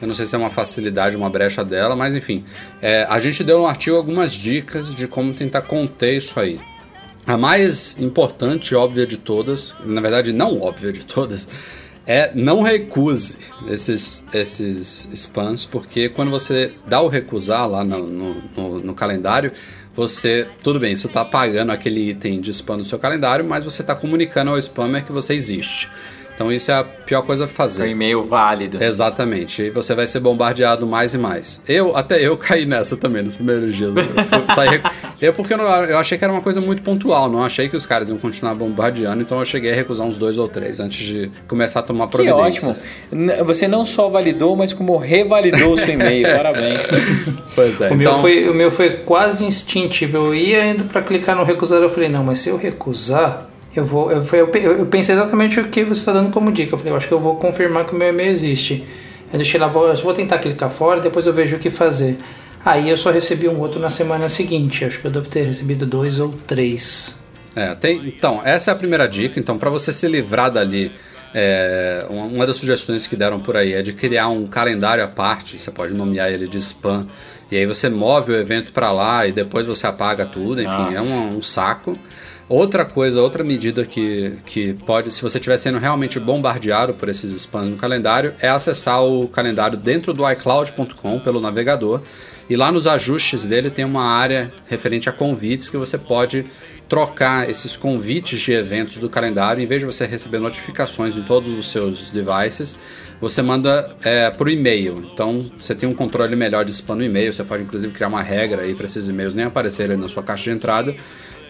Eu 0.03 0.09
não 0.09 0.15
sei 0.15 0.27
se 0.27 0.35
é 0.35 0.39
uma 0.39 0.51
facilidade, 0.51 1.17
uma 1.17 1.31
brecha 1.31 1.65
dela, 1.65 1.95
mas 1.97 2.15
enfim. 2.15 2.45
É, 2.83 3.07
a 3.09 3.19
gente 3.19 3.43
deu 3.45 3.59
no 3.61 3.67
artigo 3.67 3.97
algumas 3.97 4.33
dicas 4.33 4.95
de 4.95 5.07
como 5.07 5.33
tentar 5.33 5.63
conter 5.63 6.17
isso 6.17 6.39
aí. 6.39 6.61
A 7.27 7.39
mais 7.39 7.99
importante 7.99 8.73
e 8.73 8.75
óbvia 8.75 9.07
de 9.07 9.17
todas, 9.17 9.75
na 9.85 10.01
verdade 10.03 10.31
não 10.33 10.61
óbvia 10.61 10.93
de 10.93 11.07
todas, 11.07 11.49
é 12.07 12.31
não 12.35 12.61
recuse 12.61 13.39
esses, 13.69 14.23
esses 14.35 15.09
spams, 15.15 15.65
porque 15.65 16.09
quando 16.11 16.31
você 16.31 16.73
dá 16.87 17.01
o 17.01 17.09
recusar 17.09 17.67
lá 17.67 17.83
no, 17.83 18.05
no, 18.07 18.37
no- 18.57 18.79
no 18.81 18.95
calendário, 18.95 19.53
você, 19.95 20.49
tudo 20.63 20.81
bem, 20.81 20.97
você 20.97 21.07
está 21.07 21.25
pagando 21.25 21.71
aquele 21.71 22.11
item 22.11 22.41
de 22.41 22.51
spam 22.51 22.79
no 22.79 22.85
seu 22.85 22.99
calendário, 22.99 23.45
mas 23.45 23.65
você 23.65 23.83
está 23.83 23.95
comunicando 23.95 24.51
ao 24.51 24.59
spammer 24.59 25.05
que 25.05 25.13
você 25.13 25.35
existe. 25.35 25.89
Então 26.35 26.51
isso 26.51 26.71
é 26.71 26.75
a 26.75 26.83
pior 26.85 27.23
coisa 27.23 27.45
a 27.45 27.47
É 27.47 27.51
um 27.51 27.53
fazer. 27.53 27.87
e-mail 27.89 28.25
válido. 28.25 28.83
Exatamente. 28.83 29.63
E 29.63 29.71
você 29.71 29.95
vai 29.95 30.07
ser 30.07 30.19
bombardeado 30.21 30.85
mais 30.87 31.15
e 31.15 31.19
mais. 31.19 31.63
Eu, 31.69 31.97
até 31.97 32.21
eu 32.21 32.37
caí 32.39 32.67
nessa 32.67 32.97
também 32.97 33.23
nos 33.23 33.37
primeiros 33.37 33.75
dias. 33.77 33.93
Eu, 33.97 34.05
fui- 34.05 34.45
saí 34.55 34.81
eu 35.21 35.33
porque 35.33 35.55
eu, 35.55 35.59
não- 35.59 35.65
eu 35.85 35.97
achei 35.97 36.19
que 36.19 36.25
era 36.25 36.33
uma 36.33 36.43
coisa 36.43 36.61
muito 36.61 36.83
pontual, 36.83 37.31
não 37.31 37.45
achei 37.45 37.69
que 37.69 37.77
os 37.77 37.87
caras 37.87 38.09
iam 38.09 38.19
continuar 38.19 38.55
bombardeando, 38.55 39.23
então 39.23 39.39
eu 39.39 39.45
cheguei 39.45 39.71
a 39.73 39.75
recusar 39.77 40.07
uns 40.07 40.19
dois 40.19 40.37
ou 40.37 40.49
três 40.49 40.81
antes 40.81 41.07
de 41.07 41.31
começar 41.47 41.81
a 41.81 41.83
tomar 41.85 42.09
Que 42.09 42.17
ótimo. 42.31 42.73
providências. 42.75 42.85
Você 43.47 43.69
não 43.69 43.85
só 43.85 44.09
validou, 44.09 44.57
mas 44.57 44.73
como 44.73 44.97
revalidou 44.97 45.73
o 45.73 45.77
seu 45.77 45.91
e-mail. 45.91 46.27
Parabéns. 46.37 46.81
Pois 47.55 47.81
é. 47.81 47.91
o, 47.91 47.95
meu 47.95 48.09
então, 48.11 48.21
foi, 48.21 48.49
o 48.49 48.55
meu 48.55 48.71
foi 48.71 48.91
quase 48.91 49.45
instintivo. 49.45 50.17
Eu 50.19 50.35
ia 50.35 50.67
indo 50.67 50.85
para 50.85 51.01
clicar 51.03 51.37
no 51.37 51.45
recusar, 51.45 51.81
eu 51.81 51.89
falei, 51.89 52.09
não, 52.09 52.25
mas 52.25 52.41
se 52.41 52.49
eu 52.49 52.57
recusar, 52.57 53.47
eu 53.81 53.85
vou. 53.85 54.11
Eu, 54.11 54.25
foi- 54.25 54.41
eu, 54.41 54.79
eu 54.79 54.87
pensei 54.87 55.15
exatamente 55.15 55.59
o 55.61 55.69
que 55.69 55.85
você 55.85 56.01
está 56.01 56.13
dando 56.13 56.31
como 56.31 56.51
dica. 56.53 56.75
Eu 56.75 56.79
falei, 56.79 56.93
eu 56.93 56.97
acho 56.97 57.09
que 57.09 57.15
eu 57.15 57.21
vou 57.21 57.37
confirmar 57.37 57.85
que 57.87 57.95
o 57.95 57.99
meu 57.99 58.09
e-mail 58.09 58.31
existe. 58.31 58.85
Eu 59.33 59.39
deixei 59.39 59.59
lá, 59.59 59.67
vou, 59.67 59.95
vou 59.97 60.13
tentar 60.13 60.39
clicar 60.39 60.71
fora, 60.71 61.01
depois 61.01 61.27
eu 61.27 61.33
vejo 61.33 61.57
o 61.57 61.59
que 61.59 61.71
fazer. 61.71 62.17
Aí 62.65 62.89
eu 62.89 62.97
só 62.97 63.11
recebi 63.11 63.49
um 63.49 63.59
outro 63.59 63.79
na 63.81 63.91
semana 63.91 64.29
seguinte. 64.29 64.85
Acho 64.85 65.01
que 65.01 65.07
eu 65.07 65.11
devo 65.11 65.29
ter 65.29 65.43
recebido 65.45 65.85
dois 65.85 66.19
ou 66.21 66.33
três. 66.47 67.19
É, 67.57 67.75
tem, 67.75 68.01
então, 68.07 68.41
essa 68.45 68.71
é 68.71 68.73
a 68.73 68.77
primeira 68.77 69.07
dica. 69.07 69.39
Então, 69.39 69.59
para 69.59 69.71
você 69.71 69.93
se 69.93 70.09
livrar 70.09 70.51
dali, 70.51 70.91
é, 71.35 72.07
uma, 72.09 72.47
das 72.47 72.57
sugestões 72.57 73.07
que 73.07 73.17
deram 73.17 73.39
por 73.41 73.57
aí 73.57 73.73
é 73.75 73.83
de 73.83 73.93
criar 73.93 74.29
um 74.29 74.47
calendário 74.47 75.05
à 75.05 75.09
parte. 75.09 75.59
Você 75.59 75.71
pode 75.71 75.93
nomear 75.95 76.31
ele 76.33 76.49
de 76.49 76.59
spam. 76.59 77.07
E 77.51 77.57
aí 77.57 77.67
você 77.67 77.89
move 77.89 78.33
o 78.33 78.37
evento 78.37 78.73
para 78.73 78.91
lá 78.93 79.27
e 79.27 79.33
depois 79.33 79.67
você 79.67 79.87
apaga 79.87 80.25
tudo. 80.25 80.63
Enfim, 80.63 80.95
é 80.95 81.01
um, 81.03 81.37
um 81.39 81.43
saco. 81.43 81.99
Outra 82.49 82.85
coisa, 82.85 83.23
outra 83.23 83.43
medida 83.43 83.87
que, 83.87 84.33
que 84.45 84.75
pode, 84.75 85.11
se 85.11 85.23
você 85.23 85.39
estiver 85.39 85.57
sendo 85.57 85.79
realmente 85.79 86.21
bombardeado 86.21 86.93
por 86.93 87.09
esses 87.09 87.31
spams 87.35 87.71
no 87.71 87.77
calendário, 87.77 88.35
é 88.39 88.49
acessar 88.49 89.03
o 89.03 89.27
calendário 89.29 89.79
dentro 89.79 90.13
do 90.13 90.31
iCloud.com 90.31 91.21
pelo 91.21 91.41
navegador. 91.41 92.03
E 92.49 92.55
lá 92.55 92.71
nos 92.71 92.87
ajustes 92.87 93.47
dele 93.47 93.71
tem 93.71 93.87
uma 93.87 94.05
área 94.05 94.53
referente 94.67 95.09
a 95.09 95.13
convites 95.13 95.71
que 95.71 95.79
você 95.79 95.97
pode 95.97 96.45
trocar 96.87 97.49
esses 97.49 97.77
convites 97.77 98.41
de 98.41 98.53
eventos 98.53 98.99
do 98.99 99.09
calendário, 99.09 99.63
em 99.63 99.67
vez 99.67 99.81
de 99.81 99.87
você 99.87 100.05
receber 100.05 100.39
notificações 100.39 101.17
em 101.17 101.23
todos 101.23 101.49
os 101.49 101.71
seus 101.71 102.11
devices, 102.11 102.77
você 103.21 103.41
manda 103.41 103.97
é, 104.05 104.31
por 104.31 104.51
e-mail. 104.51 105.09
Então 105.13 105.51
você 105.59 105.75
tem 105.75 105.89
um 105.89 105.95
controle 105.95 106.37
melhor 106.37 106.63
de 106.63 106.73
spam 106.73 106.97
no 106.97 107.05
e-mail. 107.05 107.33
Você 107.33 107.43
pode 107.43 107.63
inclusive 107.63 107.93
criar 107.93 108.09
uma 108.09 108.23
regra 108.23 108.63
aí 108.63 108.75
para 108.75 108.85
esses 108.85 109.09
e-mails 109.09 109.35
nem 109.35 109.47
aparecerem 109.47 109.97
na 109.97 110.09
sua 110.09 110.23
caixa 110.23 110.45
de 110.45 110.51
entrada. 110.51 110.95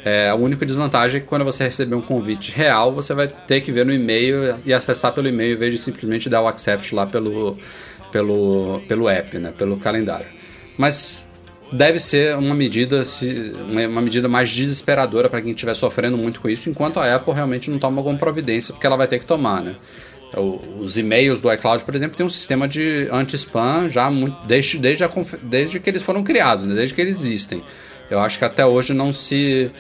É, 0.05 0.29
a 0.29 0.35
única 0.35 0.67
desvantagem 0.67 1.17
é 1.17 1.21
que 1.21 1.27
quando 1.27 1.45
você 1.45 1.65
receber 1.65 1.95
um 1.95 2.03
convite 2.03 2.53
real, 2.53 2.93
você 2.93 3.15
vai 3.15 3.27
ter 3.27 3.63
que 3.63 3.73
ver 3.73 3.87
no 3.87 3.93
e-mail 3.93 4.57
e 4.67 4.73
acessar 4.73 5.13
pelo 5.13 5.27
e-mail 5.27 5.55
em 5.55 5.59
vez 5.59 5.73
de 5.73 5.79
simplesmente 5.79 6.29
dar 6.29 6.43
o 6.43 6.47
accept 6.47 6.95
lá 6.95 7.07
pelo, 7.07 7.57
pelo, 8.13 8.83
pelo 8.87 9.09
app, 9.09 9.39
né, 9.39 9.53
pelo 9.57 9.79
calendário. 9.79 10.27
Mas 10.77 11.27
deve 11.73 11.99
ser 11.99 12.37
uma 12.37 12.55
medida, 12.55 13.03
uma 13.89 14.03
medida 14.03 14.29
mais 14.29 14.51
desesperadora 14.51 15.31
para 15.31 15.41
quem 15.41 15.53
estiver 15.53 15.75
sofrendo 15.75 16.19
muito 16.19 16.39
com 16.39 16.51
isso, 16.51 16.69
enquanto 16.69 17.01
a 17.01 17.15
Apple 17.15 17.33
realmente 17.33 17.71
não 17.71 17.79
toma 17.79 18.01
alguma 18.01 18.19
providência, 18.19 18.75
porque 18.75 18.87
ela 18.87 18.97
vai 18.97 19.09
ter 19.09 19.19
que 19.19 19.25
tomar, 19.25 19.63
né? 19.63 19.75
Os 20.81 20.99
e-mails 20.99 21.41
do 21.41 21.53
iCloud, 21.53 21.85
por 21.85 21.95
exemplo, 21.95 22.17
tem 22.17 22.27
um 22.27 22.31
sistema 22.31 22.67
de 22.67 23.09
anti-spam 23.11 23.89
já 23.89 24.11
muito, 24.11 24.45
desde, 24.47 24.79
desde, 24.79 25.05
a, 25.05 25.11
desde 25.41 25.79
que 25.79 25.89
eles 25.89 26.03
foram 26.03 26.25
criados, 26.25 26.65
né? 26.65 26.75
desde 26.75 26.93
que 26.93 27.01
eles 27.01 27.19
existem. 27.19 27.63
Eu 28.11 28.19
acho 28.19 28.37
que 28.39 28.45
até 28.45 28.67
hoje 28.67 28.93
não 28.93 29.13
se 29.13 29.71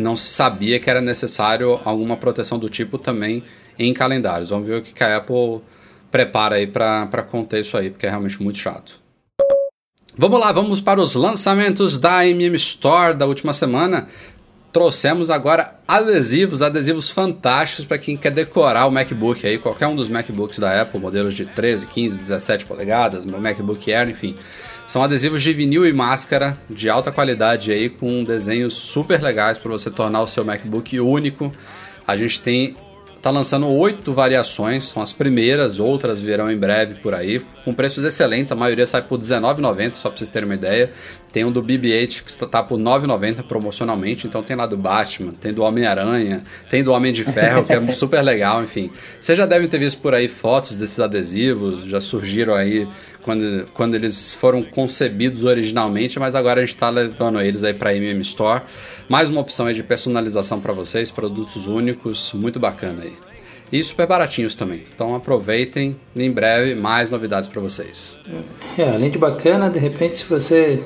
não 0.00 0.16
se 0.16 0.30
sabia 0.30 0.80
que 0.80 0.88
era 0.88 1.00
necessário 1.00 1.80
alguma 1.84 2.16
proteção 2.16 2.58
do 2.58 2.68
tipo 2.68 2.98
também 2.98 3.44
em 3.78 3.92
calendários. 3.94 4.50
Vamos 4.50 4.66
ver 4.68 4.78
o 4.78 4.82
que 4.82 5.04
a 5.04 5.18
Apple 5.18 5.60
prepara 6.10 6.56
aí 6.56 6.66
para 6.66 7.22
conter 7.30 7.60
isso 7.60 7.76
aí, 7.76 7.90
porque 7.90 8.06
é 8.06 8.10
realmente 8.10 8.42
muito 8.42 8.58
chato. 8.58 9.00
Vamos 10.16 10.40
lá, 10.40 10.52
vamos 10.52 10.80
para 10.80 11.00
os 11.00 11.14
lançamentos 11.14 11.98
da 11.98 12.26
MM 12.26 12.56
Store 12.56 13.14
da 13.14 13.26
última 13.26 13.52
semana. 13.52 14.08
Trouxemos 14.72 15.30
agora 15.30 15.74
adesivos, 15.86 16.62
adesivos 16.62 17.08
fantásticos 17.08 17.84
para 17.84 17.98
quem 17.98 18.16
quer 18.16 18.30
decorar 18.30 18.86
o 18.86 18.90
MacBook 18.90 19.44
aí, 19.46 19.58
qualquer 19.58 19.86
um 19.86 19.96
dos 19.96 20.08
MacBooks 20.08 20.58
da 20.58 20.82
Apple, 20.82 21.00
modelos 21.00 21.34
de 21.34 21.46
13, 21.46 21.86
15, 21.86 22.18
17 22.18 22.66
polegadas, 22.66 23.24
MacBook 23.24 23.92
Air, 23.92 24.10
enfim. 24.10 24.36
São 24.90 25.04
adesivos 25.04 25.40
de 25.40 25.52
vinil 25.52 25.86
e 25.86 25.92
máscara 25.92 26.58
de 26.68 26.90
alta 26.90 27.12
qualidade 27.12 27.70
aí, 27.70 27.88
com 27.88 28.24
desenhos 28.24 28.74
super 28.74 29.22
legais 29.22 29.56
para 29.56 29.70
você 29.70 29.88
tornar 29.88 30.20
o 30.20 30.26
seu 30.26 30.44
MacBook 30.44 30.98
único. 30.98 31.54
A 32.04 32.16
gente 32.16 32.42
tem 32.42 32.74
tá 33.22 33.30
lançando 33.30 33.68
oito 33.68 34.12
variações, 34.12 34.86
são 34.86 35.00
as 35.02 35.12
primeiras, 35.12 35.78
outras 35.78 36.20
virão 36.20 36.50
em 36.50 36.56
breve 36.56 36.94
por 36.94 37.14
aí, 37.14 37.40
com 37.64 37.72
preços 37.72 38.02
excelentes, 38.02 38.50
a 38.50 38.56
maioria 38.56 38.86
sai 38.86 39.02
por 39.02 39.20
R$19,90, 39.20 39.94
só 39.94 40.08
para 40.08 40.16
vocês 40.16 40.30
terem 40.30 40.48
uma 40.48 40.54
ideia. 40.54 40.90
Tem 41.30 41.44
um 41.44 41.52
do 41.52 41.62
BB-8 41.62 42.22
que 42.24 42.30
está 42.30 42.62
por 42.62 42.78
R$9,90 42.78 43.42
promocionalmente, 43.44 44.26
então 44.26 44.42
tem 44.42 44.56
lá 44.56 44.66
do 44.66 44.76
Batman, 44.76 45.34
tem 45.38 45.52
do 45.52 45.62
Homem-Aranha, 45.62 46.42
tem 46.70 46.82
do 46.82 46.92
Homem 46.92 47.12
de 47.12 47.22
Ferro, 47.22 47.64
que 47.64 47.72
é 47.72 47.86
super 47.92 48.22
legal, 48.22 48.64
enfim. 48.64 48.90
Vocês 49.20 49.36
já 49.38 49.46
devem 49.46 49.68
ter 49.68 49.78
visto 49.78 50.00
por 50.00 50.14
aí 50.14 50.26
fotos 50.26 50.74
desses 50.74 50.98
adesivos, 50.98 51.82
já 51.84 52.00
surgiram 52.00 52.54
aí 52.54 52.88
quando, 53.22 53.68
quando 53.72 53.94
eles 53.94 54.32
foram 54.32 54.62
concebidos 54.62 55.44
originalmente, 55.44 56.18
mas 56.18 56.34
agora 56.34 56.60
a 56.60 56.64
gente 56.64 56.74
está 56.74 56.90
levando 56.90 57.40
eles 57.40 57.64
aí 57.64 57.74
para 57.74 57.90
a 57.90 57.96
MM 57.96 58.20
Store. 58.22 58.62
Mais 59.08 59.28
uma 59.28 59.40
opção 59.40 59.66
aí 59.66 59.74
de 59.74 59.82
personalização 59.82 60.60
para 60.60 60.72
vocês, 60.72 61.10
produtos 61.10 61.66
únicos, 61.66 62.32
muito 62.32 62.58
bacana 62.58 63.02
aí. 63.02 63.12
E 63.72 63.82
super 63.84 64.06
baratinhos 64.06 64.56
também. 64.56 64.82
Então 64.94 65.14
aproveitem, 65.14 65.96
em 66.16 66.30
breve 66.30 66.74
mais 66.74 67.10
novidades 67.10 67.48
para 67.48 67.60
vocês. 67.60 68.16
É, 68.76 68.88
além 68.88 69.10
de 69.10 69.18
bacana, 69.18 69.70
de 69.70 69.78
repente 69.78 70.16
se 70.16 70.24
você 70.24 70.82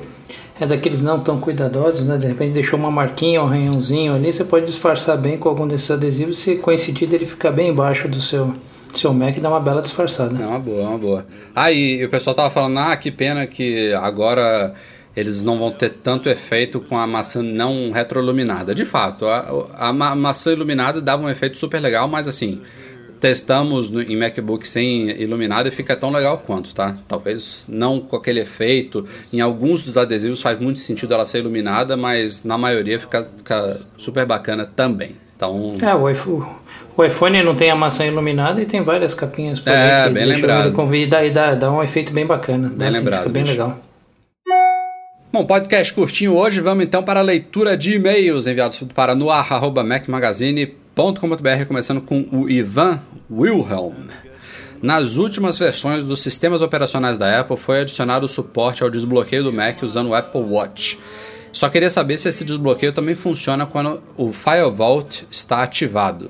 é 0.59 0.65
daqueles 0.65 1.01
não 1.01 1.19
tão 1.19 1.39
cuidadosos, 1.39 2.05
né? 2.05 2.17
De 2.17 2.27
repente 2.27 2.51
deixou 2.51 2.79
uma 2.79 2.91
marquinha, 2.91 3.41
um 3.41 3.47
arranhãozinho 3.47 4.13
ali, 4.13 4.31
você 4.31 4.43
pode 4.43 4.65
disfarçar 4.65 5.17
bem 5.17 5.37
com 5.37 5.49
algum 5.49 5.67
desses 5.67 5.89
adesivos 5.89 6.39
se 6.39 6.55
coincidir 6.57 7.11
ele 7.11 7.25
ficar 7.25 7.51
bem 7.51 7.69
embaixo 7.69 8.07
do 8.07 8.21
seu 8.21 8.53
seu 8.99 9.13
Mac 9.13 9.37
dá 9.39 9.49
uma 9.49 9.59
bela 9.59 9.81
disfarçada. 9.81 10.41
É 10.41 10.47
uma 10.47 10.59
boa, 10.59 10.81
é 10.81 10.87
uma 10.87 10.97
boa. 10.97 11.25
Ah, 11.55 11.71
e, 11.71 12.03
o 12.03 12.09
pessoal 12.09 12.35
tava 12.35 12.49
falando, 12.49 12.77
ah, 12.79 12.95
que 12.97 13.11
pena 13.11 13.45
que 13.45 13.93
agora 13.93 14.73
eles 15.15 15.43
não 15.43 15.57
vão 15.57 15.71
ter 15.71 15.89
tanto 15.89 16.29
efeito 16.29 16.79
com 16.81 16.97
a 16.97 17.07
maçã 17.07 17.41
não 17.41 17.91
retroiluminada. 17.91 18.75
De 18.75 18.83
fato, 18.83 19.27
a, 19.27 19.67
a, 19.73 19.89
a 19.89 20.15
maçã 20.15 20.51
iluminada 20.51 21.01
dava 21.01 21.23
um 21.23 21.29
efeito 21.29 21.57
super 21.57 21.79
legal, 21.79 22.07
mas 22.07 22.27
assim, 22.27 22.61
testamos 23.19 23.89
no, 23.89 24.01
em 24.01 24.15
MacBook 24.15 24.67
sem 24.67 25.09
iluminado 25.21 25.67
e 25.67 25.71
fica 25.71 25.95
tão 25.95 26.11
legal 26.11 26.37
quanto, 26.45 26.75
tá? 26.75 26.97
Talvez 27.07 27.65
não 27.67 27.99
com 27.99 28.15
aquele 28.15 28.41
efeito. 28.41 29.05
Em 29.31 29.39
alguns 29.39 29.83
dos 29.83 29.97
adesivos 29.97 30.41
faz 30.41 30.59
muito 30.59 30.79
sentido 30.79 31.13
ela 31.13 31.25
ser 31.25 31.39
iluminada, 31.39 31.95
mas 31.95 32.43
na 32.43 32.57
maioria 32.57 32.99
fica, 32.99 33.29
fica 33.37 33.79
super 33.97 34.25
bacana 34.25 34.65
também. 34.65 35.15
Então... 35.35 35.73
É, 35.81 35.93
o 35.93 36.09
iPhone, 36.09 36.45
o 36.95 37.03
iPhone 37.03 37.43
não 37.43 37.55
tem 37.55 37.69
a 37.69 37.75
maçã 37.75 38.05
iluminada 38.05 38.61
e 38.61 38.65
tem 38.65 38.81
várias 38.81 39.13
capinhas 39.13 39.59
por 39.59 39.69
é, 39.71 40.03
aí 40.03 40.07
que 40.07 40.13
bem 40.13 40.25
lembrado. 40.25 40.71
Convida 40.71 41.25
e 41.25 41.31
dá, 41.31 41.55
dá 41.55 41.69
um 41.71 41.83
efeito 41.83 42.13
bem 42.13 42.25
bacana. 42.25 42.69
Bem 42.69 42.87
assim, 42.87 42.99
lembrado. 42.99 43.19
Fica 43.19 43.31
bem 43.31 43.43
bicho. 43.43 43.53
legal. 43.53 43.77
Bom, 45.31 45.45
podcast 45.45 45.93
curtinho 45.93 46.33
hoje, 46.33 46.61
vamos 46.61 46.85
então 46.85 47.03
para 47.03 47.19
a 47.19 47.23
leitura 47.23 47.75
de 47.75 47.95
e-mails 47.95 48.47
enviados 48.47 48.81
para 48.95 49.13
noar.macmagazine.com.br, 49.13 51.65
começando 51.67 51.99
com 51.99 52.25
o 52.31 52.49
Ivan 52.49 53.01
Wilhelm. 53.29 54.07
Nas 54.81 55.17
últimas 55.17 55.59
versões 55.59 56.05
dos 56.05 56.21
sistemas 56.21 56.61
operacionais 56.61 57.17
da 57.17 57.41
Apple 57.41 57.57
foi 57.57 57.81
adicionado 57.81 58.25
o 58.25 58.29
suporte 58.29 58.83
ao 58.83 58.89
desbloqueio 58.89 59.43
do 59.43 59.51
Mac 59.51 59.83
usando 59.83 60.11
o 60.11 60.15
Apple 60.15 60.41
Watch. 60.41 60.97
Só 61.55 61.69
queria 61.69 61.89
saber 61.89 62.17
se 62.17 62.27
esse 62.27 62.43
desbloqueio 62.43 62.91
também 62.91 63.15
funciona 63.15 63.65
quando 63.65 64.03
o 64.17 64.33
FireVault 64.33 65.25
está 65.31 65.63
ativado. 65.63 66.29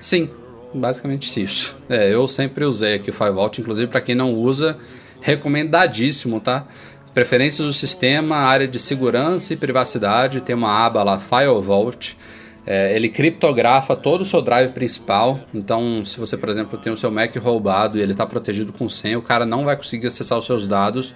Sim, 0.00 0.30
basicamente 0.72 1.42
isso. 1.42 1.76
É, 1.90 2.14
eu 2.14 2.26
sempre 2.26 2.64
usei 2.64 2.94
aqui 2.94 3.10
o 3.10 3.12
FireVault, 3.12 3.60
inclusive 3.60 3.86
para 3.86 4.00
quem 4.00 4.14
não 4.14 4.32
usa, 4.32 4.78
recomendadíssimo, 5.20 6.40
tá? 6.40 6.66
Preferências 7.12 7.66
do 7.66 7.72
sistema, 7.74 8.36
área 8.36 8.66
de 8.66 8.78
segurança 8.78 9.52
e 9.52 9.58
privacidade, 9.58 10.40
tem 10.40 10.56
uma 10.56 10.86
aba 10.86 11.02
lá, 11.02 11.20
FireVault. 11.20 12.16
É, 12.66 12.96
ele 12.96 13.10
criptografa 13.10 13.94
todo 13.94 14.22
o 14.22 14.24
seu 14.24 14.40
drive 14.40 14.72
principal. 14.72 15.38
Então, 15.52 16.02
se 16.02 16.18
você, 16.18 16.34
por 16.34 16.48
exemplo, 16.48 16.78
tem 16.78 16.90
o 16.90 16.96
seu 16.96 17.10
Mac 17.10 17.36
roubado 17.36 17.98
e 17.98 18.00
ele 18.00 18.12
está 18.12 18.24
protegido 18.24 18.72
com 18.72 18.88
senha, 18.88 19.18
o 19.18 19.22
cara 19.22 19.44
não 19.44 19.66
vai 19.66 19.76
conseguir 19.76 20.06
acessar 20.06 20.38
os 20.38 20.46
seus 20.46 20.66
dados 20.66 21.14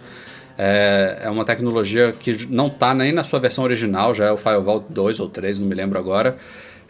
é, 0.62 1.20
é 1.22 1.30
uma 1.30 1.42
tecnologia 1.42 2.12
que 2.12 2.46
não 2.50 2.66
está 2.66 2.92
nem 2.92 3.12
na 3.12 3.24
sua 3.24 3.40
versão 3.40 3.64
original, 3.64 4.12
já 4.12 4.26
é 4.26 4.30
o 4.30 4.36
Firewall 4.36 4.84
2 4.90 5.18
ou 5.18 5.26
3, 5.26 5.58
não 5.58 5.66
me 5.66 5.74
lembro 5.74 5.98
agora. 5.98 6.36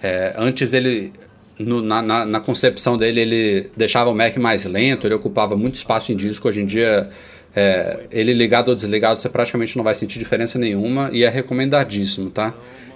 É, 0.03 0.35
antes 0.37 0.75
ele, 0.75 1.13
no, 1.57 1.81
na, 1.81 2.03
na, 2.03 2.27
na, 2.27 2.41
concepção 2.41 2.99
dele, 2.99 3.21
ele 3.21 3.71
deixava 3.77 4.11
o 4.11 4.15
Mac 4.15 4.37
mais 4.39 4.65
lento, 4.65 5.07
ele 5.07 5.15
ocupava 5.15 5.57
muito 5.57 5.77
espaço 5.77 6.11
em 6.11 6.17
disco. 6.17 6.49
Hoje 6.49 6.63
em 6.63 6.67
dia, 6.67 7.09
é, 7.55 8.09
ele 8.11 8.35
ligado 8.35 8.71
ou 8.71 8.75
desligado, 8.75 9.21
você 9.21 9.29
praticamente 9.29 9.77
não 9.77 9.85
vai 9.85 9.95
sentir 9.95 10.19
diferença 10.19 10.59
nenhuma 10.59 11.09
e 11.13 11.23
é 11.23 11.29
recomendadíssimo, 11.29 12.29
tá? 12.29 12.53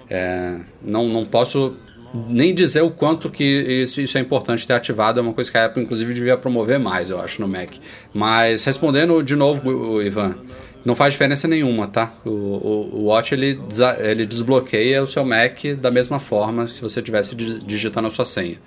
É, 0.09 0.55
não, 0.83 1.07
não 1.07 1.23
posso 1.23 1.77
nem 2.13 2.53
dizer 2.53 2.81
o 2.81 2.89
quanto 2.89 3.29
que 3.29 3.43
isso, 3.43 3.99
isso, 3.99 4.17
é 4.17 4.21
importante 4.21 4.65
ter 4.65 4.73
ativado, 4.73 5.19
é 5.19 5.21
uma 5.21 5.33
coisa 5.33 5.51
que 5.51 5.57
a 5.57 5.65
Apple 5.65 5.83
inclusive 5.83 6.13
devia 6.13 6.37
promover 6.37 6.79
mais, 6.79 7.09
eu 7.09 7.19
acho, 7.19 7.41
no 7.41 7.47
Mac. 7.47 7.73
Mas 8.13 8.63
respondendo 8.63 9.21
de 9.21 9.35
novo, 9.35 10.01
Ivan, 10.01 10.37
não 10.85 10.95
faz 10.95 11.13
diferença 11.13 11.47
nenhuma, 11.47 11.87
tá? 11.87 12.13
O, 12.23 12.29
o, 12.29 12.89
o, 12.93 13.05
Watch 13.05 13.33
ele, 13.33 13.59
ele 13.99 14.25
desbloqueia 14.25 15.01
o 15.01 15.07
seu 15.07 15.25
Mac 15.25 15.63
da 15.79 15.89
mesma 15.89 16.19
forma 16.19 16.67
se 16.67 16.81
você 16.81 16.99
estivesse 16.99 17.35
digitando 17.35 18.07
a 18.07 18.11
sua 18.11 18.25
senha. 18.25 18.59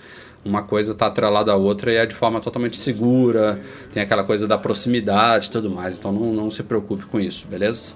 Uma 0.45 0.63
coisa 0.63 0.93
está 0.93 1.07
atrelada 1.07 1.53
à 1.53 1.57
outra 1.57 1.93
e 1.93 1.97
é 1.97 2.07
de 2.07 2.15
forma 2.15 2.41
totalmente 2.41 2.77
segura, 2.77 3.61
tem 3.93 4.03
aquela 4.03 4.25
coisa 4.25 4.47
da 4.47 4.57
proximidade 4.59 5.49
e 5.49 5.51
tudo 5.51 5.71
mais, 5.71 5.99
então 5.99 6.13
não, 6.13 6.33
não 6.33 6.51
se 6.51 6.63
preocupe 6.63 7.05
com 7.07 7.19
isso, 7.19 7.47
beleza? 7.49 7.95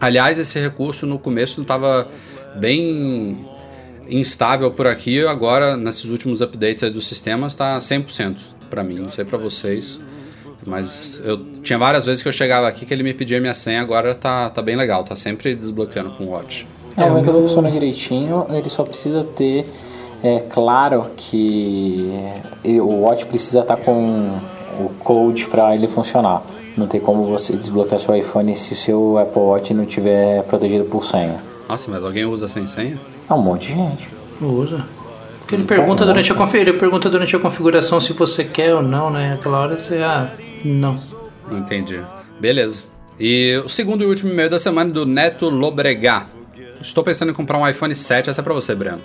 Aliás, 0.00 0.38
esse 0.38 0.58
recurso 0.58 1.06
no 1.06 1.18
começo 1.18 1.56
não 1.58 1.62
estava 1.62 2.08
bem 2.56 3.48
instável 4.08 4.70
por 4.70 4.86
aqui, 4.86 5.24
agora 5.26 5.76
nesses 5.76 6.10
últimos 6.10 6.40
updates 6.40 6.90
do 6.92 7.00
sistema 7.00 7.46
está 7.46 7.78
100% 7.78 8.36
para 8.70 8.82
mim, 8.82 8.98
não 8.98 9.10
sei 9.10 9.24
para 9.24 9.38
vocês. 9.38 9.98
Mas 10.66 11.20
eu 11.24 11.38
tinha 11.62 11.78
várias 11.78 12.06
vezes 12.06 12.22
que 12.22 12.28
eu 12.28 12.32
chegava 12.32 12.66
aqui 12.66 12.86
que 12.86 12.94
ele 12.94 13.02
me 13.02 13.12
pedia 13.12 13.40
minha 13.40 13.54
senha, 13.54 13.80
agora 13.80 14.14
tá, 14.14 14.48
tá 14.50 14.62
bem 14.62 14.76
legal, 14.76 15.04
tá 15.04 15.14
sempre 15.14 15.54
desbloqueando 15.54 16.10
com 16.12 16.24
o 16.24 16.30
Watch. 16.30 16.66
É, 16.96 17.04
o 17.04 17.14
método 17.14 17.40
funciona 17.40 17.70
direitinho, 17.70 18.46
ele 18.50 18.70
só 18.70 18.82
precisa 18.84 19.24
ter 19.24 19.66
é 20.24 20.40
claro 20.40 21.10
que 21.14 22.10
o 22.64 23.02
Watch 23.02 23.26
precisa 23.26 23.60
estar 23.60 23.76
tá 23.76 23.82
com 23.82 24.38
o 24.80 24.88
code 24.98 25.46
para 25.48 25.74
ele 25.74 25.86
funcionar. 25.86 26.42
Não 26.78 26.86
tem 26.86 26.98
como 26.98 27.22
você 27.24 27.54
desbloquear 27.54 28.00
seu 28.00 28.16
iPhone 28.16 28.54
se 28.54 28.72
o 28.72 28.76
seu 28.76 29.18
Apple 29.18 29.42
Watch 29.42 29.74
não 29.74 29.84
tiver 29.84 30.42
protegido 30.44 30.84
por 30.86 31.04
senha. 31.04 31.36
Nossa, 31.68 31.90
mas 31.90 32.02
alguém 32.02 32.24
usa 32.24 32.48
sem 32.48 32.64
senha? 32.64 32.98
É 33.28 33.34
um 33.34 33.42
monte 33.42 33.68
de 33.68 33.74
gente. 33.74 34.08
Usa. 34.40 34.84
Porque 35.40 35.54
ele 35.54 35.64
pergunta, 35.64 36.06
durante 36.06 36.32
a 36.32 36.58
ele 36.58 36.72
pergunta 36.72 37.10
durante 37.10 37.36
a 37.36 37.38
configuração 37.38 38.00
se 38.00 38.12
você 38.14 38.44
quer 38.44 38.74
ou 38.74 38.82
não, 38.82 39.10
né? 39.10 39.34
Aquela 39.34 39.58
hora 39.58 39.78
você, 39.78 39.98
ah, 39.98 40.30
não. 40.64 40.98
Entendi. 41.50 42.00
Beleza. 42.40 42.84
E 43.20 43.60
o 43.64 43.68
segundo 43.68 44.02
e 44.02 44.06
último 44.06 44.30
e-mail 44.30 44.48
da 44.48 44.58
semana 44.58 44.90
é 44.90 44.92
do 44.92 45.04
Neto 45.04 45.48
Lobregat. 45.48 46.26
estou 46.80 47.04
pensando 47.04 47.30
em 47.30 47.34
comprar 47.34 47.58
um 47.58 47.68
iPhone 47.68 47.94
7, 47.94 48.30
essa 48.30 48.40
é 48.40 48.44
para 48.44 48.54
você, 48.54 48.74
Breno. 48.74 49.02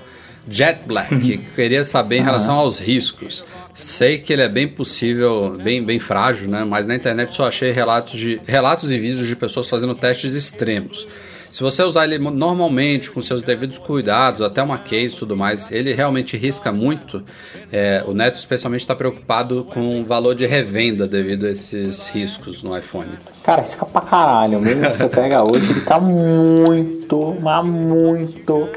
Jet 0.48 0.80
Black, 0.86 1.38
queria 1.56 1.84
saber 1.84 2.18
em 2.18 2.24
relação 2.24 2.56
aos 2.56 2.80
riscos. 2.80 3.46
Sei 3.74 4.18
que 4.18 4.34
ele 4.34 4.42
é 4.42 4.50
bem 4.50 4.68
possível, 4.68 5.58
bem, 5.62 5.84
bem 5.84 6.00
frágil, 6.00 6.50
né? 6.50 6.64
Mas 6.64 6.88
na 6.88 6.96
internet 6.96 7.36
só 7.36 7.48
achei 7.48 7.72
relatos, 7.72 8.18
de, 8.18 8.42
relatos 8.48 8.90
e 8.90 8.98
vídeos 8.98 9.28
de 9.28 9.36
pessoas 9.36 9.70
fazendo 9.70 9.94
testes 9.94 10.34
extremos. 10.34 11.06
Se 11.52 11.64
você 11.64 11.82
usar 11.84 12.06
ele 12.06 12.20
normalmente, 12.20 13.10
com 13.10 13.22
seus 13.22 13.42
devidos 13.42 13.78
cuidados, 13.80 14.42
até 14.42 14.62
uma 14.62 14.78
case 14.78 15.16
e 15.16 15.18
tudo 15.18 15.36
mais, 15.36 15.72
ele 15.72 15.94
realmente 15.94 16.38
risca 16.38 16.72
muito. 16.72 17.24
É, 17.72 18.04
o 18.08 18.14
Neto 18.14 18.36
especialmente 18.38 18.82
está 18.82 18.96
preocupado 18.96 19.66
com 19.74 20.00
o 20.02 20.06
valor 20.06 20.36
de 20.36 20.46
revenda 20.46 21.08
devido 21.08 21.46
a 21.48 21.50
esses 21.52 22.08
riscos 22.10 22.62
no 22.62 22.78
iPhone. 22.78 23.10
Cara, 23.44 23.62
risca 23.62 23.86
pra 23.86 24.02
caralho. 24.02 24.60
Mesmo 24.62 24.84
que 24.86 24.92
você 24.92 25.10
pega 25.10 25.44
hoje, 25.44 25.72
ele 25.72 25.82
tá 25.82 26.00
muito, 26.00 27.36
mas 27.42 27.66
muito 27.66 28.70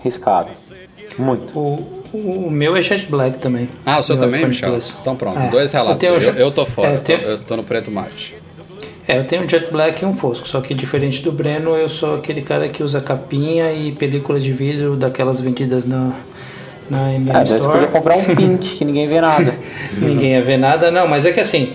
riscado. 0.00 0.50
Muito. 1.18 1.58
O, 1.58 2.46
o 2.46 2.50
meu 2.50 2.76
é 2.76 2.82
Jet 2.82 3.06
Black 3.06 3.38
também. 3.38 3.68
Ah, 3.84 3.98
o 3.98 4.02
seu 4.02 4.16
Meu 4.16 4.26
também, 4.26 4.46
Michel? 4.46 4.70
Plus. 4.70 4.94
Então 5.00 5.16
pronto, 5.16 5.38
É. 5.38 5.48
dois 5.48 5.72
relatos. 5.72 6.02
Eu 6.04 6.14
Eu, 6.14 6.20
tenho- 6.20 6.36
eu, 6.36 6.50
tô 6.50 6.66
fora, 6.66 6.88
é, 6.88 6.94
eu 6.94 6.98
tô- 6.98 7.04
tenho- 7.04 7.20
eu 7.22 7.38
tô 7.38 7.56
no 7.56 7.64
preto 7.64 7.90
mate. 7.90 8.34
É, 9.06 9.18
eu 9.18 9.24
tenho 9.24 9.44
um 9.44 9.48
Jet 9.48 9.70
Black 9.70 10.02
e 10.02 10.06
um 10.06 10.14
Fosco, 10.14 10.46
só 10.46 10.60
que 10.60 10.74
diferente 10.74 11.22
do 11.22 11.32
Breno, 11.32 11.74
eu 11.76 11.88
sou 11.88 12.16
aquele 12.16 12.40
cara 12.40 12.68
que 12.68 12.82
usa 12.82 13.00
capinha 13.00 13.72
e 13.72 13.92
películas 13.92 14.44
de 14.44 14.52
vidro 14.52 14.96
daquelas 14.96 15.40
vendidas 15.40 15.84
na, 15.84 16.12
na 16.88 17.12
É, 17.12 17.18
daí 17.18 17.46
você 17.46 17.56
Store. 17.56 17.72
podia 17.72 17.88
comprar 17.88 18.16
um 18.16 18.24
pink 18.36 18.76
que 18.76 18.84
ninguém 18.84 19.08
vê 19.08 19.20
nada. 19.20 19.54
Ninguém 19.98 20.32
ia 20.32 20.42
ver 20.42 20.56
nada, 20.56 20.90
não, 20.90 21.08
mas 21.08 21.26
é 21.26 21.32
que 21.32 21.40
assim, 21.40 21.72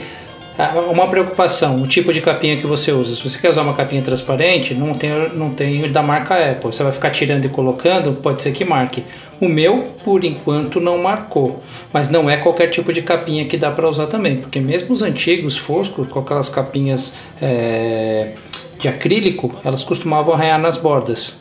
uma 0.90 1.08
preocupação, 1.08 1.82
o 1.82 1.88
tipo 1.88 2.12
de 2.12 2.22
capinha 2.22 2.58
que 2.58 2.66
você 2.66 2.92
usa. 2.92 3.16
Se 3.16 3.30
você 3.30 3.38
quer 3.38 3.50
usar 3.50 3.62
uma 3.62 3.74
capinha 3.74 4.02
transparente, 4.02 4.74
não 4.74 4.94
tem, 4.94 5.12
não 5.36 5.52
tem 5.52 5.92
da 5.92 6.02
marca 6.02 6.34
Apple. 6.36 6.72
Você 6.74 6.82
vai 6.82 6.92
ficar 6.92 7.12
tirando 7.12 7.46
e 7.46 7.50
colocando, 7.50 8.14
pode 8.14 8.42
ser 8.42 8.52
que 8.52 8.66
marque. 8.66 9.04
O 9.40 9.48
meu, 9.48 9.88
por 10.04 10.24
enquanto, 10.24 10.80
não 10.80 10.98
marcou. 10.98 11.64
Mas 11.94 12.10
não 12.10 12.30
é 12.30 12.38
qualquer 12.38 12.68
tipo 12.68 12.92
de 12.92 13.02
capinha 13.02 13.46
que 13.46 13.58
dá 13.58 13.70
para 13.72 13.88
usar 13.88 14.08
também, 14.08 14.38
porque 14.38 14.60
mesmo 14.60 14.94
os 14.94 15.02
antigos 15.02 15.56
foscos, 15.58 16.08
com 16.08 16.20
aquelas 16.20 16.50
capinhas 16.50 17.14
é, 17.42 18.34
de 18.80 18.88
acrílico, 18.88 19.54
elas 19.64 19.84
costumavam 19.84 20.34
arranhar 20.34 20.60
nas 20.60 20.78
bordas. 20.78 21.38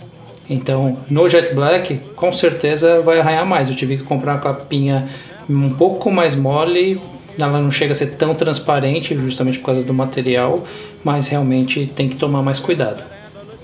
Então, 0.49 0.99
no 1.11 1.29
Jet 1.29 1.55
Black, 1.55 2.01
com 2.15 2.33
certeza 2.33 3.01
vai 3.01 3.19
arranhar 3.19 3.45
mais. 3.47 3.69
Eu 3.69 3.77
tive 3.77 3.97
que 3.97 4.05
comprar 4.05 4.35
uma 4.35 4.41
capinha 4.41 5.09
um 5.49 5.71
pouco 5.71 6.11
mais 6.11 6.37
mole. 6.37 7.01
Ela 7.39 7.61
não 7.61 7.71
chega 7.71 7.93
a 7.93 7.95
ser 7.95 8.13
tão 8.17 8.35
transparente, 8.35 9.15
justamente 9.15 9.59
por 9.59 9.67
causa 9.67 9.83
do 9.83 9.93
material, 9.93 10.65
mas 11.03 11.29
realmente 11.29 11.87
tem 11.87 12.09
que 12.09 12.17
tomar 12.17 12.43
mais 12.43 12.61
cuidado. 12.61 13.03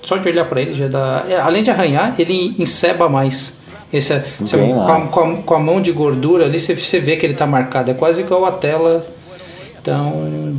Só 0.03 0.17
de 0.17 0.27
olhar 0.27 0.45
para 0.45 0.61
ele 0.61 0.73
já 0.73 0.87
dá. 0.87 1.25
é, 1.29 1.39
Além 1.39 1.63
de 1.63 1.71
arranhar, 1.71 2.13
ele 2.19 2.53
enceba 2.59 3.07
mais. 3.07 3.57
Esse, 3.93 4.13
é- 4.13 4.25
você- 4.39 4.57
com, 4.57 4.81
a, 4.91 5.01
com 5.07 5.19
a- 5.19 5.35
com 5.43 5.53
a 5.53 5.59
mão 5.59 5.81
de 5.81 5.91
gordura 5.91 6.45
ali, 6.45 6.59
você, 6.59 6.75
você 6.75 6.99
vê 6.99 7.15
que 7.15 7.25
ele 7.25 7.33
está 7.33 7.45
marcado. 7.45 7.91
É 7.91 7.93
quase 7.93 8.21
igual 8.21 8.43
a 8.45 8.51
tela. 8.51 9.05
Então, 9.79 10.55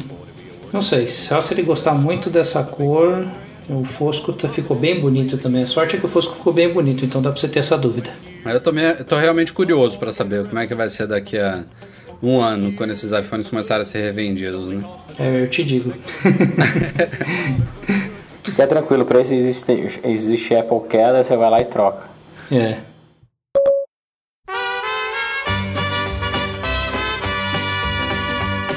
não 0.73 0.83
sei. 0.83 1.09
Só 1.09 1.41
se 1.41 1.53
ele 1.53 1.63
gostar 1.63 1.95
muito 1.95 2.31
dessa 2.31 2.63
cor, 2.63 3.27
o 3.69 3.85
Fosco 3.85 4.33
tá- 4.33 4.49
ficou 4.49 4.77
bem 4.77 5.01
bonito 5.01 5.37
também. 5.39 5.65
A 5.65 5.67
sorte 5.67 5.97
é 5.97 5.99
que 5.99 6.07
o 6.07 6.09
Fosco 6.09 6.37
ficou 6.37 6.53
bem 6.53 6.69
bonito, 6.73 7.05
então 7.05 7.21
dá 7.21 7.31
pra 7.33 7.41
você 7.41 7.49
ter 7.49 7.59
essa 7.59 7.77
dúvida. 7.77 8.11
Mas 8.45 8.55
eu 8.55 8.61
tô, 8.61 8.73
me- 8.73 8.83
eu 8.99 9.05
tô 9.05 9.17
realmente 9.17 9.53
curioso 9.53 9.99
para 9.99 10.13
saber 10.13 10.45
como 10.47 10.59
é 10.61 10.67
que 10.67 10.75
vai 10.75 10.89
ser 10.89 11.07
daqui 11.07 11.39
a 11.39 11.65
um 12.23 12.41
ano, 12.41 12.73
quando 12.73 12.91
esses 12.91 13.11
iPhones 13.11 13.49
começarem 13.49 13.83
a 13.83 13.85
ser 13.85 14.03
revendidos, 14.03 14.69
né? 14.69 14.83
É, 15.19 15.43
eu 15.43 15.49
te 15.49 15.65
digo. 15.65 15.93
Fica 18.45 18.67
tranquilo, 18.67 19.05
pra 19.05 19.21
isso 19.21 19.35
existe, 19.35 20.01
existe 20.05 20.55
Apple 20.55 20.81
Care, 20.89 21.25
você 21.25 21.37
vai 21.37 21.51
lá 21.51 21.61
e 21.61 21.65
troca. 21.65 22.05
É. 22.53 22.77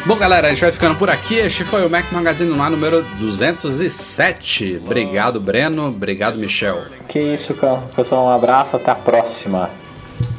Bom, 0.08 0.16
galera, 0.16 0.48
a 0.48 0.50
gente 0.52 0.62
vai 0.62 0.72
ficando 0.72 0.96
por 0.96 1.10
aqui. 1.10 1.36
Este 1.36 1.66
foi 1.66 1.86
o 1.86 1.90
Mac 1.90 2.10
Magazine 2.14 2.58
ar 2.62 2.72
número 2.72 3.04
207. 3.20 4.82
Obrigado, 4.82 5.38
Breno. 5.42 5.90
Obrigado, 5.90 6.38
Michel. 6.38 6.86
Que 7.10 7.20
isso, 7.20 7.54
cara. 7.54 7.82
Pessoal, 7.94 8.28
um 8.28 8.30
abraço, 8.30 8.78
até 8.78 8.90
a 8.90 8.96
próxima. 8.96 9.70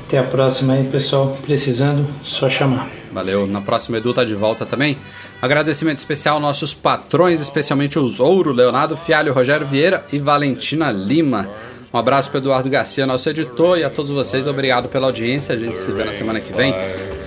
Até 0.06 0.16
a 0.16 0.22
próxima 0.22 0.72
aí, 0.72 0.84
pessoal. 0.84 1.36
Precisando, 1.42 2.06
só 2.22 2.48
chamar. 2.48 2.88
Valeu. 3.12 3.46
Na 3.46 3.60
próxima, 3.60 3.98
Edu 3.98 4.14
tá 4.14 4.24
de 4.24 4.34
volta 4.34 4.64
também. 4.64 4.96
Agradecimento 5.42 5.98
especial 5.98 6.36
aos 6.36 6.42
nossos 6.42 6.72
patrões, 6.72 7.38
especialmente 7.38 7.98
os 7.98 8.20
Ouro, 8.20 8.52
Leonardo 8.52 8.96
Fialho, 8.96 9.34
Rogério 9.34 9.66
Vieira 9.66 10.02
e 10.10 10.18
Valentina 10.18 10.90
Lima. 10.90 11.46
Um 11.92 11.98
abraço 11.98 12.30
para 12.30 12.38
Eduardo 12.38 12.68
Garcia, 12.68 13.06
nosso 13.06 13.28
editor, 13.30 13.78
e 13.78 13.84
a 13.84 13.88
todos 13.88 14.10
vocês, 14.10 14.46
obrigado 14.46 14.88
pela 14.88 15.06
audiência. 15.06 15.54
A 15.54 15.58
gente 15.58 15.78
se 15.78 15.90
vê 15.90 16.04
na 16.04 16.12
semana 16.12 16.38
que 16.38 16.52
vem. 16.52 16.74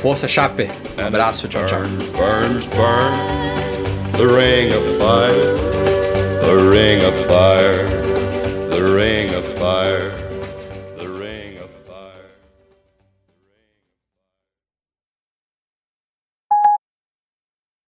Força, 0.02 0.28
Chape. 0.28 0.70
Um 0.98 1.08
abraço, 1.08 1.48
tchau, 1.48 1.66
tchau. 1.66 1.80
Burns, 1.80 2.68
burns, 2.68 4.18
the 4.18 4.26
ring 4.26 4.72
of 4.72 4.86
fire, 5.00 5.56
the 6.42 6.56
ring 6.70 7.04
of 7.04 7.18
fire, 7.28 7.88
the 8.70 8.82
ring 8.82 9.36
of 9.36 9.51